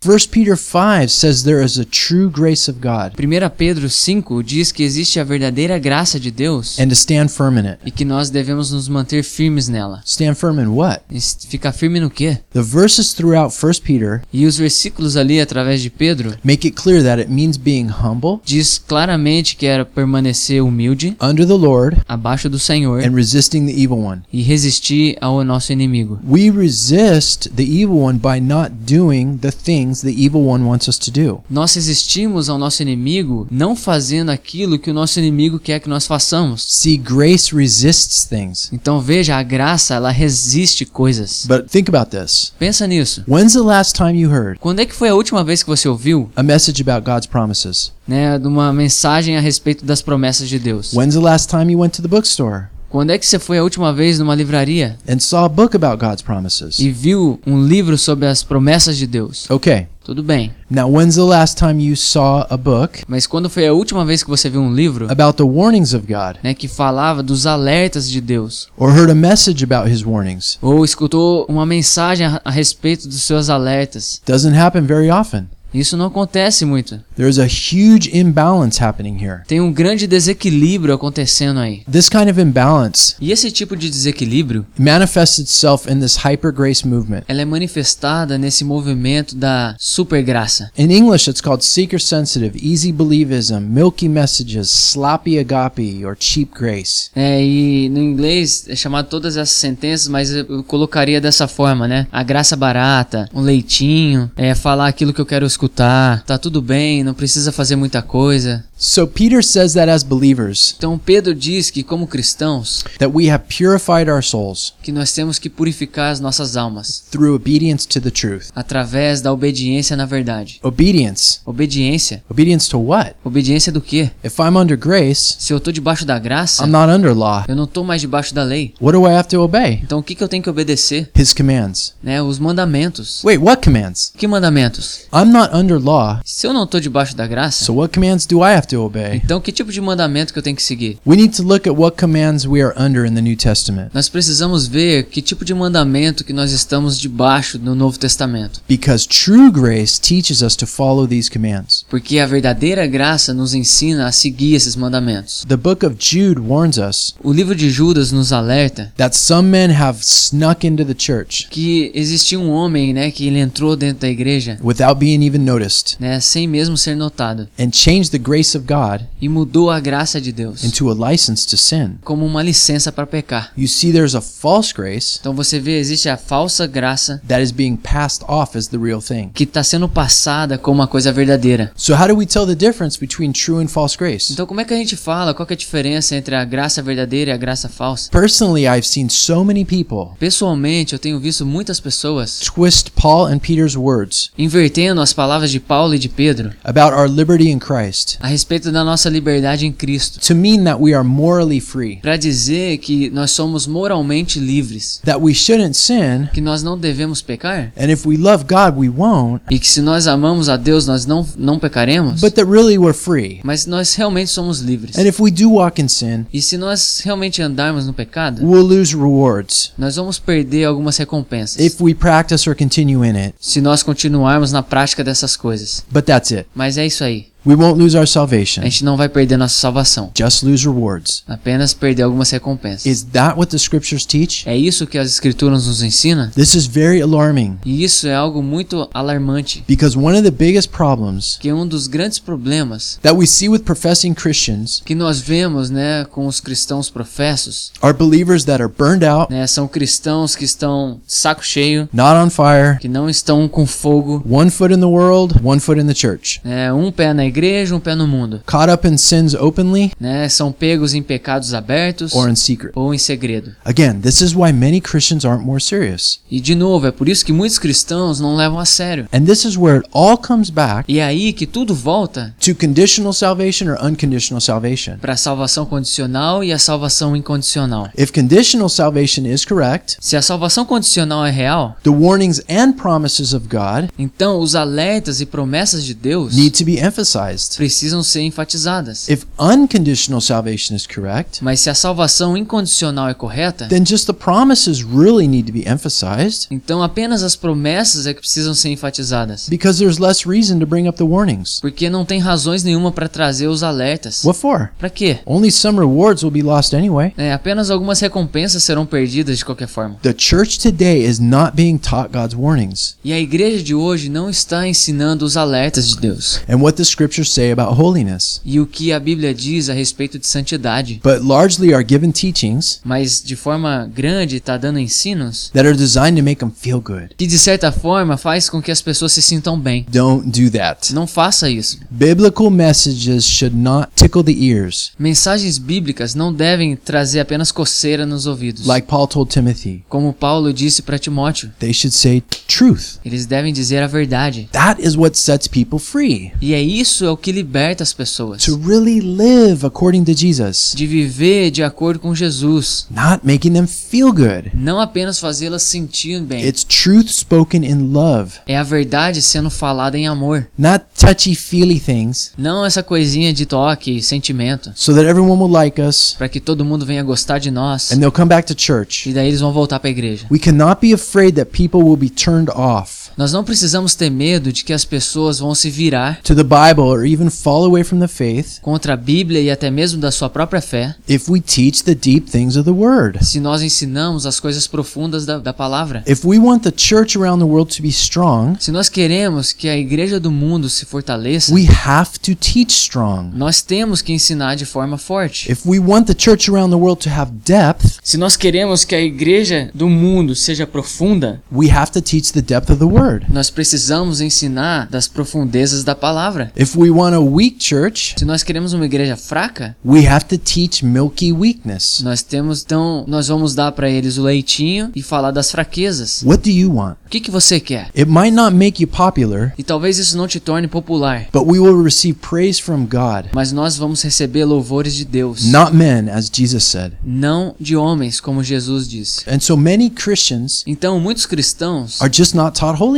1 0.00 0.16
Peter 0.30 0.54
5 0.54 1.10
says 1.10 1.42
there 1.42 1.60
is 1.60 1.76
a 1.76 1.84
true 1.84 2.30
grace 2.30 2.68
of 2.70 2.80
God 2.80 3.18
1 3.18 3.50
Pedro 3.56 3.88
5 3.90 4.44
diz 4.44 4.70
que 4.70 4.84
existe 4.84 5.18
a 5.18 5.24
verdadeira 5.24 5.76
graça 5.76 6.20
de 6.20 6.30
Deus 6.30 6.78
and 6.78 6.86
to 6.86 6.94
stand 6.94 7.30
firm 7.30 7.58
in 7.58 7.66
it. 7.66 7.78
e 7.84 7.90
que 7.90 8.04
nós 8.04 8.30
devemos 8.30 8.70
nos 8.70 8.88
manter 8.88 9.24
firmes 9.24 9.66
nela. 9.68 10.00
Stand 10.06 10.36
firm 10.36 10.60
in 10.60 10.68
what? 10.68 11.00
E 11.10 11.18
ficar 11.48 11.72
firme 11.72 11.98
no 11.98 12.08
quê? 12.08 12.38
The 12.52 12.62
verses 12.62 13.12
throughout 13.12 13.52
1 13.52 13.80
Peter 13.82 14.22
E 14.32 14.46
os 14.46 14.56
versículos 14.56 15.16
ali 15.16 15.40
através 15.40 15.82
de 15.82 15.90
Pedro 15.90 16.32
make 16.44 16.64
it 16.68 16.80
clear 16.80 17.02
that 17.02 17.20
it 17.20 17.28
means 17.28 17.56
being 17.56 17.88
humble 17.88 18.38
diz 18.44 18.78
claramente 18.78 19.56
que 19.56 19.66
era 19.66 19.84
permanecer 19.84 20.62
humilde 20.62 21.16
under 21.20 21.44
the 21.44 21.54
Lord 21.54 21.96
abaixo 22.06 22.48
do 22.48 22.60
Senhor 22.60 23.00
and 23.04 23.16
resisting 23.16 23.66
the 23.66 23.76
evil 23.76 23.98
one. 23.98 24.22
e 24.32 24.42
resistir 24.42 25.18
ao 25.20 25.42
nosso 25.42 25.72
inimigo. 25.72 26.20
We 26.24 26.50
resist 26.50 27.50
the 27.56 27.64
evil 27.64 27.98
one 27.98 28.16
by 28.20 28.40
not 28.40 28.70
doing 28.86 29.38
the 29.38 29.50
things 29.88 30.02
the 30.02 30.10
evil 30.10 30.44
one 30.44 30.64
wants 30.64 30.88
us 30.88 30.98
to 30.98 31.10
do. 31.10 31.40
Nós 31.48 31.74
resistimos 31.74 32.48
ao 32.48 32.58
nosso 32.58 32.82
inimigo 32.82 33.46
não 33.50 33.74
fazendo 33.74 34.30
aquilo 34.30 34.78
que 34.78 34.90
o 34.90 34.94
nosso 34.94 35.18
inimigo 35.18 35.58
quer 35.58 35.80
que 35.80 35.88
nós 35.88 36.06
façamos. 36.06 36.64
See, 36.68 36.96
grace 36.96 37.54
resists 37.54 38.24
things. 38.24 38.68
Então 38.72 39.00
veja, 39.00 39.36
a 39.36 39.42
graça 39.42 39.94
ela 39.94 40.10
resiste 40.10 40.84
coisas. 40.84 41.46
But 41.46 41.68
think 41.70 41.88
about 41.88 42.10
this. 42.10 42.52
Pensa 42.58 42.86
nisso. 42.86 43.24
When's 43.26 43.54
the 43.54 43.60
last 43.60 43.94
time 43.94 44.18
you 44.18 44.30
heard 44.30 44.58
Quando 44.60 44.80
é 44.80 44.86
que 44.86 44.94
foi 44.94 45.08
a 45.08 45.14
última 45.14 45.42
vez 45.42 45.62
que 45.62 45.68
você 45.68 45.88
ouviu, 45.88 46.30
a 46.36 46.42
message 46.42 46.82
about 46.82 47.04
God's 47.04 47.26
promises? 47.26 47.92
né, 48.06 48.38
de 48.38 48.46
uma 48.46 48.72
mensagem 48.72 49.36
a 49.36 49.40
respeito 49.40 49.84
das 49.84 50.00
promessas 50.02 50.48
de 50.48 50.58
Deus? 50.58 50.92
When's 50.94 51.14
the 51.14 51.20
last 51.20 51.48
time 51.48 51.72
you 51.72 51.80
went 51.80 51.94
to 51.94 52.02
the 52.02 52.08
bookstore 52.08 52.68
Quando 52.90 53.10
é 53.10 53.18
que 53.18 53.26
você 53.26 53.38
foi 53.38 53.58
a 53.58 53.62
última 53.62 53.92
vez 53.92 54.18
numa 54.18 54.34
livraria 54.34 54.96
and 55.08 55.18
saw 55.18 55.44
a 55.44 55.48
book 55.48 55.76
about 55.76 55.98
God's 56.04 56.22
promises? 56.22 56.78
e 56.78 56.90
viu 56.90 57.38
um 57.46 57.62
livro 57.62 57.98
sobre 57.98 58.26
as 58.26 58.42
promessas 58.42 58.96
de 58.96 59.06
Deus? 59.06 59.48
Okay. 59.50 59.86
Tudo 60.02 60.22
bem. 60.22 60.50
Now, 60.70 60.90
when's 60.90 61.16
the 61.16 61.20
last 61.20 61.58
time 61.58 61.84
you 61.84 61.94
saw 61.94 62.46
a 62.48 62.56
book 62.56 63.02
Mas 63.06 63.26
quando 63.26 63.50
foi 63.50 63.66
a 63.66 63.74
última 63.74 64.06
vez 64.06 64.22
que 64.22 64.30
você 64.30 64.48
viu 64.48 64.62
um 64.62 64.74
livro, 64.74 65.04
about 65.12 65.36
the 65.36 65.42
warnings 65.42 65.92
of 65.92 66.06
God 66.06 66.38
né, 66.42 66.54
que 66.54 66.66
falava 66.66 67.22
dos 67.22 67.44
alertas 67.46 68.08
de 68.08 68.22
Deus? 68.22 68.68
or 68.78 68.90
heard 68.90 69.10
a 69.10 69.14
message 69.14 69.62
about 69.62 69.90
his 69.92 70.02
warnings? 70.02 70.56
Ou 70.62 70.82
escutou 70.82 71.44
uma 71.46 71.66
mensagem 71.66 72.26
a, 72.26 72.40
a 72.42 72.50
respeito 72.50 73.06
dos 73.06 73.22
seus 73.22 73.50
alertas? 73.50 74.22
Doesn't 74.26 74.56
happen 74.58 74.86
very 74.86 75.10
often. 75.10 75.46
Isso 75.72 75.96
não 75.96 76.06
acontece 76.06 76.64
muito. 76.64 77.00
There's 77.16 77.38
a 77.38 77.44
huge 77.46 78.10
imbalance 78.16 78.82
happening 78.82 79.22
here. 79.22 79.40
Tem 79.46 79.60
um 79.60 79.72
grande 79.72 80.06
desequilíbrio 80.06 80.94
acontecendo 80.94 81.60
aí. 81.60 81.82
This 81.90 82.08
kind 82.08 82.28
of 82.30 82.40
imbalance 82.40 83.14
E 83.20 83.30
esse 83.32 83.50
tipo 83.50 83.76
de 83.76 83.90
desequilíbrio, 83.90 84.64
manifests 84.78 85.38
itself 85.38 85.90
in 85.90 86.00
this 86.00 86.16
hyper 86.16 86.52
grace 86.52 86.86
movement. 86.86 87.22
ela 87.28 87.42
é 87.42 87.44
manifestada 87.44 88.38
nesse 88.38 88.64
movimento 88.64 89.34
da 89.34 89.74
supergraça. 89.78 90.70
In 90.78 90.90
English, 90.90 91.28
it's 91.28 91.40
called 91.40 91.64
seeker 91.64 92.00
sensitive, 92.00 92.58
easy 92.62 92.92
believism, 92.92 93.60
milky 93.60 94.08
messages, 94.08 94.68
sloppy 94.70 95.38
agape, 95.38 96.04
or 96.04 96.16
cheap 96.18 96.52
grace. 96.58 97.10
É, 97.14 97.42
e 97.44 97.88
no 97.88 97.98
inglês 98.00 98.64
é 98.68 98.76
chamado 98.76 99.08
todas 99.08 99.36
essas 99.36 99.56
sentenças, 99.56 100.08
mas 100.08 100.30
eu 100.30 100.62
colocaria 100.64 101.20
dessa 101.20 101.46
forma, 101.48 101.86
né? 101.88 102.06
A 102.10 102.22
graça 102.22 102.56
barata, 102.56 103.28
um 103.34 103.40
leitinho, 103.40 104.30
é 104.36 104.54
falar 104.54 104.88
aquilo 104.88 105.12
que 105.12 105.20
eu 105.20 105.26
quero 105.26 105.46
escutar, 105.58 106.22
tá 106.22 106.38
tudo 106.38 106.62
bem, 106.62 107.02
não 107.02 107.12
precisa 107.12 107.50
fazer 107.50 107.74
muita 107.74 108.00
coisa. 108.00 108.64
So 108.80 109.08
Peter 109.08 109.42
says 109.42 109.74
that 109.74 109.90
as 109.90 110.04
believers 110.04 110.74
Então 110.78 110.96
Pedro 110.96 111.34
diz 111.34 111.68
que 111.68 111.82
como 111.82 112.06
cristãos, 112.06 112.84
that 113.00 113.10
we 113.12 113.28
have 113.28 113.44
purified 113.48 114.08
our 114.08 114.22
souls 114.22 114.72
que 114.84 114.92
nós 114.92 115.12
temos 115.12 115.36
que 115.36 115.50
purificar 115.50 116.12
as 116.12 116.20
nossas 116.20 116.56
almas 116.56 117.02
through 117.10 117.34
obedience 117.34 117.88
to 117.88 118.00
the 118.00 118.10
truth. 118.10 118.50
através 118.54 119.20
da 119.20 119.32
obediência 119.32 119.96
na 119.96 120.06
verdade. 120.06 120.60
Obedience. 120.62 121.40
Obediência? 121.44 122.22
Obedience 122.30 122.68
to 122.70 122.78
what? 122.78 123.16
Obediência 123.24 123.72
do 123.72 123.80
quê? 123.80 124.12
If 124.22 124.38
I'm 124.38 124.56
under 124.56 124.76
grace, 124.78 125.34
Se 125.40 125.52
eu 125.52 125.58
tô 125.58 125.72
debaixo 125.72 126.04
da 126.06 126.16
graça, 126.16 126.64
I'm 126.64 126.70
not 126.70 126.88
under 126.88 127.12
law. 127.12 127.44
eu 127.48 127.56
não 127.56 127.66
tô 127.66 127.82
mais 127.82 128.00
debaixo 128.00 128.32
da 128.32 128.44
lei. 128.44 128.74
What 128.80 128.96
do 128.96 129.08
I 129.08 129.14
have 129.16 129.28
to 129.30 129.40
obey? 129.40 129.80
Então 129.82 129.98
o 129.98 130.02
que, 130.04 130.14
que 130.14 130.22
eu 130.22 130.28
tenho 130.28 130.42
que 130.42 130.50
obedecer? 130.50 131.10
His 131.18 131.32
commands. 131.32 131.94
Né? 132.00 132.22
Os 132.22 132.38
mandamentos. 132.38 133.24
Wait, 133.24 133.42
what 133.42 133.60
commands? 133.60 134.12
Que 134.16 134.28
mandamentos? 134.28 135.00
I'm 135.12 135.32
not 135.32 135.50
under 135.52 135.82
law, 135.82 136.20
Se 136.24 136.46
eu 136.46 136.52
não 136.52 136.64
tô 136.64 136.78
debaixo 136.78 137.16
da 137.16 137.26
graça, 137.26 137.64
so 137.64 137.74
what 137.74 137.92
commands 137.92 138.24
do 138.24 138.38
I 138.44 138.54
have 138.54 138.67
to 138.68 138.82
obey? 138.84 139.20
então 139.24 139.40
que 139.40 139.52
tipo 139.52 139.72
de 139.72 139.80
mandamento 139.80 140.32
que 140.32 140.38
eu 140.38 140.42
tenho 140.42 140.56
que 140.56 140.62
seguir? 140.62 140.98
We 141.06 141.16
need 141.16 141.36
to 141.36 141.42
look 141.42 141.68
at 141.68 141.76
what 141.76 141.96
commands 141.96 142.46
we 142.46 142.62
are 142.62 142.74
under 142.78 143.04
in 143.06 143.14
the 143.14 143.20
New 143.22 143.36
Testament 143.36 143.90
Nós 143.94 144.08
precisamos 144.08 144.66
ver 144.66 145.04
que 145.04 145.20
tipo 145.22 145.44
de 145.44 145.54
mandamento 145.54 146.24
que 146.24 146.32
nós 146.32 146.52
estamos 146.52 146.98
debaixo 146.98 147.58
no 147.58 147.74
Novo 147.74 147.98
Testamento. 147.98 148.60
because 148.68 149.06
true 149.06 149.50
grace 149.50 149.98
teaches 150.00 150.42
us 150.42 150.54
to 150.56 150.66
follow 150.66 151.06
these 151.06 151.30
commands. 151.30 151.84
Porque 151.88 152.18
a 152.18 152.26
verdadeira 152.26 152.86
graça 152.86 153.32
nos 153.34 153.54
ensina 153.54 154.06
a 154.06 154.12
seguir 154.12 154.54
esses 154.54 154.76
mandamentos. 154.76 155.44
The 155.48 155.56
book 155.56 155.84
of 155.84 155.96
Jude 155.98 156.40
warns 156.40 156.76
us 156.78 157.14
O 157.22 157.32
livro 157.32 157.54
de 157.54 157.70
Judas 157.70 158.12
nos 158.12 158.32
alerta 158.32 158.92
that 158.96 159.16
some 159.16 159.48
men 159.48 159.70
have 159.70 159.98
snuck 160.02 160.66
into 160.66 160.84
the 160.84 160.94
church 160.96 161.48
que 161.50 161.90
existia 161.94 162.38
um 162.38 162.50
homem, 162.50 162.92
né, 162.92 163.10
que 163.10 163.26
ele 163.26 163.38
entrou 163.38 163.76
dentro 163.76 164.00
da 164.02 164.08
igreja, 164.08 164.58
without 164.62 164.98
being 164.98 165.24
even 165.24 165.38
noticed 165.38 165.96
né, 166.00 166.20
sem 166.20 166.46
mesmo 166.46 166.76
ser 166.76 166.94
notado, 166.96 167.48
and 167.58 167.70
changed 167.72 168.10
the 168.10 168.18
grace 168.18 168.56
of 168.58 168.66
God 168.66 169.06
e 169.20 169.28
mudou 169.28 169.70
a 169.70 169.80
graça 169.80 170.20
de 170.20 170.32
Deus 170.32 170.64
into 170.64 170.90
a 170.90 171.10
license 171.10 171.46
to 171.46 171.56
sin. 171.56 171.96
como 172.04 172.26
uma 172.26 172.42
licença 172.42 172.90
para 172.90 173.06
pecar. 173.06 173.52
You 173.56 173.68
see, 173.68 173.92
there's 173.92 174.14
a 174.14 174.20
false 174.20 174.72
grace 174.74 175.18
Então 175.20 175.32
você 175.34 175.58
vê, 175.60 175.78
existe 175.78 176.08
a 176.08 176.16
falsa 176.16 176.66
graça 176.66 177.22
that 177.28 177.42
is 177.42 177.50
being 177.52 177.76
passed 177.76 178.24
off 178.28 178.56
as 178.58 178.66
the 178.68 178.76
real 178.78 179.00
thing. 179.00 179.30
que 179.32 179.44
está 179.44 179.62
sendo 179.62 179.88
passada 179.88 180.58
como 180.58 180.80
uma 180.80 180.86
coisa 180.86 181.12
verdadeira. 181.12 181.70
So, 181.76 181.94
how 181.94 182.08
do 182.08 182.16
we 182.16 182.26
tell 182.26 182.46
the 182.46 182.54
difference 182.54 182.98
between 182.98 183.32
true 183.32 183.62
and 183.62 183.68
false 183.68 183.96
grace? 183.96 184.32
Então 184.32 184.46
como 184.46 184.60
é 184.60 184.64
que 184.64 184.74
a 184.74 184.76
gente 184.76 184.96
fala? 184.96 185.32
Qual 185.34 185.46
que 185.46 185.52
é 185.52 185.56
a 185.56 185.58
diferença 185.58 186.14
entre 186.16 186.34
a 186.34 186.44
graça 186.44 186.82
verdadeira 186.82 187.30
e 187.30 187.34
a 187.34 187.36
graça 187.36 187.68
falsa? 187.68 188.10
Personally, 188.10 188.66
I've 188.66 188.86
seen 188.86 189.08
so 189.08 189.44
many 189.44 189.64
people 189.64 190.16
Pessoalmente, 190.18 190.92
eu 190.92 190.98
tenho 190.98 191.18
visto 191.20 191.44
muitas 191.46 191.78
pessoas 191.80 192.40
twist 192.40 192.90
Paul 192.92 193.26
and 193.26 193.38
Peter's 193.38 193.76
words 193.76 194.30
invertendo 194.38 195.00
as 195.00 195.12
palavras 195.12 195.50
de 195.50 195.60
Paulo 195.60 195.94
e 195.94 195.98
de 195.98 196.08
Pedro 196.08 196.52
about 196.64 196.94
our 196.96 197.08
liberty 197.08 197.48
in 197.50 197.58
Christ 197.58 198.16
a 198.20 198.26
respeito 198.26 198.47
da 198.72 198.84
nossa 198.84 199.08
liberdade 199.10 199.66
em 199.66 199.72
Cristo, 199.72 200.18
to 200.20 200.34
mean 200.34 200.64
that 200.64 200.80
we 200.80 200.94
are 200.94 201.06
morally 201.06 201.60
free, 201.60 201.96
para 201.96 202.16
dizer 202.16 202.78
que 202.78 203.10
nós 203.10 203.30
somos 203.30 203.66
moralmente 203.66 204.38
livres, 204.40 205.00
that 205.04 205.20
we 205.20 205.34
shouldn't 205.34 205.76
sin, 205.76 206.28
que 206.32 206.40
nós 206.40 206.62
não 206.62 206.78
devemos 206.78 207.20
pecar 207.20 207.72
and 207.76 207.90
if 207.90 208.06
we 208.06 208.16
love 208.16 208.44
God, 208.44 208.76
we 208.76 208.88
won't, 208.88 209.42
e 209.50 209.58
que 209.58 209.68
se 209.68 209.80
nós 209.80 210.06
amamos 210.06 210.48
a 210.48 210.56
Deus 210.56 210.86
nós 210.86 211.04
não 211.06 211.26
não 211.36 211.58
pecaremos, 211.58 212.20
but 212.20 212.34
that 212.34 212.50
really 212.50 212.78
we're 212.78 212.96
free. 212.96 213.40
mas 213.44 213.66
nós 213.66 213.94
realmente 213.94 214.30
somos 214.30 214.60
livres. 214.60 214.96
And 214.96 215.06
if 215.06 215.20
we 215.20 215.30
do 215.30 215.52
walk 215.52 215.80
in 215.80 215.88
sin, 215.88 216.26
E 216.32 216.40
se 216.40 216.56
nós 216.56 217.00
realmente 217.04 217.42
andarmos 217.42 217.86
no 217.86 217.92
pecado, 217.92 218.42
we'll 218.44 218.66
lose 218.66 218.94
rewards. 218.96 219.72
nós 219.78 219.96
vamos 219.96 220.18
perder 220.18 220.64
algumas 220.64 220.96
recompensas. 220.96 221.60
If 221.64 221.80
we 221.80 221.94
practice 221.94 222.48
or 222.48 222.56
continue 222.56 223.06
in 223.08 223.16
it. 223.16 223.34
se 223.40 223.60
nós 223.60 223.82
continuarmos 223.82 224.52
na 224.52 224.62
prática 224.62 225.04
dessas 225.04 225.36
coisas. 225.36 225.84
But 225.90 226.04
that's 226.04 226.32
it. 226.32 226.46
Mas 226.54 226.78
é 226.78 226.86
isso 226.86 227.04
aí. 227.04 227.26
We 227.46 227.54
won't 227.54 227.78
lose 227.78 227.96
our 227.96 228.02
A 228.02 228.06
salvation, 228.06 228.62
gente 228.64 228.84
não 228.84 228.96
vai 228.96 229.08
perder 229.08 229.36
nossa 229.36 229.54
salvação, 229.58 230.10
just 230.16 230.42
lose 230.42 230.66
rewards. 230.66 231.22
apenas 231.26 231.72
perder 231.72 232.02
algumas 232.02 232.30
recompensas. 232.30 232.84
Is 232.84 233.04
that 233.12 233.38
what 233.38 233.50
the 233.50 233.56
scriptures 233.56 234.04
teach? 234.04 234.42
É 234.46 234.56
isso 234.56 234.86
que 234.86 234.98
as 234.98 235.08
escrituras 235.10 235.66
nos 235.66 235.82
ensinam? 235.82 236.28
This 236.30 236.54
is 236.54 236.66
very 236.66 237.00
alarming 237.00 237.58
E 237.64 237.84
isso 237.84 238.08
é 238.08 238.14
algo 238.14 238.42
muito 238.42 238.88
alarmante, 238.92 239.64
because 239.68 239.96
one 239.96 240.16
of 240.16 240.22
the 240.24 240.30
biggest 240.30 240.70
problems 240.70 241.38
que 241.40 241.52
um 241.52 241.66
dos 241.66 241.86
grandes 241.86 242.18
problemas 242.18 242.98
that 243.02 243.16
we 243.16 243.26
see 243.26 243.48
with 243.48 243.60
professing 243.60 244.14
Christians 244.14 244.82
que 244.84 244.94
nós 244.94 245.20
vemos, 245.20 245.70
né, 245.70 246.04
com 246.10 246.26
os 246.26 246.40
cristãos 246.40 246.90
professos, 246.90 247.72
are 247.80 247.96
believers 247.96 248.44
that 248.44 248.60
are 248.60 248.70
burned 248.70 249.04
out, 249.04 249.32
né, 249.32 249.46
são 249.46 249.68
cristãos 249.68 250.34
que 250.34 250.44
estão 250.44 251.00
saco 251.06 251.44
cheio, 251.44 251.88
not 251.92 252.14
on 252.16 252.30
fire, 252.30 252.78
que 252.80 252.88
não 252.88 253.08
estão 253.08 253.48
com 253.48 253.64
fogo, 253.64 254.22
one 254.28 254.50
foot 254.50 254.74
in 254.74 254.80
the 254.80 254.86
world, 254.86 255.34
one 255.42 255.60
foot 255.60 255.80
in 255.80 255.86
the 255.86 255.94
church, 255.94 256.40
né, 256.44 256.72
um 256.72 256.90
pé 256.90 257.14
na 257.14 257.27
igreja, 257.28 257.74
um 257.74 257.80
pé 257.80 257.94
no 257.94 258.06
mundo, 258.06 258.40
caught 258.46 258.70
up 258.72 258.86
in 258.86 258.96
sins 258.96 259.34
openly 259.34 259.92
né, 260.00 260.28
são 260.28 260.50
pegos 260.52 260.94
em 260.94 261.02
pecados 261.02 261.54
abertos 261.54 262.12
or 262.14 262.28
in 262.28 262.34
secret. 262.34 262.72
ou 262.74 262.92
em 262.94 262.98
segredo. 262.98 263.52
Again, 263.64 264.00
this 264.00 264.20
is 264.20 264.34
why 264.34 264.52
many 264.52 264.80
Christians 264.80 265.24
aren't 265.24 265.44
more 265.44 265.60
serious. 265.62 266.20
E 266.30 266.40
de 266.40 266.54
novo, 266.54 266.86
é 266.86 266.90
por 266.90 267.08
isso 267.08 267.24
que 267.24 267.32
muitos 267.32 267.58
cristãos 267.58 268.18
não 268.20 268.34
levam 268.34 268.58
a 268.58 268.64
sério. 268.64 269.06
And 269.12 269.24
this 269.24 269.44
is 269.44 269.56
where 269.56 269.78
it 269.78 269.88
all 269.92 270.16
comes 270.16 270.50
back 270.50 270.84
E 270.90 270.98
é 270.98 271.04
aí 271.04 271.32
que 271.32 271.46
tudo 271.46 271.74
volta 271.74 272.34
to 272.44 272.54
conditional 272.54 273.12
salvation 273.12 273.66
or 273.68 273.78
unconditional 273.84 274.40
salvation. 274.40 274.96
para 275.00 275.12
a 275.12 275.16
salvação 275.16 275.66
condicional 275.66 276.42
e 276.42 276.52
a 276.52 276.58
salvação 276.58 277.14
incondicional. 277.16 277.88
If 277.96 278.10
conditional 278.12 278.68
salvation 278.68 279.26
is 279.26 279.44
correct, 279.44 279.96
Se 280.00 280.16
a 280.16 280.22
salvação 280.22 280.64
condicional 280.64 281.24
é 281.24 281.30
real, 281.30 281.76
the 281.82 281.90
warnings 281.90 282.40
and 282.48 282.72
promises 282.72 283.32
of 283.32 283.46
God 283.48 283.90
então 283.98 284.38
os 284.40 284.54
alertas 284.54 285.20
e 285.20 285.26
promessas 285.26 285.84
de 285.84 285.94
Deus 285.94 286.34
need 286.34 286.50
to 286.50 286.64
be 286.64 286.78
emphasized. 286.78 287.17
Precisam 287.56 288.02
ser 288.02 288.22
enfatizadas. 288.22 289.08
If 289.08 289.24
unconditional 289.38 290.20
salvation 290.20 290.74
is 290.74 290.86
correct, 290.86 291.42
Mas 291.42 291.60
se 291.60 291.70
a 291.70 291.74
salvação 291.74 292.36
incondicional 292.36 293.08
é 293.08 293.14
correta, 293.14 293.66
then 293.68 293.84
just 293.84 294.06
the 294.06 294.12
promises 294.12 294.82
really 294.82 295.26
need 295.26 295.46
to 295.46 295.52
be 295.52 295.68
emphasized 295.68 296.46
então 296.50 296.82
apenas 296.82 297.22
as 297.22 297.34
promessas 297.36 298.06
é 298.06 298.14
que 298.14 298.20
precisam 298.20 298.54
ser 298.54 298.68
enfatizadas. 298.70 299.48
because 299.48 299.78
there's 299.78 299.98
less 299.98 300.26
reason 300.28 300.58
to 300.58 300.66
bring 300.66 300.88
up 300.88 300.96
the 300.98 301.04
warnings. 301.04 301.60
Porque 301.60 301.88
não 301.90 302.04
tem 302.04 302.18
razões 302.20 302.62
nenhuma 302.62 302.92
para 302.92 303.08
trazer 303.08 303.46
os 303.48 303.62
alertas. 303.62 304.24
What 304.24 304.38
for? 304.38 304.70
Para 304.78 304.90
quê? 304.90 305.18
Only 305.26 305.50
some 305.50 305.78
rewards 305.78 306.22
will 306.22 306.30
be 306.30 306.42
lost 306.42 306.74
anyway. 306.74 307.12
É, 307.16 307.32
apenas 307.32 307.70
algumas 307.70 308.00
recompensas 308.00 308.62
serão 308.64 308.84
perdidas 308.86 309.38
de 309.38 309.44
qualquer 309.44 309.68
forma. 309.68 309.96
The 310.02 310.14
church 310.16 310.58
today 310.58 311.04
is 311.04 311.18
not 311.18 311.52
being 311.54 311.78
taught 311.78 312.10
God's 312.12 312.34
warnings 312.34 312.96
E 313.04 313.12
a 313.12 313.18
igreja 313.20 313.62
de 313.62 313.74
hoje 313.74 314.08
não 314.08 314.28
está 314.30 314.66
ensinando 314.66 315.24
os 315.24 315.36
alertas 315.36 315.88
de 315.88 315.96
Deus. 315.98 316.40
and 316.48 316.56
what 316.58 316.76
the 316.76 316.84
scriptures 317.08 317.30
say 317.32 317.50
about 317.50 317.80
holiness, 317.80 318.40
E 318.44 318.60
o 318.60 318.66
que 318.66 318.92
a 318.92 319.00
Bíblia 319.00 319.34
diz 319.34 319.68
a 319.68 319.72
respeito 319.72 320.18
de 320.18 320.26
santidade. 320.26 321.00
but 321.02 321.22
largely 321.24 321.72
are 321.72 321.84
given 321.86 322.10
teachings 322.10 322.80
Mas 322.84 323.22
de 323.22 323.34
forma 323.36 323.90
grande 323.94 324.36
está 324.36 324.56
dando 324.56 324.78
ensinos 324.78 325.50
that 325.54 325.66
are 325.66 325.76
designed 325.76 326.16
to 326.18 326.22
make 326.24 326.40
them 326.40 326.50
feel 326.50 326.80
good. 326.80 327.10
que 327.16 327.26
de 327.26 327.38
certa 327.38 327.72
forma 327.72 328.16
faz 328.16 328.48
com 328.50 328.60
que 328.60 328.70
as 328.70 328.82
pessoas 328.82 329.12
se 329.12 329.22
sintam 329.22 329.58
bem. 329.58 329.86
Don't 329.90 330.28
do 330.28 330.50
that. 330.50 330.92
Não 330.92 331.06
faça 331.06 331.48
isso. 331.50 331.78
Biblical 331.90 332.50
messages 332.50 333.24
should 333.24 333.56
not 333.56 333.88
tickle 333.94 334.22
the 334.22 334.32
ears, 334.32 334.92
Mensagens 334.98 335.58
bíblicas 335.58 336.14
não 336.14 336.32
devem 336.32 336.76
trazer 336.76 337.20
apenas 337.20 337.50
coceira 337.52 338.04
nos 338.06 338.26
ouvidos. 338.26 338.66
like 338.66 338.86
Paul 338.86 339.06
told 339.06 339.30
Timothy. 339.32 339.84
Como 339.88 340.12
Paulo 340.12 340.52
disse 340.52 340.82
para 340.82 340.98
Timóteo, 340.98 341.50
They 341.58 341.72
should 341.72 341.94
say 341.94 342.22
truth. 342.46 342.98
eles 343.04 343.26
devem 343.26 343.52
dizer 343.52 343.82
a 343.82 343.86
verdade. 343.86 344.48
That 344.52 344.80
is 344.82 344.96
what 344.96 345.16
sets 345.18 345.46
people 345.48 345.78
free. 345.78 346.32
E 346.40 346.52
é 346.54 346.60
isso 346.62 346.97
é 347.04 347.10
o 347.10 347.16
que 347.16 347.32
liberta 347.32 347.82
as 347.82 347.92
pessoas. 347.92 348.44
To 348.44 348.56
really 348.56 349.00
live 349.00 349.64
according 349.66 350.04
to 350.04 350.12
Jesus, 350.14 350.72
de 350.74 350.86
viver 350.86 351.50
de 351.50 351.62
acordo 351.62 352.00
com 352.00 352.14
Jesus, 352.14 352.86
not 352.90 353.20
making 353.24 353.52
them 353.52 353.66
feel 353.66 354.12
good. 354.12 354.50
não 354.54 354.80
apenas 354.80 355.18
fazê-las 355.18 355.62
sentir 355.62 356.20
bem. 356.20 356.44
It's 356.46 356.64
truth 356.64 357.08
spoken 357.10 357.64
in 357.64 357.92
love, 357.92 358.32
É 358.46 358.56
a 358.56 358.62
verdade 358.62 359.22
sendo 359.22 359.50
falada 359.50 359.96
em 359.98 360.06
amor, 360.06 360.48
not 360.58 360.84
touchy 360.98 361.34
feely 361.34 361.78
things, 361.80 362.32
não 362.36 362.64
essa 362.64 362.82
coisinha 362.82 363.32
de 363.32 363.46
toque 363.46 363.96
e 363.98 364.02
sentimento, 364.02 364.72
so 364.74 364.92
that 364.94 365.06
everyone 365.06 365.40
will 365.40 365.50
like 365.52 365.80
us. 365.80 366.14
Para 366.18 366.28
que 366.28 366.40
todo 366.40 366.64
mundo 366.64 366.84
venha 366.86 367.02
gostar 367.02 367.38
de 367.38 367.50
nós. 367.50 367.92
And 367.92 367.98
they'll 367.98 368.12
come 368.12 368.28
back 368.28 368.46
to 368.52 368.54
church. 368.60 369.08
e 369.08 369.12
daí 369.12 369.28
eles 369.28 369.40
vão 369.40 369.52
voltar 369.52 369.78
para 369.78 369.88
a 369.88 369.90
igreja. 369.90 370.26
We 370.30 370.38
cannot 370.38 370.80
be 370.80 370.92
afraid 370.92 371.36
that 371.36 371.50
people 371.50 371.80
will 371.82 371.96
be 371.96 372.08
turned 372.10 372.50
off 372.50 373.07
Nós 373.18 373.32
não 373.32 373.42
precisamos 373.42 373.96
ter 373.96 374.10
medo 374.10 374.52
de 374.52 374.62
que 374.62 374.72
as 374.72 374.84
pessoas 374.84 375.40
vão 375.40 375.52
se 375.52 375.68
virar 375.68 376.20
to 376.22 376.36
the 376.36 376.44
Bible 376.44 376.84
or 376.84 377.04
even 377.04 377.28
fall 377.28 377.64
away 377.64 377.82
from 377.82 377.98
the 377.98 378.06
faith 378.06 378.60
contra 378.62 378.92
a 378.92 378.96
Bíblia 378.96 379.40
e 379.40 379.50
até 379.50 379.72
mesmo 379.72 380.00
da 380.00 380.12
sua 380.12 380.30
própria 380.30 380.60
fé 380.60 380.94
if 381.08 381.28
we 381.28 381.40
teach 381.40 381.82
the 381.82 381.96
deep 381.96 382.30
things 382.30 382.54
of 382.54 382.62
the 382.62 382.70
Word. 382.70 383.18
se 383.24 383.40
nós 383.40 383.60
ensinamos 383.60 384.24
as 384.24 384.38
coisas 384.38 384.68
profundas 384.68 385.26
da, 385.26 385.36
da 385.40 385.52
palavra. 385.52 386.04
If 386.06 386.24
we 386.24 386.38
want 386.38 386.62
the 386.62 386.70
church 386.70 387.18
around 387.18 387.40
the 387.40 387.50
world 387.50 387.74
to 387.76 387.82
be 387.82 387.88
strong, 387.88 388.54
Se 388.60 388.70
nós 388.70 388.88
queremos 388.88 389.52
que 389.52 389.68
a 389.68 389.76
igreja 389.76 390.20
do 390.20 390.30
mundo 390.30 390.68
se 390.68 390.84
fortaleça, 390.84 391.52
we 391.52 391.66
have 391.84 392.20
to 392.20 392.36
teach 392.36 392.70
strong. 392.70 393.32
nós 393.34 393.60
temos 393.60 394.00
que 394.00 394.12
ensinar 394.12 394.54
de 394.54 394.64
forma 394.64 394.96
forte. 394.96 395.50
If 395.50 395.66
we 395.66 395.80
want 395.80 396.04
the 396.04 396.14
church 396.16 396.48
around 396.48 396.70
the 396.70 396.78
world 396.78 397.02
to 397.02 397.10
have 397.10 397.32
depth, 397.44 397.98
Se 398.00 398.16
nós 398.16 398.36
queremos 398.36 398.84
que 398.84 398.94
a 398.94 399.00
igreja 399.00 399.72
do 399.74 399.88
mundo 399.88 400.36
seja 400.36 400.68
profunda, 400.68 401.42
we 401.52 401.68
have 401.68 401.90
to 401.90 402.00
teach 402.00 402.32
the 402.32 402.40
depth 402.40 402.70
of 402.70 402.78
the 402.78 402.84
Word. 402.84 403.07
Word. 403.08 403.26
Nós 403.32 403.48
precisamos 403.48 404.20
ensinar 404.20 404.86
das 404.90 405.08
profundezas 405.08 405.82
da 405.82 405.94
palavra. 405.94 406.52
If 406.56 406.76
we 406.76 406.90
want 406.90 407.14
a 407.14 407.20
weak 407.20 407.56
church, 407.58 408.14
Se 408.18 408.24
nós 408.24 408.42
queremos 408.42 408.72
uma 408.74 408.84
igreja 408.84 409.16
fraca, 409.16 409.74
we 409.84 410.06
have 410.06 410.26
to 410.26 410.36
teach 410.36 410.84
milky 410.84 411.32
weakness. 411.32 412.00
nós 412.02 412.22
temos 412.22 412.62
então, 412.62 413.04
nós 413.08 413.28
vamos 413.28 413.54
dar 413.54 413.72
para 413.72 413.88
eles 413.88 414.18
o 414.18 414.22
leitinho 414.22 414.90
e 414.94 415.02
falar 415.02 415.30
das 415.30 415.50
fraquezas. 415.50 416.22
What 416.24 416.42
do 416.42 416.50
you 416.54 416.74
want? 416.74 416.96
O 417.06 417.08
que 417.08 417.20
que 417.20 417.30
você 417.30 417.58
quer? 417.58 417.88
It 417.96 418.06
might 418.06 418.30
not 418.32 418.54
make 418.54 418.82
you 418.82 418.88
popular, 418.88 419.54
E 419.56 419.62
talvez 419.62 419.98
isso 419.98 420.16
não 420.16 420.28
te 420.28 420.38
torne 420.38 420.68
popular, 420.68 421.26
but 421.32 421.44
we 421.46 421.58
will 421.58 421.82
receive 421.82 422.18
praise 422.18 422.60
from 422.60 422.84
God, 422.84 423.30
mas 423.32 423.52
nós 423.52 423.76
vamos 423.76 424.02
receber 424.02 424.44
louvores 424.44 424.94
de 424.94 425.04
Deus, 425.06 425.44
not 425.46 425.74
men, 425.74 426.10
as 426.10 426.30
Jesus 426.32 426.64
said. 426.64 426.92
não 427.02 427.54
de 427.58 427.74
homens, 427.76 428.20
como 428.20 428.44
Jesus 428.44 428.86
disse. 428.88 429.24
And 429.28 429.40
so 429.40 429.56
many 429.56 429.88
Christians 429.88 430.62
Então, 430.66 431.00
muitos 431.00 431.24
cristãos 431.24 432.00
are 432.02 432.10
just 432.12 432.34
not 432.34 432.58
taught 432.58 432.78
holiness. 432.82 432.97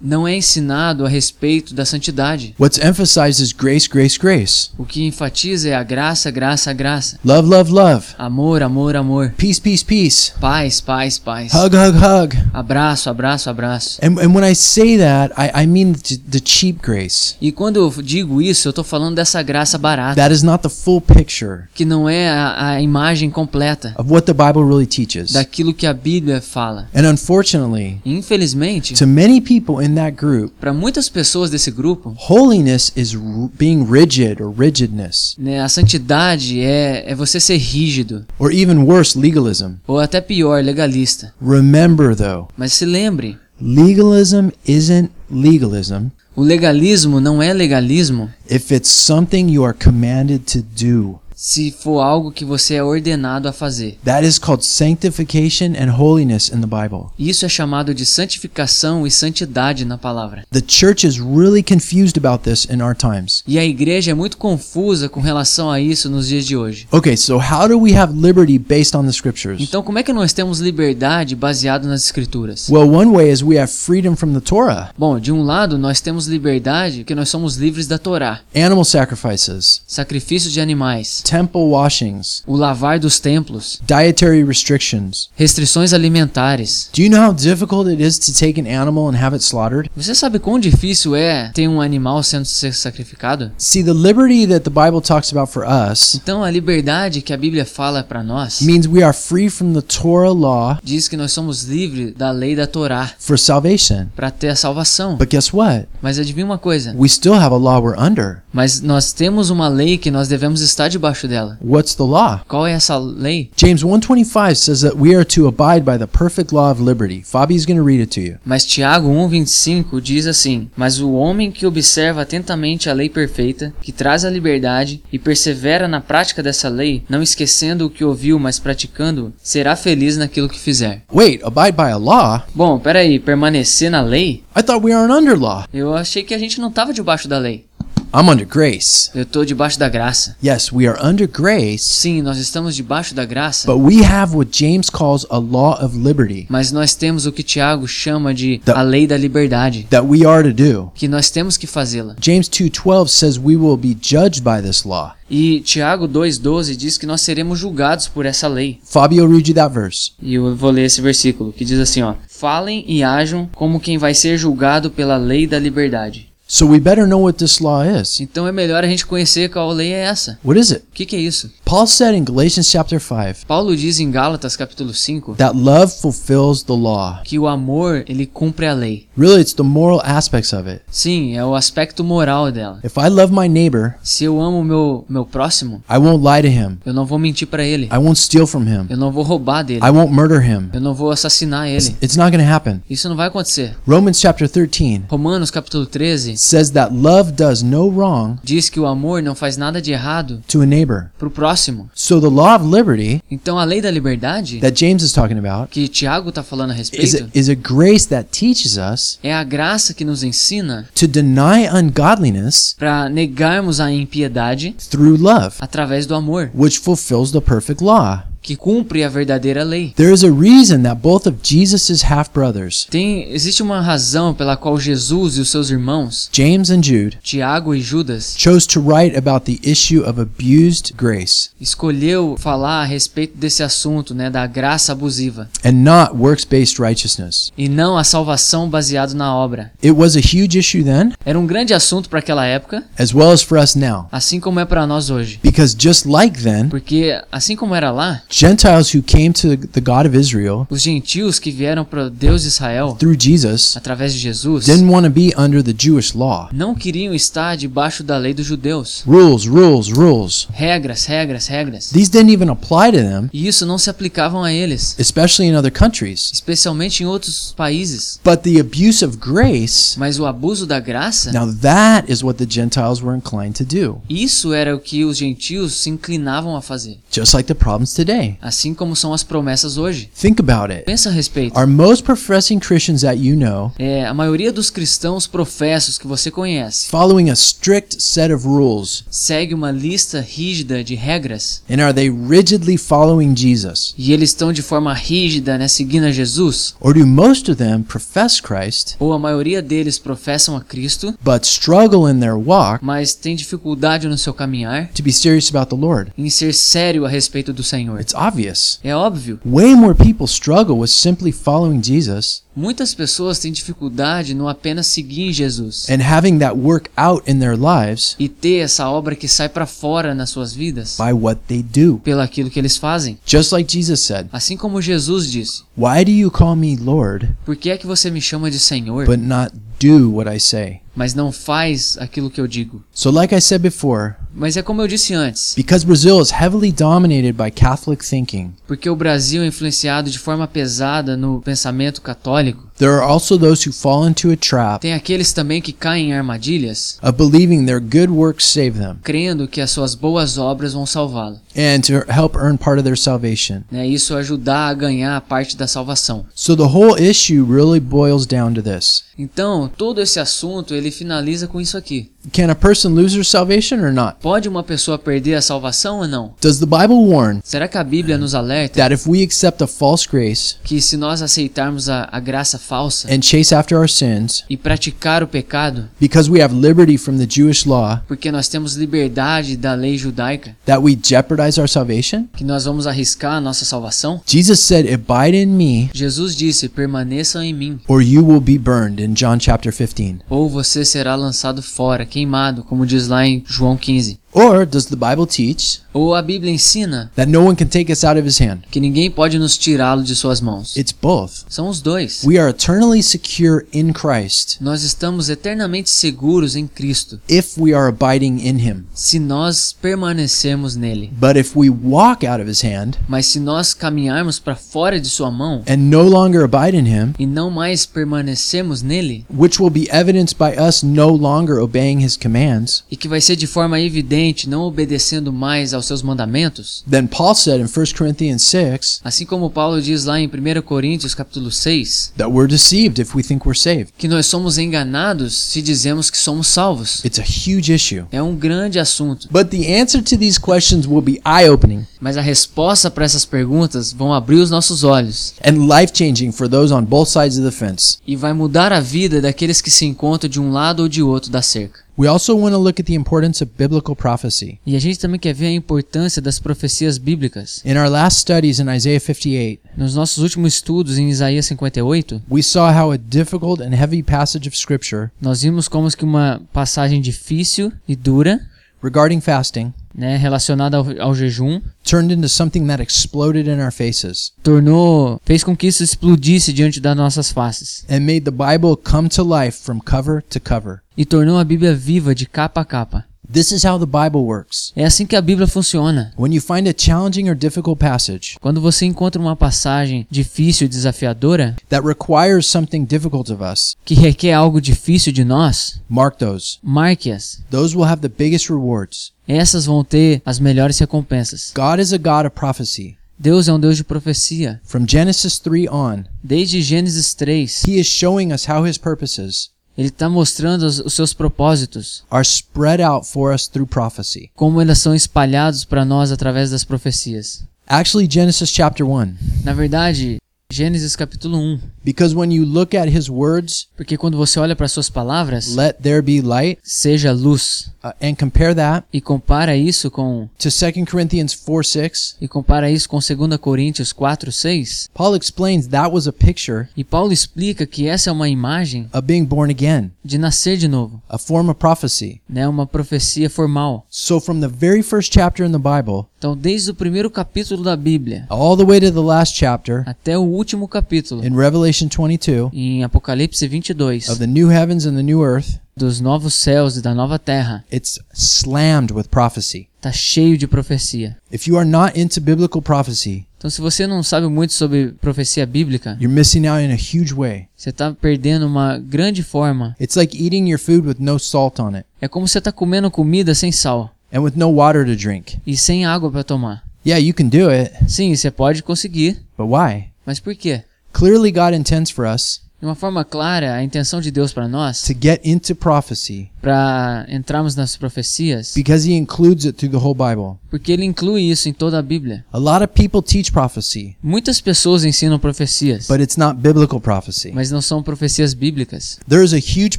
Não 0.00 0.26
é 0.26 0.36
ensinado 0.36 1.04
a 1.04 1.08
respeito 1.08 1.74
da 1.74 1.84
santidade. 1.84 2.54
What's 2.58 2.78
emphasized 2.78 3.42
is 3.42 3.52
grace, 3.52 3.88
grace, 3.88 4.18
grace. 4.18 4.70
O 4.78 4.84
que 4.84 5.04
enfatiza 5.04 5.68
é 5.70 5.74
a 5.74 5.82
graça, 5.82 6.30
graça, 6.30 6.72
graça. 6.72 7.18
Love, 7.24 7.48
love, 7.48 7.70
love. 7.72 8.06
Amor, 8.18 8.62
amor, 8.62 8.96
amor. 8.96 9.34
Peace, 9.36 9.60
peace, 9.60 9.84
peace. 9.84 10.32
Paz, 10.40 10.80
paz, 10.80 11.18
paz. 11.18 11.52
Hug, 11.54 11.76
hug, 11.76 11.96
hug. 11.98 12.36
Abraço, 12.52 13.10
abraço, 13.10 13.50
abraço. 13.50 13.98
And, 14.02 14.18
and 14.20 14.34
when 14.34 14.44
I 14.50 14.54
say 14.54 14.98
that, 14.98 15.34
I, 15.36 15.64
I 15.64 15.66
mean 15.66 15.94
the, 15.94 16.40
cheap 16.44 16.80
grace. 16.82 17.36
E 17.40 17.52
quando 17.52 17.76
eu 17.76 18.02
digo 18.02 18.40
isso, 18.42 18.68
eu 18.68 18.72
tô 18.72 18.82
falando 18.84 19.16
dessa 19.16 19.42
graça 19.42 19.78
barata, 19.78 20.16
That 20.16 20.34
is 20.34 20.42
not 20.42 20.62
the 20.62 20.68
full 20.68 21.00
picture 21.00 21.64
que 21.74 21.84
não 21.84 22.08
é 22.08 22.28
a, 22.30 22.70
a 22.70 22.82
imagem 22.82 23.30
completa 23.30 23.94
of 23.98 24.10
what 24.10 24.26
the 24.26 24.32
Bible 24.32 24.64
really 24.64 24.86
teaches. 24.86 25.32
daquilo 25.32 25.72
que 25.74 25.86
a 25.86 25.92
Bíblia 25.94 26.40
fala. 26.40 26.88
And 26.94 27.08
unfortunately, 27.08 28.00
Infelizmente, 28.04 28.94
to 28.94 29.06
many 29.06 29.27
people 29.40 29.84
in 29.84 29.94
that 29.94 30.16
group, 30.16 30.52
para 30.58 30.72
muitas 30.72 31.08
pessoas 31.08 31.50
desse 31.50 31.70
grupo, 31.70 32.14
holiness 32.18 32.90
is 32.96 33.14
being 33.58 33.84
rigid 33.84 34.40
or 34.40 34.50
rigidness, 34.50 35.34
né, 35.38 35.60
a 35.60 35.68
santidade 35.68 36.60
é, 36.60 37.04
é 37.06 37.14
você 37.14 37.38
ser 37.38 37.58
rígido, 37.58 38.24
or 38.38 38.50
even 38.52 38.78
worse, 38.78 39.18
legalism. 39.18 39.74
ou 39.86 40.00
até 40.00 40.20
pior, 40.20 40.64
legalista. 40.64 41.32
Remember 41.40 42.16
though, 42.16 42.48
Mas 42.56 42.72
se 42.72 42.84
lembre, 42.86 43.36
legalism 43.60 44.48
isn't 44.66 45.10
legalism 45.30 46.08
o 46.38 46.42
legalismo 46.42 47.20
não 47.20 47.42
é 47.42 47.52
legalismo 47.52 48.30
if 48.48 48.70
it's 48.70 48.88
something 48.88 49.50
you 49.50 49.64
are 49.64 49.76
commanded 49.76 50.42
to 50.46 50.62
do. 50.62 51.18
Se 51.40 51.70
for 51.70 52.00
algo 52.00 52.32
que 52.32 52.44
você 52.44 52.74
é 52.74 52.82
ordenado 52.82 53.46
a 53.46 53.52
fazer. 53.52 53.96
That 54.04 54.26
is 54.26 54.40
called 54.40 54.64
sanctification 54.66 55.76
and 55.78 55.92
holiness 55.96 56.48
in 56.48 56.60
the 56.60 56.66
Bible. 56.66 57.10
Isso 57.16 57.46
é 57.46 57.48
chamado 57.48 57.94
de 57.94 58.04
santificação 58.04 59.06
e 59.06 59.10
santidade 59.10 59.84
na 59.84 59.96
palavra. 59.96 60.44
The 60.50 60.60
church 60.66 61.06
is 61.06 61.20
really 61.20 61.62
confused 61.62 62.18
about 62.18 62.42
this 62.42 62.64
in 62.64 62.82
our 62.82 62.92
times. 62.92 63.44
E 63.46 63.56
a 63.56 63.64
igreja 63.64 64.10
é 64.10 64.14
muito 64.14 64.36
confusa 64.36 65.08
com 65.08 65.20
relação 65.20 65.70
a 65.70 65.80
isso 65.80 66.10
nos 66.10 66.26
dias 66.26 66.44
de 66.44 66.56
hoje. 66.56 66.88
Okay, 66.90 67.16
so 67.16 67.36
how 67.38 67.68
do 67.68 67.78
we 67.78 67.96
have 67.96 68.12
liberty 68.12 68.58
based 68.58 68.96
on 68.96 69.04
the 69.04 69.12
scriptures? 69.12 69.60
Então, 69.60 69.80
como 69.80 70.00
é 70.00 70.02
que 70.02 70.12
nós 70.12 70.32
temos 70.32 70.58
liberdade 70.58 71.36
baseado 71.36 71.86
nas 71.86 72.04
escrituras? 72.04 72.68
Well, 72.68 72.92
one 72.92 73.12
way 73.12 73.30
is 73.30 73.44
we 73.44 73.56
have 73.60 73.70
freedom 73.72 74.16
from 74.16 74.32
the 74.32 74.40
Torah, 74.40 74.90
Bom, 74.98 75.20
de 75.20 75.30
um 75.30 75.44
lado, 75.44 75.78
nós 75.78 76.00
temos 76.00 76.26
liberdade 76.26 76.98
porque 76.98 77.14
nós 77.14 77.28
somos 77.28 77.54
livres 77.54 77.86
da 77.86 77.96
Torá, 77.96 78.40
animal 78.52 78.84
sacrifices, 78.84 79.82
sacrifício 79.86 80.50
de 80.50 80.60
animais, 80.60 81.22
temple 81.28 81.62
washings, 81.62 82.42
o 82.46 82.56
lavar 82.56 82.98
dos 82.98 83.18
templos, 83.20 83.80
dietary 83.86 84.42
restrictions. 84.44 85.28
restrições 85.36 85.92
alimentares. 85.92 86.88
Do 86.94 87.02
you 87.02 87.10
know 87.10 87.20
how 87.20 87.32
difficult 87.32 87.88
it 87.90 88.02
is 88.02 88.18
to 88.18 88.32
take 88.32 88.60
an 88.60 88.66
animal 88.66 89.08
and 89.08 89.16
have 89.16 89.34
it 89.34 89.44
slaughtered? 89.44 89.90
Você 89.96 90.14
sabe 90.14 90.38
quão 90.38 90.58
difícil 90.58 91.14
é 91.14 91.50
ter 91.52 91.68
um 91.68 91.80
animal 91.80 92.22
sendo 92.22 92.44
ser 92.44 92.72
sacrificado? 92.74 93.50
See, 93.58 93.82
the 93.82 93.92
liberty 93.92 94.46
that 94.46 94.60
the 94.60 94.70
Bible 94.70 95.00
talks 95.00 95.30
about 95.30 95.52
for 95.52 95.64
us 95.64 96.14
Então, 96.14 96.42
a 96.44 96.50
liberdade 96.50 97.22
que 97.22 97.32
a 97.32 97.36
Bíblia 97.36 97.64
fala 97.64 98.02
para 98.02 98.22
nós 98.22 98.60
means 98.60 98.86
we 98.86 99.02
are 99.02 99.12
free 99.16 99.48
from 99.50 99.72
the 99.72 99.82
Torah 99.82 100.32
law 100.32 100.78
diz 100.82 101.08
que 101.08 101.16
nós 101.16 101.32
somos 101.32 101.64
livres 101.64 102.14
da 102.14 102.30
lei 102.30 102.54
da 102.54 102.66
Torá 102.66 103.10
for 103.18 103.38
salvation. 103.38 104.06
para 104.14 104.30
ter 104.30 104.48
a 104.48 104.56
salvação. 104.56 105.16
But 105.16 105.30
guess 105.30 105.52
what? 105.52 105.86
Mas 106.00 106.18
adivinha 106.18 106.46
uma 106.46 106.58
coisa? 106.58 106.94
We 106.96 107.08
still 107.08 107.34
have 107.34 107.52
a 107.54 107.58
law 107.58 107.80
we're 107.80 107.98
under. 107.98 108.42
Mas 108.52 108.80
nós 108.80 109.12
temos 109.12 109.50
uma 109.50 109.68
lei 109.68 109.98
que 109.98 110.10
nós 110.10 110.28
devemos 110.28 110.60
estar 110.60 110.88
debaixo 110.88 111.17
dela. 111.26 111.58
What's 111.60 111.94
the 111.94 112.04
law? 112.04 112.42
Qual 112.46 112.66
é 112.66 112.72
essa 112.72 112.96
lei? 112.98 113.50
James 113.56 113.82
1:25 113.82 114.54
says 114.56 114.82
that 114.82 114.96
we 114.96 115.14
are 115.14 115.24
to 115.24 115.48
abide 115.48 115.84
by 115.84 115.98
the 115.98 116.06
perfect 116.06 116.54
law 116.54 116.70
of 116.70 116.82
liberty. 116.82 117.22
Fabi's 117.24 117.64
going 117.64 117.78
to 117.78 117.84
read 117.84 118.00
it 118.00 118.14
to 118.14 118.20
you. 118.20 118.36
Mas 118.44 118.64
Tiago 118.64 119.08
1:25 119.08 120.00
diz 120.00 120.26
assim: 120.26 120.68
Mas 120.76 121.00
o 121.00 121.12
homem 121.12 121.50
que 121.50 121.66
observa 121.66 122.22
atentamente 122.22 122.90
a 122.90 122.92
lei 122.92 123.08
perfeita, 123.08 123.72
que 123.80 123.90
traz 123.90 124.24
a 124.24 124.30
liberdade 124.30 125.02
e 125.12 125.18
persevera 125.18 125.88
na 125.88 126.00
prática 126.00 126.42
dessa 126.42 126.68
lei, 126.68 127.02
não 127.08 127.22
esquecendo 127.22 127.86
o 127.86 127.90
que 127.90 128.04
ouviu, 128.04 128.38
mas 128.38 128.58
praticando, 128.58 129.32
será 129.42 129.74
feliz 129.74 130.16
naquilo 130.16 130.48
que 130.48 130.58
fizer. 130.58 131.02
Wait, 131.12 131.42
abide 131.42 131.72
by 131.72 131.90
a 131.90 131.96
law? 131.96 132.42
Bom, 132.54 132.78
peraí, 132.78 133.18
permanecer 133.18 133.90
na 133.90 134.02
lei? 134.02 134.42
I 134.56 134.62
thought 134.62 134.84
we 134.84 134.92
aren't 134.92 135.12
under 135.12 135.38
law. 135.38 135.64
Eu 135.72 135.94
achei 135.94 136.22
que 136.22 136.34
a 136.34 136.38
gente 136.38 136.60
não 136.60 136.68
estava 136.68 136.92
debaixo 136.92 137.28
da 137.28 137.38
lei. 137.38 137.66
I'm 138.14 138.28
under 138.30 138.46
grace. 138.46 139.10
Eu 139.14 139.26
tô 139.26 139.44
debaixo 139.44 139.78
da 139.78 139.88
graça. 139.88 140.34
Yes, 140.42 140.72
we 140.72 140.86
are 140.88 140.98
under 141.02 141.28
grace, 141.28 141.84
Sim, 141.84 142.22
nós 142.22 142.38
estamos 142.38 142.74
debaixo 142.74 143.14
da 143.14 143.24
graça. 143.24 143.66
but 143.66 143.78
we 143.82 144.02
have 144.02 144.34
what 144.34 144.50
James 144.50 144.88
calls 144.88 145.26
a 145.28 145.38
law 145.38 145.78
of 145.84 145.96
liberty 145.96 146.46
Mas 146.48 146.72
nós 146.72 146.94
temos 146.94 147.26
o 147.26 147.32
que 147.32 147.42
Tiago 147.42 147.86
chama 147.86 148.32
de 148.32 148.60
Da- 148.64 148.78
a 148.78 148.82
lei 148.82 149.06
da 149.06 149.16
liberdade, 149.16 149.86
that 149.90 150.06
we 150.06 150.24
are 150.26 150.42
to 150.42 150.54
do. 150.54 150.90
que 150.94 151.06
nós 151.06 151.30
temos 151.30 151.56
que 151.56 151.66
fazê-la. 151.66 152.16
James 152.20 152.48
2:12 152.48 153.10
says 153.10 153.36
we 153.38 153.56
will 153.56 153.76
be 153.76 153.96
judged 154.00 154.42
by 154.42 154.62
this 154.66 154.84
law. 154.84 155.12
E 155.30 155.60
Tiago 155.60 156.08
2,12 156.08 156.74
diz 156.74 156.96
que 156.96 157.04
nós 157.04 157.20
seremos 157.20 157.58
julgados 157.58 158.08
por 158.08 158.24
essa 158.24 158.48
lei. 158.48 158.80
Fabio 158.82 159.26
read 159.30 159.46
you 159.50 159.54
that 159.54 159.74
verse. 159.74 160.12
E 160.22 160.34
eu 160.34 160.56
vou 160.56 160.70
ler 160.70 160.86
esse 160.86 161.02
versículo, 161.02 161.52
que 161.52 161.66
diz 161.66 161.78
assim, 161.78 162.00
ó: 162.00 162.14
Falem 162.26 162.82
e 162.88 163.02
ajam 163.02 163.46
como 163.54 163.78
quem 163.78 163.98
vai 163.98 164.14
ser 164.14 164.38
julgado 164.38 164.90
pela 164.90 165.18
lei 165.18 165.46
da 165.46 165.58
liberdade. 165.58 166.27
So 166.50 166.64
we 166.64 166.80
better 166.80 167.06
know 167.06 167.18
what 167.20 167.36
this 167.38 167.60
law 167.60 167.82
is. 167.84 168.22
Então 168.22 168.48
é 168.48 168.52
melhor 168.52 168.82
a 168.82 168.86
gente 168.88 169.04
conhecer 169.04 169.50
qual 169.50 169.70
lei 169.70 169.92
é 169.92 170.04
essa. 170.04 170.38
What 170.42 170.58
is 170.58 170.72
it? 170.72 170.82
O 170.90 170.94
que, 170.94 171.04
que 171.04 171.14
é 171.14 171.18
isso? 171.20 171.50
Paul 171.62 171.86
said 171.86 172.14
in 172.16 172.24
Galatians 172.24 172.70
chapter 172.70 172.98
5 172.98 173.44
Paulo 173.46 173.76
diz 173.76 174.00
em 174.00 174.10
Gálatas 174.10 174.56
capítulo 174.56 174.94
5 174.94 175.34
that 175.34 175.54
love 175.54 175.92
fulfills 176.00 176.62
the 176.62 176.72
law. 176.72 177.20
que 177.22 177.38
o 177.38 177.46
amor, 177.46 178.02
ele 178.08 178.24
cumpre 178.24 178.64
a 178.64 178.72
lei. 178.72 179.06
Really, 179.14 179.42
it's 179.42 179.52
the 179.52 179.62
moral 179.62 180.00
aspects 180.02 180.54
of 180.54 180.66
it. 180.66 180.80
Sim, 180.90 181.36
é 181.36 181.44
o 181.44 181.54
aspecto 181.54 182.02
moral 182.02 182.50
dela. 182.50 182.80
If 182.82 182.96
I 182.96 183.10
love 183.10 183.30
my 183.30 183.46
neighbor, 183.46 183.96
Se 184.02 184.24
eu 184.24 184.40
amo 184.40 184.64
meu, 184.64 185.04
meu 185.06 185.26
próximo, 185.26 185.82
I 185.86 185.98
won't 185.98 186.24
lie 186.26 186.40
to 186.40 186.48
him. 186.48 186.78
eu 186.86 186.94
não 186.94 187.04
vou 187.04 187.18
mentir 187.18 187.46
para 187.46 187.62
ele. 187.62 187.90
I 187.92 187.98
won't 187.98 188.18
steal 188.18 188.46
from 188.46 188.62
him. 188.62 188.86
Eu 188.88 188.96
não 188.96 189.12
vou 189.12 189.22
roubar 189.22 189.62
dele. 189.62 189.80
I 189.84 189.90
won't 189.90 190.10
murder 190.10 190.40
him. 190.42 190.70
Eu 190.72 190.80
não 190.80 190.94
vou 190.94 191.10
assassinar 191.10 191.68
ele. 191.68 191.94
It's 192.02 192.16
not 192.16 192.30
going 192.34 192.42
to 192.42 192.50
happen. 192.50 192.80
Isso 192.88 193.06
não 193.06 193.16
vai 193.16 193.26
acontecer. 193.28 193.76
Romans 193.86 194.18
chapter 194.18 194.48
13 194.48 195.02
Romanos 195.10 195.50
capítulo 195.50 195.84
13 195.84 196.37
says 196.38 196.72
that 196.72 196.94
love 196.94 197.32
does 197.32 197.62
no 197.62 197.88
wrong 197.88 198.38
diz 198.42 198.68
que 198.68 198.80
o 198.80 198.86
amor 198.86 199.22
não 199.22 199.34
faz 199.34 199.56
nada 199.56 199.80
de 199.80 199.92
errado 199.92 200.42
to 200.48 200.62
a 200.62 200.66
neighbor. 200.66 201.10
pro 201.18 201.30
próximo. 201.30 201.90
So 201.94 202.20
the 202.20 202.28
law 202.28 202.54
of 202.56 202.64
liberty 202.64 203.22
Então 203.30 203.58
a 203.58 203.64
lei 203.64 203.80
da 203.80 203.90
liberdade 203.90 204.60
that 204.60 204.78
James 204.78 205.02
is 205.02 205.12
talking 205.12 205.38
about 205.38 205.70
que 205.70 205.88
Tiago 205.88 206.30
está 206.30 206.42
falando 206.42 206.70
a 206.70 206.74
is 206.74 206.90
respeito 206.90 207.24
a, 207.24 207.38
is 207.38 207.48
a 207.48 207.54
grace 207.54 208.06
that 208.08 208.28
teaches 208.30 208.76
us 208.76 209.18
é 209.22 209.34
a 209.34 209.44
graça 209.44 209.92
que 209.92 210.04
nos 210.04 210.22
ensina 210.22 210.88
to 210.94 211.06
deny 211.06 211.68
ungodliness 211.72 212.74
para 212.78 213.08
negarmos 213.08 213.80
a 213.80 213.90
impiedade 213.92 214.74
through 214.90 215.16
love, 215.16 215.56
através 215.60 216.06
do 216.06 216.14
amor, 216.14 216.50
which 216.54 216.78
fulfills 216.78 217.32
the 217.32 217.40
perfect 217.40 217.82
law. 217.82 218.24
Que 218.48 218.56
cumpre 218.56 219.04
a 219.04 219.10
verdadeira 219.10 219.62
lei. 219.62 219.92
There 219.94 220.10
is 220.10 220.24
a 220.24 220.30
reason 220.30 220.80
that 220.84 221.02
both 221.02 221.26
of 221.26 221.36
Jesus' 221.42 222.02
half 222.10 222.30
brothers, 222.32 222.86
Tem 222.90 223.30
existe 223.30 223.62
uma 223.62 223.82
razão 223.82 224.32
pela 224.32 224.56
qual 224.56 224.80
Jesus 224.80 225.36
e 225.36 225.40
os 225.42 225.50
seus 225.50 225.68
irmãos, 225.68 226.30
James 226.32 226.70
and 226.70 226.82
Jude, 226.82 227.18
Tiago 227.22 227.74
e 227.74 227.80
Judas, 227.82 228.34
chose 228.38 228.66
to 228.66 228.80
write 228.80 229.14
about 229.14 229.44
the 229.44 229.58
issue 229.68 230.02
of 230.02 230.18
abused 230.18 230.94
grace 230.96 231.50
escolheu 231.60 232.36
falar 232.38 232.80
a 232.80 232.84
respeito 232.86 233.36
desse 233.36 233.62
assunto, 233.62 234.14
né, 234.14 234.30
da 234.30 234.46
graça 234.46 234.92
abusiva, 234.92 235.50
and 235.62 235.72
not 235.72 236.16
works 236.16 236.44
based 236.46 236.80
righteousness. 236.80 237.52
e 237.58 237.68
não 237.68 237.98
a 237.98 238.04
salvação 238.04 238.66
baseada 238.66 239.12
na 239.12 239.34
obra. 239.34 239.70
It 239.84 239.92
was 239.92 240.16
a 240.16 240.20
huge 240.20 240.58
issue 240.58 240.82
then, 240.82 241.12
Era 241.22 241.38
um 241.38 241.46
grande 241.46 241.74
assunto 241.74 242.08
para 242.08 242.20
aquela 242.20 242.46
época, 242.46 242.82
as 242.98 243.12
well 243.12 243.30
as 243.30 243.42
for 243.42 243.58
us 243.58 243.74
now. 243.74 244.06
assim 244.10 244.40
como 244.40 244.58
é 244.58 244.64
para 244.64 244.86
nós 244.86 245.10
hoje. 245.10 245.38
Because 245.42 245.76
just 245.78 246.06
like 246.06 246.42
then, 246.42 246.70
Porque 246.70 247.20
assim 247.30 247.54
como 247.54 247.74
era 247.74 247.90
lá, 247.90 248.22
Gentiles 248.42 248.94
who 248.94 249.02
came 249.02 249.32
to 249.32 249.56
the 249.56 249.80
God 249.80 250.06
of 250.06 250.16
Israel 250.16 250.64
Os 250.70 250.80
gentios 250.82 251.40
que 251.40 251.50
vieram 251.50 251.84
para 251.84 252.08
Deus 252.08 252.42
de 252.42 252.48
Israel 252.48 252.94
through 252.96 253.16
Jesus 253.20 253.76
através 253.76 254.12
de 254.12 254.20
Jesus 254.20 254.64
didn't 254.66 254.88
want 254.88 255.04
to 255.04 255.10
be 255.10 255.32
under 255.36 255.60
the 255.60 255.74
Jewish 255.76 256.14
law. 256.16 256.48
não 256.52 256.72
queriam 256.72 257.12
estar 257.12 257.56
debaixo 257.56 258.04
da 258.04 258.16
lei 258.16 258.32
dos 258.32 258.46
judeus. 258.46 259.02
Rules, 259.04 259.44
rules, 259.44 259.88
rules. 259.88 260.46
Regras, 260.52 261.04
regras, 261.06 261.48
regras. 261.48 261.90
These 261.90 262.12
didn't 262.12 262.32
even 262.32 262.48
apply 262.48 262.92
to 262.92 262.98
them, 262.98 263.28
E 263.32 263.48
isso 263.48 263.66
não 263.66 263.76
se 263.76 263.90
aplicavam 263.90 264.44
a 264.44 264.52
eles, 264.52 264.94
especially 265.00 265.50
in 265.50 265.56
other 265.56 265.72
countries. 265.72 266.30
especialmente 266.32 267.02
em 267.02 267.06
outros 267.06 267.52
países. 267.56 268.20
But 268.24 268.42
the 268.42 268.60
abuse 268.60 269.04
of 269.04 269.16
grace, 269.16 269.98
Mas 269.98 270.20
o 270.20 270.26
abuso 270.26 270.64
da 270.64 270.78
graça, 270.78 271.32
now 271.32 271.52
that 271.60 272.10
is 272.12 272.22
what 272.22 272.38
the 272.38 272.46
Gentiles 272.48 273.02
were 273.02 273.16
inclined 273.16 273.54
to 273.54 273.64
do, 273.64 274.00
isso 274.08 274.52
era 274.52 274.76
o 274.76 274.78
que 274.78 275.04
os 275.04 275.16
gentios 275.18 275.72
se 275.72 275.90
inclinavam 275.90 276.54
a 276.54 276.62
fazer. 276.62 276.98
just 277.10 277.34
like 277.34 277.48
the 277.48 277.54
problems 277.54 277.92
today. 277.94 278.17
Assim 278.40 278.74
como 278.74 278.94
são 278.96 279.12
as 279.12 279.22
promessas 279.22 279.76
hoje. 279.78 280.10
Think 280.20 280.40
about 280.40 280.72
it. 280.72 280.84
Pensa 280.84 281.08
a 281.08 281.12
respeito. 281.12 281.56
Are 281.58 281.66
most 281.70 282.02
professing 282.02 282.58
Christians 282.58 283.02
that 283.02 283.18
you 283.18 283.36
know 283.36 283.72
É, 283.78 284.04
a 284.06 284.14
maioria 284.14 284.52
dos 284.52 284.70
cristãos 284.70 285.26
professos 285.26 285.98
que 285.98 286.06
você 286.06 286.30
conhece 286.30 286.88
following 286.88 287.30
a 287.30 287.34
strict 287.34 288.02
set 288.02 288.32
of 288.32 288.46
rules? 288.46 289.04
segue 289.10 289.54
uma 289.54 289.70
lista 289.70 290.20
rígida 290.20 290.82
de 290.82 290.94
regras 290.94 291.62
And 291.70 291.82
are 291.82 291.92
they 291.94 292.10
rigidly 292.10 292.76
following 292.76 293.34
Jesus? 293.36 293.94
e 293.96 294.12
eles 294.12 294.30
estão 294.30 294.52
de 294.52 294.62
forma 294.62 294.92
rígida, 294.94 295.56
né, 295.58 295.68
seguindo 295.68 296.04
a 296.04 296.10
Jesus? 296.12 296.74
Or 296.80 296.94
do 296.94 297.06
most 297.06 297.50
of 297.50 297.56
them 297.58 297.82
profess 297.82 298.40
Christ 298.40 298.96
Ou 298.98 299.12
a 299.12 299.18
maioria 299.18 299.62
deles 299.62 299.98
professam 299.98 300.56
a 300.56 300.60
Cristo, 300.60 301.14
but 301.24 301.44
struggle 301.44 302.10
in 302.10 302.20
their 302.20 302.34
walk 302.36 302.84
mas 302.84 303.14
tem 303.14 303.36
dificuldade 303.36 304.06
no 304.08 304.16
seu 304.18 304.32
caminhar 304.34 304.88
to 304.94 305.02
be 305.02 305.12
serious 305.12 305.48
about 305.54 305.68
the 305.74 305.80
Lord? 305.80 306.12
em 306.16 306.28
ser 306.30 306.52
sério 306.54 307.04
a 307.04 307.08
respeito 307.08 307.52
do 307.52 307.62
Senhor? 307.62 308.00
It's 308.08 308.14
obvious. 308.14 308.80
É 308.82 308.94
óbvio. 308.94 309.38
Way 309.44 309.74
more 309.74 309.94
people 309.94 310.26
struggle 310.26 310.78
with 310.78 310.88
simply 310.90 311.30
following 311.30 311.82
Jesus 311.82 312.42
Muitas 312.58 312.92
pessoas 312.92 313.38
têm 313.38 313.52
dificuldade 313.52 314.34
no 314.34 314.48
apenas 314.48 314.88
seguir 314.88 315.32
Jesus 315.32 315.88
and 315.88 316.02
having 316.02 316.40
that 316.40 316.56
work 316.58 316.90
out 316.96 317.22
in 317.30 317.38
their 317.38 317.56
lives 317.56 318.16
e 318.18 318.28
ter 318.28 318.56
essa 318.58 318.90
obra 318.90 319.14
que 319.14 319.28
sai 319.28 319.48
para 319.48 319.64
fora 319.64 320.12
nas 320.12 320.30
suas 320.30 320.52
vidas 320.52 320.96
by 320.98 321.12
what 321.12 321.40
they 321.46 321.62
do. 321.62 322.00
pelo 322.02 322.20
aquilo 322.20 322.50
que 322.50 322.58
eles 322.58 322.76
fazem. 322.76 323.16
Just 323.24 323.52
like 323.52 323.72
Jesus 323.72 324.00
said, 324.00 324.26
Assim 324.32 324.56
como 324.56 324.82
Jesus 324.82 325.30
disse: 325.30 325.62
Why 325.76 326.04
do 326.04 326.10
you 326.10 326.32
call 326.32 326.56
me 326.56 326.76
Lord, 326.76 327.28
Por 327.46 327.54
que 327.54 327.70
é 327.70 327.78
que 327.78 327.86
você 327.86 328.10
me 328.10 328.20
chama 328.20 328.50
de 328.50 328.58
Senhor, 328.58 329.06
but 329.06 329.20
not 329.20 329.52
do 329.78 330.12
what 330.16 330.28
I 330.28 330.40
say? 330.40 330.80
mas 330.96 331.14
não 331.14 331.30
faz 331.30 331.96
aquilo 332.00 332.28
que 332.28 332.40
eu 332.40 332.48
digo? 332.48 332.82
So, 332.92 333.12
like 333.12 333.32
I 333.32 333.40
said 333.40 333.62
before, 333.62 334.14
Mas 334.34 334.56
é 334.56 334.62
como 334.62 334.82
eu 334.82 334.88
disse 334.88 335.14
antes, 335.14 335.54
because 335.56 335.86
Brazil 335.86 336.20
is 336.20 336.32
heavily 336.32 336.72
dominated 336.72 337.34
by 337.40 337.52
Catholic 337.52 338.04
thinking, 338.04 338.52
porque 338.66 338.90
o 338.90 338.96
Brasil 338.96 339.42
é 339.42 339.46
influenciado 339.46 340.10
de 340.10 340.18
forma 340.18 340.48
pesada 340.48 341.16
no 341.16 341.40
pensamento 341.40 342.02
católico, 342.02 342.47
ذلك 342.48 342.67
there 342.78 342.92
are 342.92 343.02
also 343.02 343.36
those 343.36 343.68
who 343.68 343.72
fall 343.72 344.06
into 344.06 344.30
a 344.30 344.36
trap 344.36 344.80
tem 344.80 344.94
aqueles 344.94 345.32
também 345.32 345.60
que 345.60 345.72
caem 345.72 346.10
em 346.10 346.14
armadilhas, 346.14 346.98
of 347.02 347.12
believing 347.12 347.66
their 347.66 347.80
good 347.80 348.10
works 348.10 348.46
save 348.46 348.78
them 348.78 348.96
crendo 349.02 349.46
que 349.46 349.60
as 349.60 349.70
suas 349.70 349.94
boas 349.94 350.38
obras 350.38 350.72
vão 350.72 350.86
salvá-lo. 350.86 351.40
and 351.58 351.82
to 351.82 352.04
help 352.08 352.36
earn 352.36 352.56
part 352.56 352.78
of 352.78 352.84
their 352.84 352.96
salvation. 352.96 353.64
Né? 353.70 353.86
Isso 353.86 354.14
ajudar 354.14 354.68
a 354.68 354.74
ganhar 354.74 355.20
parte 355.22 355.56
da 355.56 355.66
salvação. 355.66 356.24
So, 356.34 356.54
the 356.54 356.62
whole 356.62 356.96
issue 356.96 357.44
really 357.44 357.80
boils 357.80 358.26
down 358.26 358.54
to 358.54 358.62
this 358.62 359.02
Então, 359.18 359.68
todo 359.76 360.00
esse 360.00 360.20
assunto 360.20 360.72
ele 360.72 360.92
finaliza 360.92 361.48
com 361.48 361.60
isso 361.60 361.76
aqui. 361.76 362.12
Can 362.32 362.50
a 362.50 362.54
person 362.54 362.90
lose 362.90 363.14
their 363.14 363.24
salvation 363.24 363.76
or 363.80 363.92
not? 363.92 364.18
Pode 364.20 364.48
uma 364.48 364.62
pessoa 364.62 364.98
perder 364.98 365.34
a 365.34 365.42
salvação 365.42 365.98
ou 365.98 366.06
não? 366.06 366.34
Does 366.40 366.60
the 366.60 366.66
Bible 366.66 367.12
warn 367.12 367.40
Será 367.42 367.66
que 367.66 367.78
a 367.78 367.82
Bíblia 367.82 368.16
nos 368.16 368.34
alerta 368.34 368.76
that 368.76 368.94
if 368.94 369.08
we 369.08 369.22
accept 369.22 369.62
a 369.62 369.66
false 369.66 370.06
grace 370.06 370.56
que 370.62 370.80
se 370.80 370.96
nós 370.96 371.22
aceitarmos 371.22 371.88
a, 371.88 372.08
a 372.12 372.20
graça 372.20 372.58
falsa 372.68 373.08
and 373.10 373.20
chase 373.20 373.54
after 373.54 373.78
our 373.78 373.88
sins, 373.88 374.44
e 374.48 374.56
praticar 374.56 375.22
o 375.22 375.26
pecado, 375.26 375.88
because 375.98 376.30
we 376.30 376.42
have 376.42 376.54
liberty 376.54 376.98
from 376.98 377.16
the 377.16 377.26
Jewish 377.28 377.66
law, 377.66 378.00
porque 378.06 378.30
nós 378.30 378.48
temos 378.48 378.74
liberdade 378.74 379.56
da 379.56 379.74
lei 379.74 379.96
judaica, 379.96 380.54
that 380.66 380.82
we 380.82 380.94
jeopardize 381.00 381.58
our 381.58 381.68
salvation? 381.68 382.26
que 382.36 382.44
nós 382.44 382.64
vamos 382.64 382.86
arriscar 382.86 383.34
a 383.34 383.40
nossa 383.40 383.64
salvação? 383.64 384.20
Jesus 384.26 384.60
said, 384.60 384.86
Abide 384.92 385.36
in 385.36 385.46
me, 385.46 385.90
Jesus 385.94 386.36
disse: 386.36 386.68
permaneçam 386.68 387.42
em 387.42 387.54
mim, 387.54 387.80
or 387.88 388.02
you 388.02 388.24
will 388.26 388.40
be 388.40 388.58
burned, 388.58 389.02
in 389.02 389.14
John 389.14 389.38
chapter 389.40 389.72
15. 389.72 390.18
ou 390.28 390.48
você 390.48 390.84
será 390.84 391.14
lançado 391.14 391.62
fora, 391.62 392.04
queimado, 392.04 392.62
como 392.64 392.86
diz 392.86 393.08
lá 393.08 393.26
em 393.26 393.42
João 393.46 393.76
15. 393.76 394.18
Or 394.32 394.66
does 394.66 394.84
the 394.84 394.94
Bible 394.94 395.26
teach 395.26 395.80
Ou 395.98 396.14
a 396.14 396.22
Bíblia 396.22 396.52
ensina 396.52 397.10
that 397.16 397.28
no 397.28 397.44
one 397.44 397.56
can 397.56 397.66
take 397.66 397.90
us 397.92 398.04
out 398.04 398.16
of 398.18 398.26
his 398.28 398.38
hand? 398.40 398.60
que 398.70 398.78
ninguém 398.78 399.10
pode 399.10 399.36
nos 399.36 399.56
tirá-lo 399.58 400.02
de 400.04 400.14
suas 400.14 400.40
mãos. 400.40 400.76
It's 400.76 400.92
both. 400.92 401.44
São 401.48 401.68
os 401.68 401.80
dois. 401.80 402.22
We 402.24 402.38
are 402.38 402.50
eternally 402.50 403.02
secure 403.02 403.66
in 403.72 403.92
Christ 403.92 404.58
Nós 404.60 404.84
estamos 404.84 405.28
eternamente 405.28 405.90
seguros 405.90 406.54
em 406.54 406.68
Cristo, 406.68 407.20
if 407.28 407.58
we 407.58 407.74
are 407.74 407.88
abiding 407.88 408.38
in 408.46 408.58
him. 408.58 408.84
se 408.94 409.18
nós 409.18 409.72
permanecermos 409.72 410.76
nele. 410.76 411.10
But 411.18 411.36
if 411.36 411.56
we 411.56 411.68
walk 411.68 412.24
out 412.24 412.40
of 412.40 412.48
his 412.48 412.62
hand 412.62 412.92
Mas 413.08 413.26
se 413.26 413.40
nós 413.40 413.74
caminharmos 413.74 414.38
para 414.38 414.54
fora 414.54 415.00
de 415.00 415.08
sua 415.08 415.30
mão 415.32 415.62
and 415.68 415.78
no 415.78 416.02
longer 416.02 416.44
abide 416.44 416.76
in 416.76 416.86
him, 416.86 417.12
e 417.18 417.26
não 417.26 417.50
mais 417.50 417.84
permanecermos 417.84 418.82
nele, 418.82 419.26
which 419.36 419.60
will 419.60 419.70
be 419.70 419.88
evidenced 419.90 420.36
by 420.38 420.56
us 420.60 420.84
no 420.84 421.08
longer 421.08 421.58
obeying 421.60 422.04
his 422.04 422.16
commands, 422.16 422.84
e 422.88 422.96
que 422.96 423.08
vai 423.08 423.20
ser 423.20 423.34
de 423.34 423.46
forma 423.48 423.80
evidente 423.80 424.48
não 424.48 424.62
obedecendo 424.62 425.32
mais 425.32 425.74
aos 425.74 425.87
seus 425.88 426.02
mandamentos, 426.02 426.84
then 426.88 427.06
Paul 427.06 427.34
said 427.34 427.60
in 427.60 427.64
1 427.64 427.70
Corinthians 427.96 428.42
6 428.44 429.00
assim 429.04 429.24
como 429.26 429.50
Paulo 429.50 429.80
diz 429.82 430.04
lá 430.04 430.18
em 430.20 430.26
1 430.26 430.62
Coríntios 430.62 431.14
capítulo 431.14 431.50
6, 431.50 432.12
that 432.16 432.30
we're 432.30 432.48
deceived 432.48 433.00
if 433.00 433.14
we 433.14 433.22
think 433.22 433.46
we're 433.46 433.58
saved. 433.58 433.88
que 433.98 434.06
nós 434.08 434.26
somos 434.26 434.58
enganados 434.58 435.34
se 435.36 435.60
dizemos 435.62 436.10
que 436.10 436.18
somos 436.18 436.46
salvos. 436.48 437.04
It's 437.04 437.18
a 437.18 437.22
huge 437.24 437.72
issue. 437.72 438.04
É 438.12 438.22
um 438.22 438.34
grande 438.36 438.78
assunto, 438.78 439.28
But 439.30 439.48
the 439.50 439.80
answer 439.80 440.02
to 440.02 440.16
these 440.16 440.38
questions 440.38 440.86
will 440.86 441.02
be 441.02 441.20
eye 441.24 441.48
opening 441.50 441.86
mas 442.00 442.16
a 442.16 442.20
resposta 442.20 442.90
para 442.90 443.04
essas 443.04 443.24
perguntas 443.24 443.92
vão 443.92 444.12
abrir 444.14 444.36
os 444.36 444.50
nossos 444.50 444.84
olhos 444.84 445.34
and 445.44 445.66
life 445.66 445.92
changing 445.92 446.30
for 446.30 446.48
those 446.48 446.72
on 446.72 446.82
both 446.84 447.08
sides 447.08 447.36
of 447.38 447.44
the 447.44 447.50
fence. 447.50 447.98
e 448.06 448.14
vai 448.14 448.32
mudar 448.32 448.72
a 448.72 448.80
vida 448.80 449.20
daqueles 449.20 449.60
que 449.60 449.70
se 449.70 449.84
encontram 449.84 450.28
de 450.30 450.40
um 450.40 450.50
lado 450.52 450.80
ou 450.80 450.88
de 450.88 451.02
outro 451.02 451.30
da 451.30 451.42
cerca. 451.42 451.80
We 451.98 452.06
also 452.06 452.36
want 452.36 452.54
to 452.54 452.58
look 452.58 452.78
at 452.78 452.86
the 452.86 452.94
importance 452.94 453.42
of 453.42 453.50
biblical 453.58 453.96
prophecy. 453.96 454.60
E 454.64 454.76
a 454.76 454.78
gente 454.78 455.00
também 455.00 455.18
quer 455.18 455.34
ver 455.34 455.46
a 455.46 455.52
importância 455.52 456.22
das 456.22 456.38
profecias 456.38 456.96
bíblicas. 456.96 457.60
In 457.64 457.76
our 457.76 457.90
last 457.90 458.20
studies 458.20 458.60
in 458.60 458.72
Isaiah 458.72 459.00
58, 459.00 459.60
Nos 459.76 459.96
nossos 459.96 460.22
últimos 460.22 460.54
estudos 460.54 460.96
em 460.96 461.08
Isaías 461.08 461.46
58, 461.46 462.22
we 462.30 462.40
saw 462.40 462.70
how 462.70 462.92
a 462.92 462.96
difficult 462.96 463.60
and 463.60 463.74
heavy 463.74 464.00
passage 464.00 464.48
of 464.48 464.56
scripture 464.56 465.10
nós 465.20 465.42
vimos 465.42 465.66
como 465.66 465.90
que 465.90 466.04
uma 466.04 466.40
passagem 466.52 467.00
difícil 467.00 467.72
e 467.88 467.96
dura, 467.96 468.40
regarding 468.80 469.20
fasting 469.20 469.74
né, 469.98 470.16
relacionada 470.16 470.76
ao, 470.76 470.86
ao 471.00 471.14
jejum, 471.14 471.60
turned 471.82 472.14
into 472.14 472.28
something 472.28 472.64
that 472.68 472.80
exploded 472.80 473.48
in 473.48 473.60
our 473.60 473.72
faces 473.72 474.32
tornou, 474.44 475.20
fez 475.24 475.42
com 475.42 475.56
que 475.56 475.66
isso 475.66 475.82
explodisse 475.82 476.52
diante 476.52 476.78
das 476.78 476.96
nossas 476.96 477.32
faces 477.32 477.84
and 477.90 478.00
made 478.00 478.20
the 478.20 478.30
Bible 478.30 478.76
come 478.76 479.08
to 479.08 479.24
life 479.24 479.58
from 479.60 479.80
cover 479.80 480.22
to 480.22 480.38
cover. 480.38 480.78
e 480.96 481.04
tornou 481.04 481.36
a 481.36 481.44
Bíblia 481.44 481.74
viva 481.74 482.14
de 482.14 482.26
capa 482.26 482.60
a 482.60 482.64
capa. 482.64 483.04
This 483.30 483.52
is 483.52 483.62
how 483.64 483.78
the 483.78 483.84
Bible 483.84 484.24
works. 484.24 484.72
É 484.74 484.84
assim 484.84 485.04
que 485.04 485.14
a 485.14 485.20
Bíblia 485.20 485.46
funciona. 485.46 486.12
When 486.18 486.34
you 486.34 486.40
find 486.40 486.66
a 486.66 486.74
challenging 486.76 487.28
or 487.28 487.34
difficult 487.34 487.78
passage 487.78 488.36
Quando 488.40 488.60
você 488.60 488.86
encontra 488.86 489.20
uma 489.20 489.36
passagem 489.36 490.06
difícil 490.10 490.64
e 490.64 490.68
desafiadora, 490.68 491.54
that 491.68 491.86
requires 491.86 492.46
something 492.46 492.84
difficult 492.84 493.30
of 493.30 493.42
us, 493.42 493.76
que 493.84 493.94
requer 493.94 494.32
algo 494.32 494.60
difícil 494.60 495.12
de 495.12 495.24
nós, 495.24 495.78
mark 495.88 496.16
those. 496.18 496.58
marque-as. 496.62 497.40
Those 497.50 497.76
will 497.76 497.86
have 497.86 498.00
the 498.00 498.08
biggest 498.08 498.48
rewards. 498.48 499.12
Essas 499.28 499.66
vão 499.66 499.84
ter 499.84 500.22
as 500.24 500.38
melhores 500.40 500.78
recompensas. 500.78 501.52
God 501.54 501.80
is 501.80 501.92
a 501.92 501.98
God 501.98 502.26
of 502.26 502.30
prophecy. 502.30 502.96
Deus 503.18 503.48
é 503.48 503.52
um 503.52 503.58
Deus 503.60 503.76
de 503.76 503.84
profecia. 503.84 504.60
From 504.64 504.86
Genesis 504.88 505.38
3 505.38 505.68
on, 505.68 506.04
Desde 506.22 506.62
Gênesis 506.62 507.14
3, 507.14 507.46
He 507.66 507.78
is 507.78 507.86
showing 507.86 508.32
us 508.32 508.48
how 508.48 508.64
His 508.64 508.78
purposes 508.78 509.50
ele 509.78 509.88
está 509.88 510.08
mostrando 510.08 510.62
os, 510.62 510.80
os 510.80 510.92
seus 510.92 511.14
propósitos, 511.14 512.02
are 512.10 512.22
spread 512.22 512.82
out 512.82 513.06
for 513.06 513.32
us 513.32 513.46
through 513.46 513.68
prophecy. 513.68 514.28
como 514.34 514.60
eles 514.60 514.78
são 514.78 514.92
espalhados 514.92 515.64
para 515.64 515.84
nós 515.84 516.10
através 516.10 516.50
das 516.50 516.64
profecias. 516.64 517.44
Actually, 517.64 518.08
Genesis 518.10 518.50
chapter 518.50 518.84
1. 518.84 519.14
Na 519.44 519.52
verdade, 519.52 520.18
Gênesis 520.52 520.96
capítulo 520.96 521.36
1, 521.36 521.60
Because 521.84 522.16
when 522.16 522.32
you 522.32 522.42
look 522.42 522.74
at 522.74 522.88
His 522.88 523.10
words, 523.10 523.68
porque 523.76 523.98
quando 523.98 524.16
você 524.16 524.40
olha 524.40 524.56
para 524.56 524.66
suas 524.66 524.88
palavras, 524.88 525.54
let 525.54 525.76
there 525.82 526.00
be 526.00 526.22
light, 526.22 526.58
seja 526.62 527.12
luz, 527.12 527.70
uh, 527.84 527.88
and 528.02 528.14
compare 528.14 528.54
that 528.54 528.86
e 528.90 528.98
compara 528.98 529.54
isso 529.54 529.90
com 529.90 530.26
to 530.38 530.48
2 530.48 530.86
Corinthians 530.90 531.34
4 531.34 531.64
6, 531.64 532.16
e 532.22 532.26
compara 532.26 532.70
isso 532.70 532.88
com 532.88 532.98
2 532.98 533.36
Coríntios 533.38 533.92
4, 533.92 534.32
6, 534.32 534.88
Paul 534.94 535.16
explains 535.16 535.66
that 535.66 535.92
was 535.92 536.08
a 536.08 536.12
picture 536.14 536.66
e 536.74 536.82
Paulo 536.82 537.12
explica 537.12 537.66
que 537.66 537.86
essa 537.86 538.08
é 538.08 538.12
uma 538.12 538.30
imagem 538.30 538.88
of 538.94 539.02
being 539.02 539.26
born 539.26 539.52
again, 539.52 539.90
de 540.02 540.16
nascer 540.16 540.56
de 540.56 540.66
novo, 540.66 541.02
a 541.10 541.18
form 541.18 541.50
of 541.50 541.58
prophecy. 541.58 542.22
né, 542.26 542.48
uma 542.48 542.66
profecia 542.66 543.28
formal. 543.28 543.86
So, 543.90 544.18
from 544.18 544.40
the 544.40 544.48
very 544.48 544.82
first 544.82 545.12
chapter 545.12 545.44
in 545.44 545.52
the 545.52 545.58
Bible, 545.58 546.06
Então, 546.18 546.36
desde 546.36 546.72
o 546.72 546.74
primeiro 546.74 547.08
capítulo 547.10 547.62
da 547.62 547.76
Bíblia 547.76 548.26
all 548.28 548.56
the 548.56 548.64
way 548.64 548.80
to 548.80 548.90
the 548.90 548.98
last 548.98 549.36
chapter 549.36 549.84
até 549.86 550.18
o 550.18 550.22
último 550.22 550.66
capítulo, 550.66 551.24
in 551.24 551.36
Revelation 551.36 551.86
22 551.88 552.50
em 552.52 552.82
Apocalipse 552.82 553.46
22, 553.46 554.10
of 554.10 554.18
the 554.18 554.26
new 554.26 554.50
heavens 554.50 554.84
and 554.84 554.96
the 554.96 555.02
new 555.02 555.22
earth, 555.24 555.60
dos 555.76 556.00
novos 556.00 556.34
céus 556.34 556.76
e 556.76 556.82
da 556.82 556.92
nova 556.92 557.20
terra, 557.20 557.64
it's 557.72 558.00
slammed 558.12 558.92
with 558.92 559.04
prophecy. 559.08 559.68
tá 559.80 559.92
cheio 559.92 560.36
de 560.36 560.48
profecia. 560.48 561.16
If 561.32 561.46
you 561.46 561.56
are 561.56 561.68
not 561.68 561.98
into 561.98 562.20
biblical 562.20 562.60
prophecy, 562.60 563.24
Então, 563.38 563.48
se 563.48 563.60
você 563.60 563.86
não 563.86 564.02
sabe 564.02 564.26
muito 564.26 564.52
sobre 564.52 564.88
profecia 565.00 565.46
bíblica, 565.46 565.96
you're 566.00 566.12
missing 566.12 566.48
out 566.48 566.60
in 566.60 566.72
a 566.72 566.74
huge 566.74 567.14
way. 567.14 567.46
você 567.56 567.70
está 567.70 567.92
perdendo 567.92 568.44
uma 568.44 568.76
grande 568.76 569.22
forma. 569.22 569.76
It's 569.80 569.94
like 569.94 570.20
eating 570.20 570.48
your 570.48 570.58
food 570.58 570.84
with 570.88 570.96
no 570.98 571.16
salt 571.20 571.60
on 571.62 571.76
it 571.76 571.86
É 572.00 572.08
como 572.08 572.26
você 572.26 572.40
tá 572.40 572.50
comendo 572.50 572.90
comida 572.90 573.32
sem 573.36 573.52
sal 573.52 573.94
and 574.12 574.20
with 574.22 574.34
no 574.36 574.48
water 574.50 574.84
to 574.84 574.96
drink. 574.96 575.38
e 575.46 575.56
sem 575.56 575.84
água 575.84 576.10
para 576.10 576.24
tomar. 576.24 576.62
Yeah, 576.86 576.98
you 577.04 577.12
can 577.12 577.28
do 577.28 577.50
it, 577.50 577.72
Sim, 577.90 578.14
você 578.14 578.30
pode 578.30 578.62
conseguir, 578.62 579.18
but 579.36 579.46
why? 579.48 579.86
mas 580.06 580.20
por 580.20 580.34
quê? 580.34 580.62
Clearly, 580.92 581.30
God 581.30 581.52
intends 581.54 581.90
for 581.90 582.06
us 582.06 582.40
De 582.60 582.66
uma 582.66 582.74
forma 582.74 583.04
clara, 583.04 583.54
a 583.54 583.62
intenção 583.62 584.00
de 584.00 584.10
Deus 584.10 584.32
para 584.32 584.48
nós, 584.48 584.82
to 584.82 584.92
get 585.00 585.20
into 585.24 585.54
prophecy 585.54 586.28
para 586.42 587.06
entrarmos 587.08 587.54
nas 587.54 587.76
profecias, 587.76 588.52
because 588.52 588.84
He 588.90 588.94
includes 588.96 589.44
it 589.46 589.56
through 589.56 589.70
the 589.70 589.76
whole 589.84 589.94
Bible. 589.94 590.38
porque 590.50 590.72
ele 590.72 590.84
inclui 590.84 591.22
isso 591.30 591.48
em 591.48 591.52
toda 591.52 591.78
a 591.78 591.82
Bíblia. 591.82 592.24
A 592.32 592.38
lot 592.38 592.64
of 592.64 592.68
people 592.74 593.00
teach 593.00 593.30
prophecy, 593.30 593.96
Muitas 594.02 594.40
pessoas 594.40 594.84
ensinam 594.84 595.20
profecias, 595.20 595.86
but 595.86 596.00
it's 596.00 596.16
not 596.16 596.40
biblical 596.40 596.80
prophecy. 596.80 597.30
mas 597.32 597.48
não 597.52 597.62
são 597.62 597.80
profecias 597.80 598.34
bíblicas. 598.34 598.98
There's 599.08 599.32
a 599.32 599.36
huge 599.38 599.78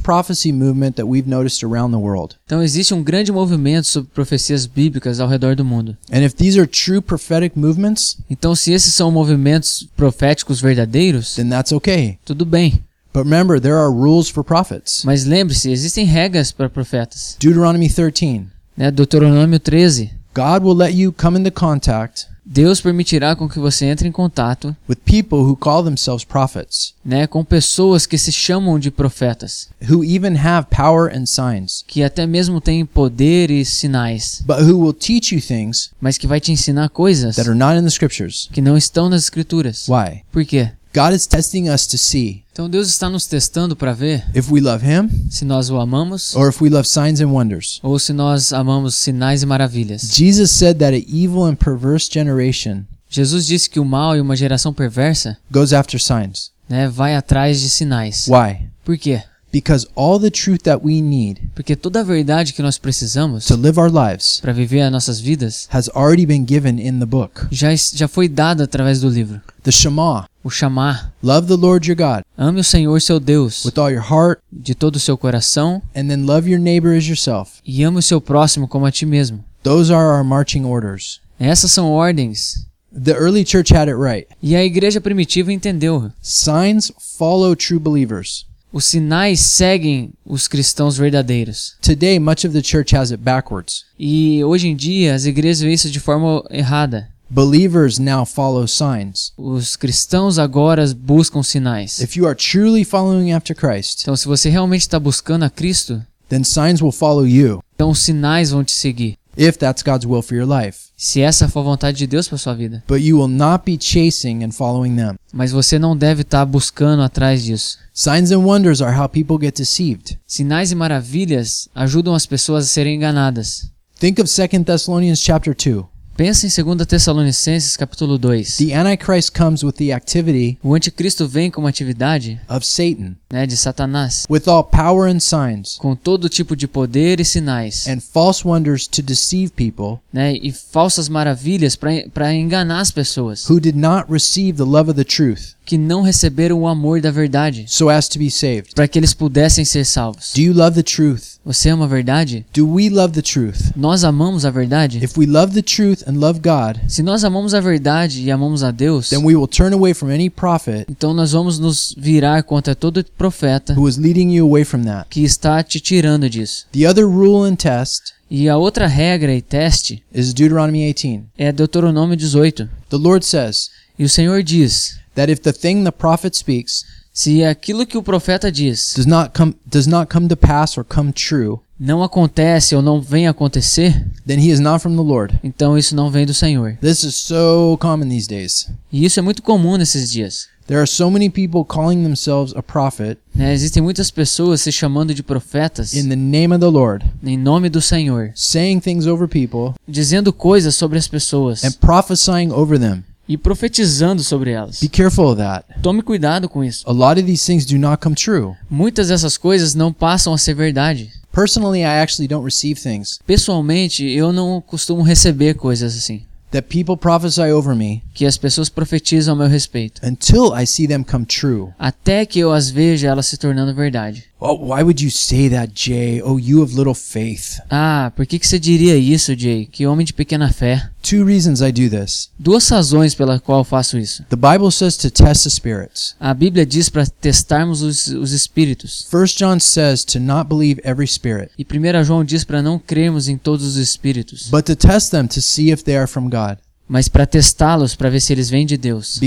prophecy 0.00 0.50
movement 0.50 0.92
that 0.92 1.04
we've 1.06 1.28
noticed 1.28 1.62
around 1.62 1.90
the 1.92 2.00
world. 2.02 2.36
Então 2.50 2.64
existe 2.64 2.92
um 2.92 3.00
grande 3.00 3.30
movimento 3.30 3.86
sobre 3.86 4.10
profecias 4.12 4.66
bíblicas 4.66 5.20
ao 5.20 5.28
redor 5.28 5.54
do 5.54 5.64
mundo. 5.64 5.96
And 6.12 6.24
if 6.24 6.34
these 6.34 6.58
are 6.58 6.66
true 6.66 7.00
prophetic 7.00 7.56
movements, 7.56 8.18
Então 8.28 8.56
se 8.56 8.72
esses 8.72 8.92
são 8.92 9.08
movimentos 9.08 9.88
proféticos 9.96 10.60
verdadeiros, 10.60 11.36
then 11.36 11.48
that's 11.48 11.70
okay. 11.70 12.18
tudo 12.24 12.44
bem. 12.44 12.82
But 13.14 13.22
remember, 13.22 13.60
there 13.60 13.76
are 13.76 13.88
rules 13.88 14.28
for 14.28 14.42
prophets. 14.42 15.04
Mas 15.04 15.24
lembre-se, 15.24 15.70
existem 15.70 16.04
regras 16.04 16.50
para 16.50 16.68
profetas. 16.68 17.36
Deuteronomy 17.38 17.88
13. 17.88 18.42
Né? 18.76 18.90
Deuteronômio 18.90 19.60
13. 19.60 20.10
God 20.34 20.64
will 20.64 20.76
let 20.76 20.92
you 20.92 21.12
come 21.12 21.38
into 21.38 21.52
contact 21.52 22.26
Deus 22.52 22.80
permitirá 22.80 23.36
com 23.36 23.48
que 23.48 23.60
você 23.60 23.84
entre 23.86 24.08
em 24.08 24.12
contato 24.12 24.76
with 24.88 24.96
people 25.04 25.38
who 25.38 25.54
call 25.56 25.84
themselves 25.84 26.24
prophets, 26.24 26.94
né, 27.04 27.28
com 27.28 27.44
pessoas 27.44 28.06
que 28.06 28.18
se 28.18 28.32
chamam 28.32 28.76
de 28.76 28.90
profetas, 28.90 29.68
who 29.88 30.04
even 30.04 30.36
have 30.36 30.66
power 30.68 31.16
and 31.16 31.26
signs, 31.26 31.84
que 31.86 32.02
até 32.02 32.26
mesmo 32.26 32.60
têm 32.60 32.84
poder 32.84 33.52
e 33.52 33.64
sinais, 33.64 34.42
but 34.44 34.56
who 34.58 34.80
will 34.80 34.92
teach 34.92 35.32
you 35.32 35.40
things 35.40 35.92
mas 36.00 36.18
que 36.18 36.26
vai 36.26 36.40
te 36.40 36.50
ensinar 36.50 36.88
coisas 36.88 37.36
that 37.36 37.48
are 37.48 37.56
not 37.56 37.78
in 37.78 37.82
the 37.82 37.90
scriptures. 37.90 38.48
que 38.52 38.60
não 38.60 38.76
estão 38.76 39.08
nas 39.08 39.22
escrituras. 39.22 39.86
Why? 39.88 40.22
Por 40.32 40.44
quê? 40.44 40.72
God 40.94 41.14
is 41.14 41.26
testing 41.26 41.68
us 41.68 41.86
to 41.86 41.96
see 41.96 42.42
Então 42.52 42.68
Deus 42.68 42.88
está 42.88 43.08
nos 43.08 43.26
testando 43.26 43.76
para 43.76 43.92
ver 43.92 44.24
if 44.34 44.50
we 44.50 44.60
love 44.60 44.84
Him 44.84 45.08
se 45.30 45.44
nós 45.44 45.70
o 45.70 45.78
amamos 45.78 46.34
or 46.34 46.48
if 46.48 46.60
we 46.60 46.68
love 46.68 46.88
signs 46.88 47.20
and 47.20 47.28
wonders. 47.28 47.78
ou 47.82 47.98
se 47.98 48.12
nós 48.12 48.52
amamos 48.52 48.94
sinais 48.96 49.42
e 49.42 49.46
maravilhas. 49.46 50.02
Jesus 50.12 50.50
said 50.50 50.78
that 50.78 50.94
an 50.94 51.04
evil 51.08 51.44
and 51.44 51.54
perverse 51.56 52.08
generation 52.12 52.84
Jesus 53.08 53.46
disse 53.46 53.68
que 53.68 53.80
o 53.80 53.84
mal 53.84 54.16
e 54.16 54.20
uma 54.20 54.36
geração 54.36 54.72
perversa 54.72 55.36
goes 55.50 55.72
after 55.72 56.00
signs. 56.00 56.50
né, 56.68 56.88
vai 56.88 57.16
atrás 57.16 57.60
de 57.60 57.68
sinais. 57.68 58.26
Why? 58.28 58.68
Por 58.84 58.96
quê? 58.96 59.22
Because 59.52 59.88
all 59.96 60.20
the 60.20 60.30
truth 60.30 60.62
that 60.62 60.80
we 60.84 61.00
need 61.00 61.40
Porque 61.56 61.74
toda 61.74 62.00
a 62.00 62.04
verdade 62.04 62.52
que 62.52 62.62
nós 62.62 62.78
precisamos 62.78 63.46
to 63.46 63.56
live 63.56 63.80
our 63.80 63.90
lives 63.90 64.38
para 64.40 64.52
viver 64.52 64.80
as 64.82 64.92
nossas 64.92 65.18
vidas 65.18 65.66
has 65.72 65.88
already 65.88 66.24
been 66.24 66.44
given 66.46 66.78
in 66.80 67.00
the 67.00 67.06
book. 67.06 67.46
já, 67.50 67.68
já 67.74 68.06
foi 68.06 68.28
dada 68.28 68.62
através 68.64 69.00
do 69.00 69.08
livro. 69.08 69.40
The 69.64 69.72
Shema 69.72 70.26
O 70.42 70.48
chamar. 70.50 71.12
love 71.22 71.46
the 71.48 71.56
Lord 71.56 71.86
your 71.86 71.96
God 71.96 72.22
Ame 72.38 72.60
o 72.60 72.64
Senhor 72.64 73.00
seu 73.00 73.20
Deus 73.20 73.64
with 73.64 73.78
all 73.78 73.90
your 73.90 74.02
heart, 74.10 74.40
de 74.50 74.74
todo 74.74 74.96
o 74.96 75.00
seu 75.00 75.16
coração 75.18 75.82
and 75.94 76.08
then 76.08 76.24
love 76.24 76.48
your 76.50 76.60
neighbor 76.60 76.96
as 76.96 77.04
yourself. 77.06 77.60
e 77.64 77.82
ame 77.82 77.98
o 77.98 78.02
seu 78.02 78.20
próximo 78.20 78.66
como 78.66 78.86
a 78.86 78.90
ti 78.90 79.04
mesmo. 79.04 79.44
Those 79.62 79.92
are 79.92 80.06
our 80.16 80.24
marching 80.24 80.64
orders. 80.64 81.20
Essas 81.38 81.70
são 81.72 81.90
ordens. 81.90 82.66
The 82.92 83.12
early 83.12 83.44
church 83.46 83.72
had 83.74 83.88
it 83.88 83.96
right. 83.96 84.26
E 84.42 84.56
a 84.56 84.64
igreja 84.64 85.00
primitiva 85.00 85.52
entendeu. 85.52 86.10
Signs 86.22 86.90
follow 86.98 87.54
true 87.54 87.78
believers. 87.78 88.46
Os 88.72 88.84
sinais 88.84 89.40
seguem 89.40 90.12
os 90.24 90.48
cristãos 90.48 90.96
verdadeiros. 90.96 91.74
Today, 91.82 92.18
much 92.18 92.46
of 92.46 92.50
the 92.50 92.62
church 92.62 92.96
has 92.96 93.10
it 93.10 93.22
backwards. 93.22 93.84
E 93.98 94.42
hoje 94.44 94.68
em 94.68 94.76
dia 94.76 95.14
as 95.14 95.24
igrejas 95.26 95.60
veem 95.60 95.74
isso 95.74 95.90
de 95.90 96.00
forma 96.00 96.42
errada. 96.50 97.08
Believers 97.30 98.00
now 98.00 98.24
follow 98.26 98.66
signs. 98.66 99.32
Os 99.38 99.76
cristãos 99.76 100.36
agora 100.36 100.84
buscam 100.94 101.44
sinais. 101.44 102.00
If 102.00 102.16
you 102.16 102.26
are 102.26 102.34
truly 102.34 102.84
following 102.84 103.30
after 103.32 103.54
Christ, 103.54 104.02
Então, 104.02 104.16
se 104.16 104.26
você 104.26 104.48
realmente 104.50 104.80
está 104.80 104.98
buscando 104.98 105.44
a 105.44 105.50
Cristo, 105.50 106.02
then 106.28 106.42
signs 106.42 106.82
will 106.82 106.90
follow 106.92 107.24
you 107.26 107.60
então 107.74 107.90
os 107.90 108.00
sinais 108.00 108.50
vão 108.50 108.64
te 108.64 108.72
seguir. 108.72 109.16
if 109.36 109.56
that's 109.56 109.82
God's 109.82 110.04
will 110.04 110.22
for 110.22 110.34
your 110.36 110.46
life. 110.46 110.88
Se 110.96 111.20
essa 111.20 111.48
for 111.48 111.60
a 111.60 111.62
vontade 111.62 111.96
de 111.98 112.06
Deus 112.08 112.28
para 112.28 112.36
sua 112.36 112.52
vida. 112.52 112.82
But 112.88 113.00
you 113.00 113.16
will 113.16 113.28
not 113.28 113.62
be 113.64 113.78
chasing 113.80 114.44
and 114.44 114.50
following 114.50 114.96
them. 114.96 115.14
Mas 115.32 115.52
você 115.52 115.78
não 115.78 115.96
deve 115.96 116.22
estar 116.22 116.44
buscando 116.44 117.00
atrás 117.02 117.44
disso. 117.44 117.78
Signs 117.94 118.32
and 118.32 118.40
wonders 118.44 118.82
are 118.82 118.94
how 118.98 119.08
people 119.08 119.38
get 119.40 119.56
deceived. 119.56 120.18
Sinais 120.26 120.72
e 120.72 120.74
maravilhas 120.74 121.68
ajudam 121.74 122.12
as 122.12 122.26
pessoas 122.26 122.64
a 122.64 122.68
serem 122.68 122.96
enganadas. 122.96 123.70
Think 124.00 124.20
of 124.20 124.28
2 124.28 124.64
Thessalonians 124.64 125.20
chapter 125.20 125.54
2. 125.54 125.84
Pensa 126.20 126.46
em 126.46 126.50
2 126.50 126.86
Tessalonicenses 126.86 127.78
capítulo 127.78 128.18
2. 128.18 128.58
The 128.58 128.74
Antichrist 128.74 129.32
comes 129.32 129.62
with 129.64 129.72
the 129.72 129.90
activity 129.90 130.58
O 130.62 130.74
anticristo 130.74 131.26
vem 131.26 131.50
com 131.50 131.62
uma 131.62 131.70
atividade 131.70 132.38
of 132.46 132.66
Satan, 132.66 133.16
né, 133.32 133.46
de 133.46 133.56
Satanás, 133.56 134.26
with 134.28 134.42
all 134.46 134.62
power 134.62 135.10
and 135.10 135.18
signs, 135.18 135.78
com 135.78 135.96
todo 135.96 136.28
tipo 136.28 136.54
de 136.54 136.68
poder 136.68 137.20
e 137.20 137.24
sinais, 137.24 137.88
and 137.88 138.00
false 138.00 138.46
wonders 138.46 138.86
to 138.86 139.00
deceive 139.00 139.52
people 139.52 139.98
né, 140.12 140.34
e 140.34 140.52
falsas 140.52 141.08
maravilhas 141.08 141.74
para 141.74 142.34
enganar 142.34 142.80
as 142.80 142.90
pessoas 142.90 143.48
who 143.48 143.58
did 143.58 143.74
not 143.74 144.04
receive 144.12 144.58
the 144.58 144.62
love 144.62 144.90
of 144.90 145.02
the 145.02 145.04
truth, 145.04 145.54
que 145.70 145.78
não 145.78 146.02
receberam 146.02 146.58
o 146.62 146.66
amor 146.66 147.00
da 147.00 147.12
verdade, 147.12 147.64
so 147.68 147.88
as 147.88 148.08
to 148.08 148.18
be 148.18 148.28
saved. 148.28 148.74
para 148.74 148.88
que 148.88 148.98
eles 148.98 149.14
pudessem 149.14 149.64
ser 149.64 149.84
salvos. 149.86 150.32
Do 150.34 150.40
you 150.40 150.52
love 150.52 150.74
the 150.74 150.82
truth? 150.82 151.38
Você 151.44 151.68
ama 151.68 151.84
a 151.84 151.88
verdade? 151.88 152.44
Do 152.52 152.68
we 152.68 152.88
love 152.90 153.14
the 153.14 153.22
truth? 153.22 153.70
Nós 153.76 154.02
amamos 154.02 154.44
a 154.44 154.50
verdade? 154.50 154.98
If 155.02 155.16
we 155.16 155.26
love 155.26 155.54
the 155.54 155.62
truth 155.62 156.02
and 156.08 156.14
love 156.18 156.40
God, 156.40 156.80
Se 156.88 157.04
nós 157.04 157.22
amamos 157.22 157.54
a 157.54 157.60
verdade 157.60 158.20
e 158.22 158.32
amamos 158.32 158.64
a 158.64 158.72
Deus, 158.72 159.10
then 159.10 159.24
we 159.24 159.36
will 159.36 159.46
turn 159.46 159.72
away 159.72 159.94
from 159.94 160.08
any 160.10 160.28
prophet 160.28 160.86
então 160.90 161.14
nós 161.14 161.30
vamos 161.30 161.60
nos 161.60 161.94
virar 161.96 162.42
contra 162.42 162.74
todo 162.74 163.04
profeta 163.16 163.72
who 163.74 163.88
is 163.88 163.96
leading 163.96 164.32
you 164.34 164.44
away 164.44 164.64
from 164.64 164.82
that. 164.82 165.06
que 165.08 165.22
está 165.22 165.62
te 165.62 165.78
tirando 165.78 166.28
disso. 166.28 166.66
The 166.72 166.88
other 166.88 167.04
rule 167.04 167.48
and 167.48 167.54
test 167.54 168.12
E 168.28 168.48
a 168.48 168.56
outra 168.56 168.86
regra 168.88 169.32
e 169.34 169.40
teste 169.42 170.02
is 170.14 170.32
Deuteronomy 170.32 170.84
18. 170.92 171.24
é 171.38 171.50
Deuteronômio 171.52 172.16
18. 172.16 172.68
The 172.88 172.96
Lord 172.96 173.24
says 173.24 173.70
E 174.00 174.04
o 174.04 174.08
Senhor 174.08 174.42
diz: 174.42 174.98
that 175.14 175.30
if 175.30 175.42
the 175.42 175.52
thing 175.52 175.84
the 175.84 175.92
prophet 175.92 176.34
speaks 176.34 176.86
se 177.12 177.44
aquilo 177.44 177.84
que 177.84 177.98
o 177.98 178.02
profeta 178.02 178.50
diz 178.50 178.94
does 178.96 179.04
not 179.04 179.32
come 179.36 179.54
does 179.66 179.86
not 179.86 180.10
come 180.10 180.26
to 180.26 180.36
pass 180.36 180.78
or 180.78 180.84
come 180.84 181.12
true, 181.12 181.58
não 181.78 182.02
acontece 182.02 182.74
ou 182.74 182.80
não 182.80 183.00
vem 183.00 183.28
acontecer, 183.28 184.06
then 184.26 184.38
he 184.38 184.50
is 184.50 184.60
not 184.60 184.80
from 184.80 184.96
the 184.96 185.02
Lord. 185.02 185.38
então 185.44 185.76
isso 185.76 185.94
não 185.94 186.10
vem 186.10 186.24
do 186.24 186.32
Senhor. 186.32 186.78
This 186.80 187.02
is 187.02 187.14
so 187.14 187.76
common 187.78 188.08
these 188.08 188.26
days. 188.26 188.70
E 188.90 189.04
isso 189.04 189.18
é 189.18 189.22
muito 189.22 189.42
comum 189.42 189.76
nesses 189.76 190.10
dias. 190.10 190.48
There 190.66 190.78
are 190.78 190.86
so 190.86 191.10
many 191.10 191.28
people 191.28 191.64
calling 191.64 192.02
themselves 192.02 192.54
a 192.56 192.62
prophet 192.62 193.18
né? 193.34 193.52
Existem 193.52 193.82
muitas 193.82 194.10
pessoas 194.10 194.62
se 194.62 194.70
chamando 194.70 195.12
de 195.12 195.22
profetas 195.22 195.92
in 195.94 196.08
the 196.08 196.16
name 196.16 196.54
of 196.54 196.60
the 196.60 196.70
Lord, 196.70 197.04
em 197.22 197.36
nome 197.36 197.68
do 197.68 197.82
Senhor, 197.82 198.30
saying 198.34 198.80
things 198.80 199.06
over 199.06 199.28
people 199.28 199.74
dizendo 199.86 200.32
coisas 200.32 200.76
sobre 200.76 200.96
as 200.96 201.08
pessoas 201.08 201.64
and 201.64 201.72
prophesying 201.80 202.52
over 202.52 202.78
them. 202.78 203.02
E 203.30 203.36
profetizando 203.36 204.24
sobre 204.24 204.50
elas. 204.50 204.80
Be 204.80 204.88
careful 204.88 205.26
of 205.26 205.36
that. 205.36 205.64
Tome 205.80 206.02
cuidado 206.02 206.48
com 206.48 206.64
isso. 206.64 206.82
A 206.84 206.92
lot 206.92 207.20
of 207.20 207.22
these 207.22 207.46
things 207.46 207.64
do 207.64 207.78
not 207.78 208.02
come 208.02 208.16
true. 208.16 208.56
Muitas 208.68 209.06
dessas 209.06 209.36
coisas 209.36 209.72
não 209.72 209.92
passam 209.92 210.34
a 210.34 210.38
ser 210.38 210.54
verdade. 210.54 211.12
Personally, 211.32 211.82
I 211.82 212.00
actually 212.02 212.26
don't 212.26 212.44
receive 212.44 212.80
things 212.80 213.20
Pessoalmente, 213.24 214.04
eu 214.04 214.32
não 214.32 214.60
costumo 214.60 215.02
receber 215.02 215.54
coisas 215.54 215.96
assim, 215.96 216.22
that 216.50 216.66
people 216.66 216.96
prophesy 216.96 217.52
over 217.52 217.76
me 217.76 218.02
que 218.12 218.26
as 218.26 218.36
pessoas 218.36 218.68
profetizam 218.68 219.36
a 219.36 219.38
meu 219.38 219.46
respeito, 219.46 220.04
until 220.04 220.52
I 220.52 220.66
see 220.66 220.88
them 220.88 221.04
come 221.04 221.24
true. 221.24 221.68
até 221.78 222.26
que 222.26 222.40
eu 222.40 222.50
as 222.52 222.68
veja 222.68 223.06
elas 223.06 223.26
se 223.26 223.36
tornando 223.36 223.72
verdade. 223.72 224.24
Oh, 224.42 224.54
why 224.54 224.82
would 224.82 225.02
you 225.02 225.10
say 225.10 225.50
that, 225.50 225.74
Jay? 225.74 226.22
Oh, 226.22 226.38
you 226.38 226.62
have 226.62 226.72
little 226.74 226.94
faith. 226.94 227.60
Ah, 227.70 228.10
por 228.16 228.24
que, 228.24 228.38
que 228.38 228.46
você 228.48 228.58
diria 228.58 228.96
isso, 228.96 229.36
Jay? 229.36 229.66
Que 229.66 229.86
homem 229.86 230.06
de 230.06 230.14
pequena 230.14 230.50
fé. 230.50 230.88
Two 231.02 231.26
reasons 231.26 231.60
I 231.60 231.70
do 231.70 231.90
this. 231.90 232.30
Duas 232.38 232.66
razões 232.70 233.14
pela 233.14 233.38
qual 233.38 233.58
eu 233.60 233.64
faço 233.64 233.98
isso. 233.98 234.24
The 234.30 234.36
Bible 234.36 234.70
says 234.72 234.96
to 234.96 235.10
test 235.10 235.44
the 235.44 235.50
spirits. 235.50 236.14
A 236.18 236.32
Bíblia 236.32 236.64
diz 236.64 236.88
para 236.88 237.04
testarmos 237.06 237.82
os, 237.82 238.06
os 238.06 238.32
espíritos. 238.32 239.06
1 239.12 239.24
John 239.36 239.60
says 239.60 240.06
to 240.06 240.18
not 240.18 240.48
believe 240.48 240.80
every 240.84 241.06
spirit, 241.06 241.50
E 241.58 241.62
1 241.62 242.04
João 242.04 242.24
diz 242.24 242.42
para 242.42 242.62
não 242.62 242.78
crermos 242.78 243.28
em 243.28 243.36
todos 243.36 243.66
os 243.66 243.76
espíritos, 243.76 244.48
but 244.48 244.64
to 244.64 244.74
test 244.74 245.10
them 245.10 245.26
to 245.26 245.42
see 245.42 245.70
if 245.70 245.82
they 245.82 245.98
are 245.98 246.06
from 246.06 246.30
God, 246.30 246.56
mas 246.88 247.08
para 247.08 247.26
testá-los 247.26 247.94
para 247.94 248.08
ver 248.08 248.20
se 248.20 248.32
eles 248.32 248.48
vêm 248.48 248.64
de 248.64 248.78
Deus. 248.78 249.20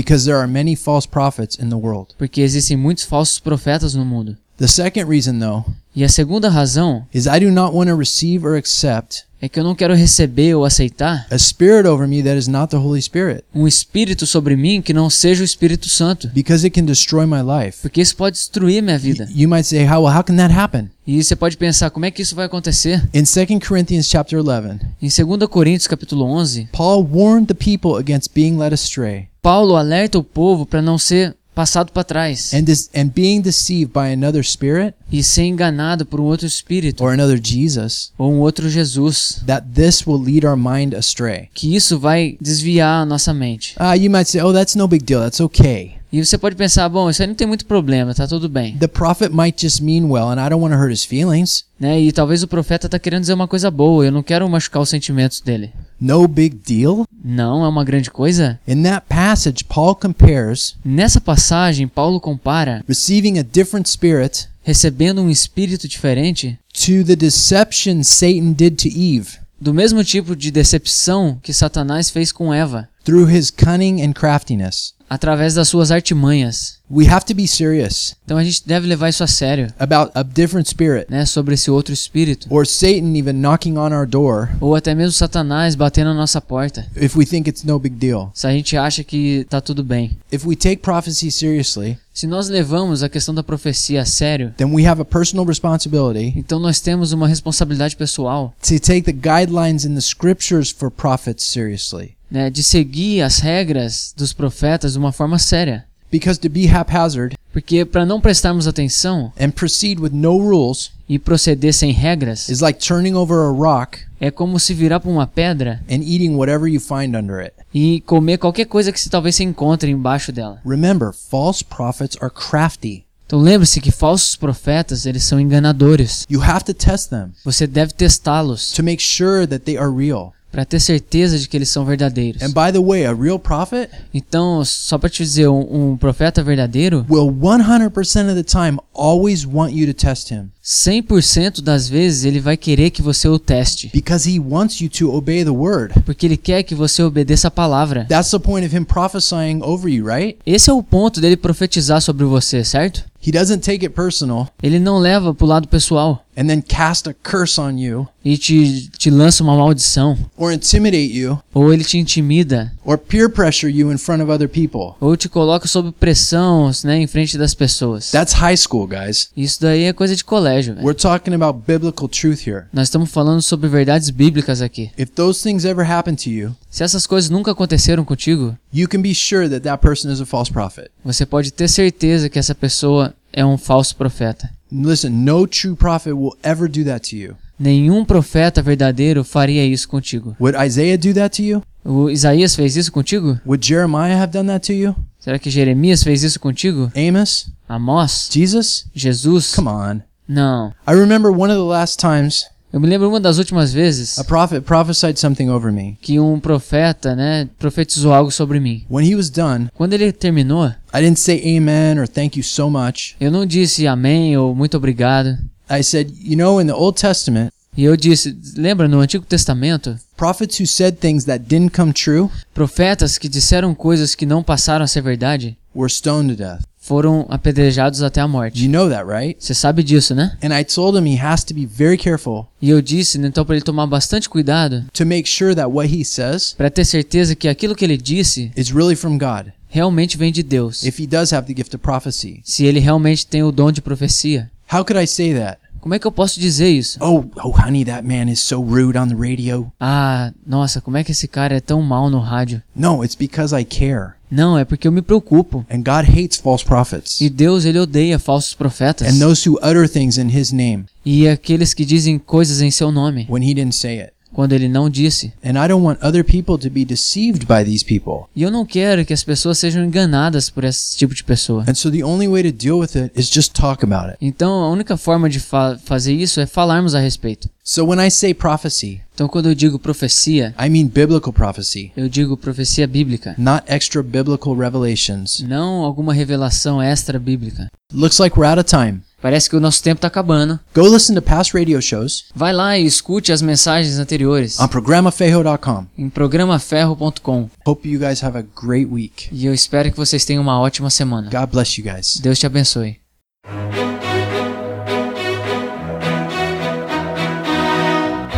Porque 2.18 2.40
existem 2.40 2.76
muitos 2.76 3.04
falsos 3.04 3.38
profetas 3.38 3.94
no 3.94 4.04
mundo. 4.04 4.36
The 4.56 4.68
second 4.68 5.08
reason, 5.08 5.38
though, 5.40 5.64
E 5.96 6.02
a 6.04 6.08
segunda 6.08 6.48
razão 6.48 7.04
is 7.14 7.26
I 7.26 7.38
do 7.40 7.50
not 7.50 7.74
want 7.74 7.88
to 7.88 7.96
receive 7.96 8.44
or 8.46 8.56
accept 8.56 9.24
é 9.40 9.48
que 9.48 9.60
eu 9.60 9.64
não 9.64 9.74
quero 9.74 9.94
receber 9.94 10.54
ou 10.54 10.64
aceitar 10.64 11.26
a 11.30 11.38
spirit 11.38 11.86
over 11.86 12.08
me 12.08 12.22
that 12.22 12.38
is 12.38 12.48
not 12.48 12.70
the 12.70 12.78
Holy 12.78 13.00
Spirit, 13.02 13.44
um 13.54 13.68
espírito 13.68 14.26
sobre 14.26 14.56
mim 14.56 14.80
que 14.80 14.94
não 14.94 15.10
seja 15.10 15.42
o 15.42 15.44
Espírito 15.44 15.88
Santo, 15.88 16.28
because 16.32 16.64
it 16.64 16.70
can 16.74 16.86
destroy 16.86 17.26
my 17.26 17.42
life. 17.42 17.78
porque 17.82 18.00
isso 18.00 18.16
pode 18.16 18.36
destruir 18.36 18.82
minha 18.82 18.98
vida. 18.98 19.28
You 19.34 19.48
might 19.48 19.66
say, 19.68 19.84
how, 19.86 20.06
how 20.06 20.22
can 20.24 20.36
that 20.36 20.52
happen? 20.54 20.88
E 21.06 21.22
você 21.22 21.36
pode 21.36 21.56
pensar, 21.58 21.90
como 21.90 22.06
é 22.06 22.10
que 22.10 22.22
isso 22.22 22.34
vai 22.34 22.46
acontecer? 22.46 23.02
In 23.12 23.24
2 23.24 23.60
Corinthians 23.68 24.08
chapter 24.08 24.40
11, 24.40 24.80
Em 25.02 25.08
2 25.26 25.48
Coríntios 25.50 25.86
capítulo 25.86 26.24
11, 26.24 26.68
Paul 26.72 27.04
warned 27.04 27.46
the 27.46 27.54
people 27.54 27.96
against 28.00 28.32
being 28.34 28.56
led 28.56 28.72
astray 28.72 29.28
Paulo 29.42 29.76
alerta 29.76 30.18
o 30.18 30.24
povo 30.24 30.64
para 30.64 30.80
não 30.80 30.96
ser 30.96 31.36
passado 31.54 31.92
para 31.92 32.02
trás 32.04 32.52
and, 32.52 32.62
dis- 32.62 32.90
and 32.94 33.10
being 33.14 33.40
deceived 33.40 33.92
by 33.92 34.12
another 34.12 34.42
spirit 34.44 34.94
e 35.10 35.22
ser 35.22 35.44
enganado 35.44 36.04
por 36.04 36.20
um 36.20 36.24
outro 36.24 36.46
espírito 36.46 37.02
or 37.04 37.12
another 37.12 37.38
Jesus, 37.42 38.12
ou 38.18 38.32
um 38.32 38.40
outro 38.40 38.68
Jesus, 38.68 39.40
that 39.46 39.64
this 39.74 40.06
will 40.06 40.20
lead 40.20 40.44
our 40.44 40.56
mind 40.56 40.94
astray. 40.94 41.48
que 41.54 41.74
isso 41.76 41.98
vai 41.98 42.36
desviar 42.40 43.02
a 43.02 43.06
nossa 43.06 43.32
mente. 43.32 43.74
Ah, 43.78 43.94
you 43.94 44.10
might 44.10 44.28
say, 44.28 44.40
oh, 44.42 44.52
that's 44.52 44.74
no 44.74 44.88
big 44.88 45.04
deal. 45.04 45.20
That's 45.20 45.40
okay. 45.40 45.94
E 46.14 46.24
você 46.24 46.38
pode 46.38 46.54
pensar, 46.54 46.88
bom, 46.88 47.10
isso 47.10 47.20
aí 47.20 47.26
não 47.26 47.34
tem 47.34 47.44
muito 47.44 47.66
problema, 47.66 48.14
tá 48.14 48.24
tudo 48.28 48.48
bem. 48.48 48.78
The 48.78 48.86
prophet 48.86 49.34
might 49.34 49.60
just 49.60 49.80
mean 49.80 50.04
well, 50.04 50.28
and 50.30 50.40
I 50.40 50.48
don't 50.48 50.62
want 50.62 50.72
to 50.72 50.78
hurt 50.78 50.92
his 50.92 51.02
feelings. 51.02 51.64
Né? 51.78 52.02
E 52.02 52.12
talvez 52.12 52.40
o 52.44 52.46
profeta 52.46 52.88
tá 52.88 53.00
querendo 53.00 53.22
dizer 53.22 53.34
uma 53.34 53.48
coisa 53.48 53.68
boa, 53.68 54.04
eu 54.04 54.12
não 54.12 54.22
quero 54.22 54.48
machucar 54.48 54.80
os 54.80 54.88
sentimentos 54.88 55.40
dele. 55.40 55.72
No 56.00 56.28
big 56.28 56.54
deal. 56.64 57.04
Não, 57.24 57.64
é 57.64 57.68
uma 57.68 57.82
grande 57.82 58.12
coisa. 58.12 58.60
In 58.64 58.84
that 58.84 59.06
passage, 59.08 59.64
Paul 59.64 59.96
compares 59.96 60.76
Nessa 60.84 61.20
passagem, 61.20 61.88
Paulo 61.88 62.20
compara 62.20 62.84
receiving 62.86 63.40
a 63.40 63.42
different 63.42 63.88
spirit 63.90 64.48
recebendo 64.62 65.20
um 65.20 65.28
espírito 65.28 65.88
diferente 65.88 66.56
to 66.72 67.02
the 67.04 67.16
deception 67.16 68.04
Satan 68.04 68.52
did 68.52 68.76
to 68.76 68.88
Eve 68.88 69.42
do 69.60 69.72
mesmo 69.72 70.04
tipo 70.04 70.36
de 70.36 70.50
decepção 70.50 71.38
que 71.42 71.52
Satanás 71.52 72.10
fez 72.10 72.30
com 72.30 72.52
Eva, 72.52 72.88
through 73.02 73.30
his 73.30 73.50
cunning 73.50 74.02
and 74.02 74.12
craftiness. 74.12 74.93
Através 75.08 75.54
das 75.54 75.68
suas 75.68 75.90
artimanhas. 75.90 76.74
We 76.90 77.08
have 77.08 77.24
to 77.24 77.34
be 77.34 77.48
serious 77.48 78.14
Então 78.24 78.36
a 78.36 78.44
gente 78.44 78.62
deve 78.66 78.86
levar 78.86 79.08
isso 79.08 79.24
a 79.24 79.26
sério, 79.26 79.72
about 79.78 80.10
a 80.14 80.22
different 80.22 80.68
spirit 80.68 81.06
né, 81.10 81.24
sobre 81.24 81.54
esse 81.54 81.70
outro 81.70 81.94
espírito, 81.94 82.46
or 82.50 82.66
Satan 82.66 83.16
even 83.16 83.32
knocking 83.32 83.78
on 83.78 83.90
our 83.90 84.06
door 84.06 84.50
ou 84.60 84.76
até 84.76 84.94
mesmo 84.94 85.12
Satanás 85.12 85.74
batendo 85.74 86.10
na 86.10 86.14
nossa 86.14 86.40
porta. 86.42 86.86
if 86.94 87.16
we 87.16 87.24
think 87.24 87.48
it's 87.48 87.64
no 87.64 87.78
big 87.78 87.96
deal. 87.96 88.30
Se 88.34 88.46
a 88.46 88.50
gente 88.50 88.76
acha 88.76 89.02
que 89.02 89.46
tá 89.48 89.60
tudo 89.62 89.82
bem. 89.82 90.16
If 90.30 90.44
we 90.46 90.54
take 90.54 90.76
prophecy 90.78 91.30
seriously, 91.30 91.98
Se 92.12 92.28
nós 92.28 92.48
levamos 92.48 93.02
a 93.02 93.08
questão 93.08 93.34
da 93.34 93.42
profecia 93.42 94.02
a 94.02 94.04
sério, 94.04 94.54
then 94.56 94.72
we 94.72 94.86
have 94.86 95.00
a 95.02 95.04
personal 95.04 95.44
responsibility 95.44 96.32
então 96.36 96.60
nós 96.60 96.80
temos 96.80 97.12
uma 97.12 97.26
responsabilidade 97.26 97.96
pessoal, 97.96 98.54
to 98.62 98.78
take 98.78 99.02
the 99.02 99.12
guidelines 99.12 99.84
in 99.84 99.94
the 99.94 100.00
scriptures 100.00 100.70
for 100.70 100.90
prophets 100.90 101.44
seriously. 101.44 102.13
Né, 102.30 102.50
de 102.50 102.62
seguir 102.62 103.22
as 103.22 103.38
regras 103.38 104.14
dos 104.16 104.32
profetas 104.32 104.92
de 104.92 104.98
uma 104.98 105.12
forma 105.12 105.38
séria. 105.38 105.84
Because 106.10 106.38
to 106.38 106.48
be 106.48 106.66
haphazard 106.66 107.36
Porque 107.52 107.84
para 107.84 108.04
não 108.04 108.20
prestarmos 108.20 108.66
atenção 108.66 109.32
and 109.40 109.50
proceed 109.50 110.00
with 110.00 110.10
no 110.12 110.36
rules 110.38 110.90
e 111.08 111.18
proceder 111.18 111.72
sem 111.72 111.92
regras, 111.92 112.48
is 112.48 112.60
like 112.60 112.84
turning 112.84 113.14
over 113.14 113.36
a 113.46 113.50
rock 113.50 114.00
é 114.20 114.30
como 114.30 114.58
se 114.58 114.74
virar 114.74 115.00
para 115.00 115.10
uma 115.10 115.26
pedra 115.26 115.80
and 115.88 116.02
eating 116.02 116.34
whatever 116.34 116.68
you 116.68 116.80
find 116.80 117.16
under 117.16 117.38
it. 117.40 117.52
e 117.72 118.00
comer 118.02 118.38
qualquer 118.38 118.64
coisa 118.66 118.90
que 118.90 119.00
se 119.00 119.08
talvez 119.10 119.36
se 119.36 119.44
encontre 119.44 119.90
embaixo 119.90 120.32
dela. 120.32 120.60
Remember, 120.64 121.12
false 121.12 121.64
prophets 121.64 122.16
are 122.20 122.32
crafty. 122.32 123.04
Então 123.26 123.38
lembre-se 123.40 123.80
que 123.80 123.90
falsos 123.90 124.36
profetas, 124.36 125.06
eles 125.06 125.24
são 125.24 125.40
enganadores. 125.40 126.26
You 126.28 126.42
have 126.42 126.64
to 126.64 126.74
test 126.74 127.08
them 127.10 127.30
Você 127.44 127.66
deve 127.66 127.92
testá-los 127.92 128.72
to 128.72 128.82
make 128.82 129.02
sure 129.02 129.46
that 129.46 129.64
they 129.64 129.76
are 129.76 129.90
real. 129.90 130.32
Para 130.54 130.64
ter 130.64 130.78
certeza 130.78 131.36
de 131.36 131.48
que 131.48 131.56
eles 131.56 131.68
são 131.68 131.84
verdadeiros. 131.84 132.40
And 132.40 132.52
by 132.52 132.70
the 132.72 132.78
way, 132.78 133.04
a 133.04 133.12
real 133.12 133.40
prophet 133.40 133.90
Então, 134.14 134.64
só 134.64 134.96
para 134.96 135.10
te 135.10 135.24
dizer, 135.24 135.48
um, 135.48 135.90
um 135.92 135.96
profeta 135.96 136.44
verdadeiro, 136.44 137.04
will 137.10 137.26
100% 137.26 138.30
of 138.30 138.34
the 138.36 138.44
time 138.44 138.78
always 138.94 139.44
want 139.44 139.72
you 139.74 139.84
to 139.84 139.92
test 139.92 140.30
him 140.30 140.50
100% 140.64 141.60
das 141.60 141.90
vezes 141.90 142.24
ele 142.24 142.40
vai 142.40 142.56
querer 142.56 142.88
que 142.88 143.02
você 143.02 143.28
o 143.28 143.38
teste, 143.38 143.90
because 143.92 144.26
he 144.30 144.40
wants 144.40 144.80
you 144.80 144.88
to 144.88 145.14
obey 145.14 145.44
the 145.44 145.50
word. 145.50 145.92
porque 146.06 146.24
ele 146.24 146.38
quer 146.38 146.62
que 146.62 146.74
você 146.74 147.02
obedeça 147.02 147.48
a 147.48 147.50
palavra. 147.50 148.06
That's 148.08 148.30
the 148.30 148.38
point 148.38 148.64
of 148.64 148.74
him 148.74 148.84
prophesying 148.84 149.60
over 149.62 149.92
you, 149.92 150.06
right? 150.06 150.38
Esse 150.46 150.70
é 150.70 150.72
o 150.72 150.82
ponto 150.82 151.20
dele 151.20 151.36
profetizar 151.36 152.00
sobre 152.00 152.24
você, 152.24 152.64
certo? 152.64 153.04
He 153.26 153.32
doesn't 153.32 153.60
take 153.60 153.84
it 153.84 153.94
personal 153.94 154.48
Ele 154.62 154.78
não 154.78 154.98
leva 154.98 155.34
pro 155.34 155.46
lado 155.46 155.66
pessoal 155.68 156.24
and 156.36 156.46
then 156.46 156.60
cast 156.60 157.08
a 157.08 157.14
curse 157.14 157.60
on 157.60 157.78
you 157.78 158.06
e 158.24 158.36
te, 158.36 158.88
te 158.98 159.10
lança 159.10 159.42
uma 159.42 159.56
maldição, 159.56 160.16
or 160.36 160.52
intimidate 160.52 161.12
you 161.12 161.38
ou 161.52 161.72
ele 161.72 161.84
te 161.84 161.98
intimida, 161.98 162.72
or 162.84 162.98
peer 162.98 163.28
pressure 163.28 163.70
you 163.70 163.92
in 163.92 163.98
front 163.98 164.22
of 164.22 164.30
other 164.30 164.48
people. 164.48 164.96
ou 165.00 165.16
te 165.16 165.28
coloca 165.28 165.68
sob 165.68 165.92
pressão, 165.92 166.70
né, 166.84 166.98
em 166.98 167.06
frente 167.06 167.38
das 167.38 167.54
pessoas. 167.54 168.10
That's 168.10 168.32
high 168.34 168.56
school, 168.56 168.86
guys. 168.86 169.30
Isso 169.36 169.60
daí 169.60 169.84
é 169.84 169.92
coisa 169.92 170.16
de 170.16 170.24
colégio. 170.24 170.74
velho. 170.74 170.86
We're 170.86 170.98
talking 170.98 171.34
about 171.34 171.60
biblical 171.66 172.08
truth 172.08 172.46
here. 172.46 172.64
Nós 172.72 172.88
estamos 172.88 173.10
falando 173.10 173.42
sobre 173.42 173.68
verdades 173.68 174.10
bíblicas 174.10 174.60
aqui. 174.60 174.90
If 174.98 175.10
those 175.14 175.42
things 175.42 175.64
ever 175.64 175.88
happen 175.88 176.14
to 176.16 176.30
you, 176.30 176.54
Se 176.68 176.82
essas 176.82 177.06
coisas 177.06 177.30
nunca 177.30 177.52
aconteceram 177.52 178.04
contigo, 178.04 178.58
you 178.72 178.88
can 178.88 179.00
be 179.00 179.14
sure 179.14 179.48
that 179.48 179.60
that 179.60 179.80
person 179.80 180.10
is 180.10 180.20
a 180.20 180.26
false 180.26 180.50
prophet. 180.50 180.90
Você 181.04 181.26
pode 181.26 181.52
ter 181.52 181.68
certeza 181.68 182.28
que 182.28 182.38
essa 182.38 182.54
pessoa 182.54 183.14
é 183.32 183.44
um 183.44 183.58
falso 183.58 183.94
profeta. 183.96 184.50
Listen, 184.72 185.10
no 185.10 185.46
true 185.46 185.76
prophet 185.76 186.12
will 186.12 186.36
ever 186.42 186.68
do 186.68 186.84
that 186.84 187.10
to 187.10 187.16
you. 187.16 187.34
Nenhum 187.58 188.04
profeta 188.04 188.60
verdadeiro 188.60 189.22
faria 189.22 189.64
isso 189.64 189.88
contigo. 189.88 190.36
Would 190.40 190.58
Isaiah 190.66 190.98
do 190.98 191.14
that 191.14 191.36
to 191.36 191.42
you? 191.46 191.62
O 191.84 192.10
Isaías 192.10 192.56
fez 192.56 192.76
isso 192.76 192.90
contigo? 192.90 193.38
Would 193.46 193.64
Jeremiah 193.66 194.20
have 194.20 194.32
done 194.32 194.48
that 194.48 194.66
to 194.66 194.72
you? 194.72 194.96
Será 195.20 195.38
que 195.38 195.50
Jeremias 195.50 196.02
fez 196.02 196.22
isso 196.22 196.40
contigo? 196.40 196.90
Amos? 196.96 197.48
Amós? 197.68 198.28
Jesus? 198.32 198.86
Jesus? 198.94 199.54
Come 199.54 199.68
on. 199.68 200.00
Não. 200.26 200.72
I 200.88 200.92
remember 200.94 201.30
one 201.30 201.52
of 201.52 201.58
the 201.60 201.68
last 201.68 201.98
times 202.00 202.46
Eu 202.72 202.80
me 202.80 202.88
lembro 202.88 203.08
uma 203.08 203.20
das 203.20 203.38
últimas 203.38 203.72
vezes 203.72 204.18
a 204.18 204.24
prophet 204.24 204.62
prophesied 204.62 205.16
something 205.16 205.48
over 205.48 205.70
me. 205.72 205.96
que 206.02 206.18
um 206.18 206.40
profeta, 206.40 207.14
né, 207.14 207.48
profetizou 207.56 208.12
algo 208.12 208.32
sobre 208.32 208.58
mim. 208.58 208.84
When 208.90 209.08
he 209.08 209.14
was 209.14 209.30
done, 209.30 209.68
Quando 209.74 209.92
ele 209.92 210.10
terminou, 210.10 210.72
I 210.94 211.00
didn't 211.00 211.18
say 211.18 211.56
amen 211.56 211.98
or 211.98 212.06
thank 212.06 212.36
you 212.38 212.44
so 212.44 212.70
much. 212.70 213.16
eu 213.18 213.30
não 213.30 213.44
disse 213.44 213.86
amém 213.86 214.36
ou 214.36 214.54
muito 214.54 214.76
obrigado. 214.76 215.36
I 215.68 215.82
said, 215.82 216.12
you 216.22 216.36
know, 216.36 216.60
in 216.60 216.66
the 216.66 216.74
Old 216.74 217.00
Testament, 217.00 217.50
E 217.76 217.82
eu 217.82 217.96
disse, 217.96 218.36
lembra 218.56 218.86
no 218.86 219.00
Antigo 219.00 219.24
Testamento, 219.26 219.98
prophets 220.16 220.60
who 220.60 220.66
said 220.66 220.98
things 220.98 221.24
that 221.24 221.44
didn't 221.48 221.74
come 221.74 221.92
true 221.92 222.30
profetas 222.54 223.18
que 223.18 223.28
disseram 223.28 223.74
coisas 223.74 224.14
que 224.14 224.24
não 224.24 224.44
passaram 224.44 224.84
a 224.84 224.86
ser 224.86 225.02
verdade 225.02 225.58
were 225.74 225.90
stoned 225.90 226.30
to 226.30 226.36
death. 226.36 226.62
Foram 226.84 227.24
apedrejados 227.30 228.02
até 228.02 228.20
a 228.20 228.24
You 228.24 228.28
morte. 228.30 228.68
know 228.68 228.90
that, 228.90 229.04
right? 229.08 229.36
Você 229.38 229.54
sabe 229.54 229.82
disso, 229.82 230.14
né? 230.14 230.36
And 230.42 230.54
I 230.54 230.62
told 230.64 230.98
him 230.98 231.06
he 231.10 231.18
has 231.18 231.42
to 231.44 231.54
be 231.54 231.64
very 231.64 231.96
careful 231.96 232.46
E 232.60 232.68
eu 232.68 232.82
disse, 232.82 233.16
então, 233.18 233.44
para 233.44 233.56
ele 233.56 233.64
tomar 233.64 233.86
bastante 233.86 234.28
cuidado, 234.28 234.84
to 234.92 235.06
make 235.06 235.26
sure 235.26 235.54
that 235.54 235.70
what 235.70 235.88
he 235.88 236.04
says 236.04 236.52
para 236.52 236.70
ter 236.70 236.84
certeza 236.84 237.34
que 237.34 237.48
aquilo 237.48 237.74
que 237.74 237.84
ele 237.86 237.96
disse 237.96 238.52
is 238.54 238.70
really 238.70 238.94
from 238.94 239.16
God. 239.16 239.50
realmente 239.68 240.18
vem 240.18 240.30
de 240.30 240.42
Deus. 240.42 240.84
If 240.84 241.00
he 241.00 241.06
does 241.06 241.32
have 241.32 241.46
the 241.46 241.54
gift 241.56 241.74
of 241.74 241.82
prophecy. 241.82 242.40
Se 242.44 242.66
ele 242.66 242.80
realmente 242.80 243.26
tem 243.26 243.42
o 243.42 243.50
dom 243.50 243.72
de 243.72 243.80
profecia. 243.80 244.50
How 244.70 244.84
could 244.84 245.02
I 245.02 245.06
say 245.06 245.32
that? 245.34 245.58
Como 245.84 245.92
é 245.94 245.98
que 245.98 246.06
eu 246.06 246.10
posso 246.12 246.40
dizer 246.40 246.70
isso? 246.70 246.98
Oh, 247.02 247.26
oh, 247.44 247.50
honey, 247.50 247.84
that 247.84 248.08
man 248.08 248.30
is 248.32 248.40
so 248.40 248.58
rude 248.58 248.96
on 248.96 249.06
the 249.08 249.14
radio. 249.14 249.70
Ah, 249.78 250.32
nossa, 250.46 250.80
como 250.80 250.96
é 250.96 251.04
que 251.04 251.12
esse 251.12 251.28
cara 251.28 251.58
é 251.58 251.60
tão 251.60 251.82
mal 251.82 252.08
no 252.08 252.20
rádio? 252.20 252.62
No, 252.74 253.04
it's 253.04 253.14
because 253.14 253.54
I 253.54 253.66
care. 253.66 254.12
Não, 254.30 254.56
é 254.58 254.64
porque 254.64 254.88
eu 254.88 254.92
me 254.92 255.02
preocupo. 255.02 255.66
And 255.70 255.82
God 255.82 256.08
hates 256.08 256.38
false 256.38 256.64
prophets 256.64 257.20
E 257.20 257.28
Deus, 257.28 257.66
ele 257.66 257.78
odeia 257.78 258.18
falsos 258.18 258.54
profetas. 258.54 259.06
and 259.06 259.18
those 259.18 259.46
who 259.46 259.58
utter 259.62 259.86
things 259.86 260.16
in 260.16 260.30
his 260.34 260.52
name 260.52 260.86
E 261.04 261.28
aqueles 261.28 261.74
que 261.74 261.84
dizem 261.84 262.18
coisas 262.18 262.62
em 262.62 262.70
seu 262.70 262.90
nome, 262.90 263.26
when 263.28 263.42
he 263.46 263.52
didn't 263.52 263.74
say 263.76 264.00
it. 264.00 264.13
Quando 264.34 264.52
ele 264.52 264.68
não 264.68 264.90
disse. 264.90 265.32
And 265.42 265.52
I 265.52 265.68
don't 265.68 265.82
want 265.82 266.00
other 266.02 266.22
people 266.22 266.58
to 266.58 266.68
be 266.68 266.84
deceived 266.84 267.46
by 267.46 267.64
these 267.64 267.82
people. 267.84 268.26
E 268.36 268.42
eu 268.42 268.50
não 268.50 268.66
quero 268.66 269.04
que 269.06 269.14
as 269.14 269.24
pessoas 269.24 269.56
sejam 269.58 269.82
enganadas 269.84 270.50
por 270.50 270.64
esse 270.64 270.96
tipo 270.96 271.14
de 271.14 271.24
pessoa. 271.24 271.64
And 271.66 271.74
so 271.74 271.90
the 271.90 272.04
only 272.04 272.28
way 272.28 272.42
to 272.42 272.52
deal 272.52 272.78
with 272.78 272.96
it 272.96 273.12
is 273.18 273.30
just 273.32 273.52
talk 273.54 273.82
about 273.82 274.08
it. 274.10 274.18
Então 274.20 274.52
a 274.52 274.70
única 274.70 274.96
forma 274.96 275.30
de 275.30 275.40
fa 275.40 275.78
fazer 275.84 276.12
isso 276.12 276.40
é 276.40 276.46
falarmos 276.46 276.94
a 276.94 277.00
respeito. 277.00 277.48
So 277.62 277.86
when 277.86 278.04
I 278.06 278.10
say 278.10 278.34
prophecy, 278.34 279.00
Então 279.14 279.28
quando 279.28 279.48
eu 279.48 279.54
digo 279.54 279.78
profecia, 279.78 280.54
I 280.60 280.68
mean 280.68 280.88
biblical 280.88 281.32
prophecy, 281.32 281.92
eu 281.96 282.08
digo 282.08 282.36
profecia 282.36 282.86
bíblica, 282.86 283.34
not 283.38 283.62
extra 283.66 284.02
biblical 284.02 284.54
revelations. 284.56 285.40
não 285.40 285.82
alguma 285.84 286.12
revelação 286.12 286.82
extra 286.82 287.18
bíblica. 287.18 287.70
Looks 287.92 288.18
like 288.18 288.36
we're 288.38 288.48
out 288.50 288.58
of 288.60 288.68
time. 288.68 289.00
Parece 289.24 289.48
que 289.48 289.56
o 289.56 289.60
nosso 289.60 289.82
tempo 289.82 290.02
tá 290.02 290.08
acabando. 290.08 290.60
Go 290.74 290.86
listen 290.86 291.14
to 291.14 291.22
past 291.22 291.56
radio 291.56 291.80
shows 291.80 292.26
Vai 292.34 292.52
lá 292.52 292.76
e 292.76 292.84
escute 292.84 293.32
as 293.32 293.40
mensagens 293.40 293.98
anteriores 293.98 294.60
on 294.60 294.68
programafejo.com. 294.68 295.86
em 295.96 296.10
programaferro.com. 296.10 297.48
Hope 297.66 297.88
you 297.88 297.98
guys 297.98 298.22
have 298.22 298.36
a 298.36 298.44
great 298.62 298.84
week. 298.84 299.30
E 299.32 299.46
eu 299.46 299.54
espero 299.54 299.90
que 299.90 299.96
vocês 299.96 300.26
tenham 300.26 300.42
uma 300.42 300.60
ótima 300.60 300.90
semana. 300.90 301.30
God 301.30 301.50
bless 301.50 301.80
you 301.80 301.90
guys. 301.90 302.18
Deus 302.20 302.38
te 302.38 302.44
abençoe. 302.44 302.98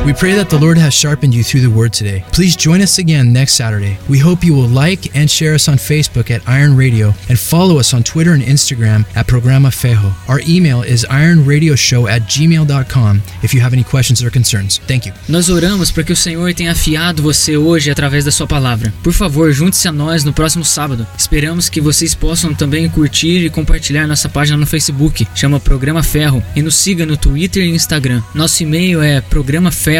We 0.07 0.13
pray 0.13 0.35
that 0.35 0.49
the 0.49 0.57
Lord 0.57 0.79
has 0.79 0.95
sharpened 0.95 1.35
you 1.35 1.43
through 1.43 1.63
the 1.63 1.77
word 1.79 1.93
today. 1.93 2.23
Please 2.33 2.55
join 2.55 2.81
us 2.81 2.99
again 2.99 3.33
next 3.33 3.55
Saturday. 3.55 3.99
We 4.09 4.21
hope 4.21 4.45
you 4.45 4.55
will 4.55 4.69
like 4.69 5.17
and 5.17 5.29
share 5.29 5.53
us 5.53 5.67
on 5.67 5.79
Facebook 5.79 6.31
at 6.31 6.49
Iron 6.49 6.77
Radio 6.77 7.13
and 7.29 7.37
follow 7.37 7.81
us 7.81 7.93
on 7.93 8.05
Twitter 8.05 8.33
and 8.33 8.41
Instagram 8.41 9.05
at 9.17 9.27
Programa 9.27 9.69
Fejo. 9.71 10.13
Our 10.29 10.39
email 10.47 10.83
is 10.83 11.05
ironradioshow 11.07 12.09
at 12.09 12.23
gmail.com 12.23 13.21
if 13.43 13.53
you 13.53 13.61
have 13.61 13.73
any 13.73 13.83
questions 13.83 14.23
or 14.23 14.31
concerns. 14.31 14.79
Thank 14.87 15.09
you. 15.09 15.15
Nós 15.29 15.49
oramos 15.49 15.91
para 15.91 16.05
que 16.05 16.13
o 16.13 16.17
Senhor 16.17 16.55
tenha 16.55 16.71
afiado 16.71 17.21
você 17.21 17.57
hoje 17.57 17.91
através 17.91 18.25
da 18.25 18.31
sua 18.31 18.47
palavra. 18.47 18.95
Por 19.03 19.13
favor, 19.13 19.53
junte-se 19.53 19.89
a 19.89 19.93
nós 19.93 20.23
no 20.23 20.33
próximo 20.33 20.65
sábado. 20.65 21.05
Esperamos 21.19 21.69
que 21.69 21.81
vocês 21.81 22.15
possam 22.15 22.55
também 22.55 22.89
curtir 22.89 23.45
e 23.45 23.51
compartilhar 23.51 24.07
nossa 24.07 24.29
página 24.29 24.57
no 24.57 24.67
Facebook, 24.69 25.27
chama 25.35 25.59
Programa 25.59 26.05
Ferro, 26.05 26.41
e 26.55 26.63
nos 26.63 26.77
siga 26.77 27.05
no 27.05 27.17
Twitter 27.17 27.65
e 27.65 27.75
Instagram. 27.75 28.23
Nosso 28.33 28.63
e-mail 28.63 29.03
é 29.03 29.21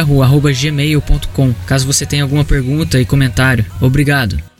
programaferro@gmail.com. 0.05 1.55
Caso 1.67 1.87
você 1.87 2.05
tenha 2.05 2.23
alguma 2.23 2.45
pergunta 2.45 3.01
e 3.01 3.05
comentário. 3.05 3.65
Obrigado. 3.81 4.56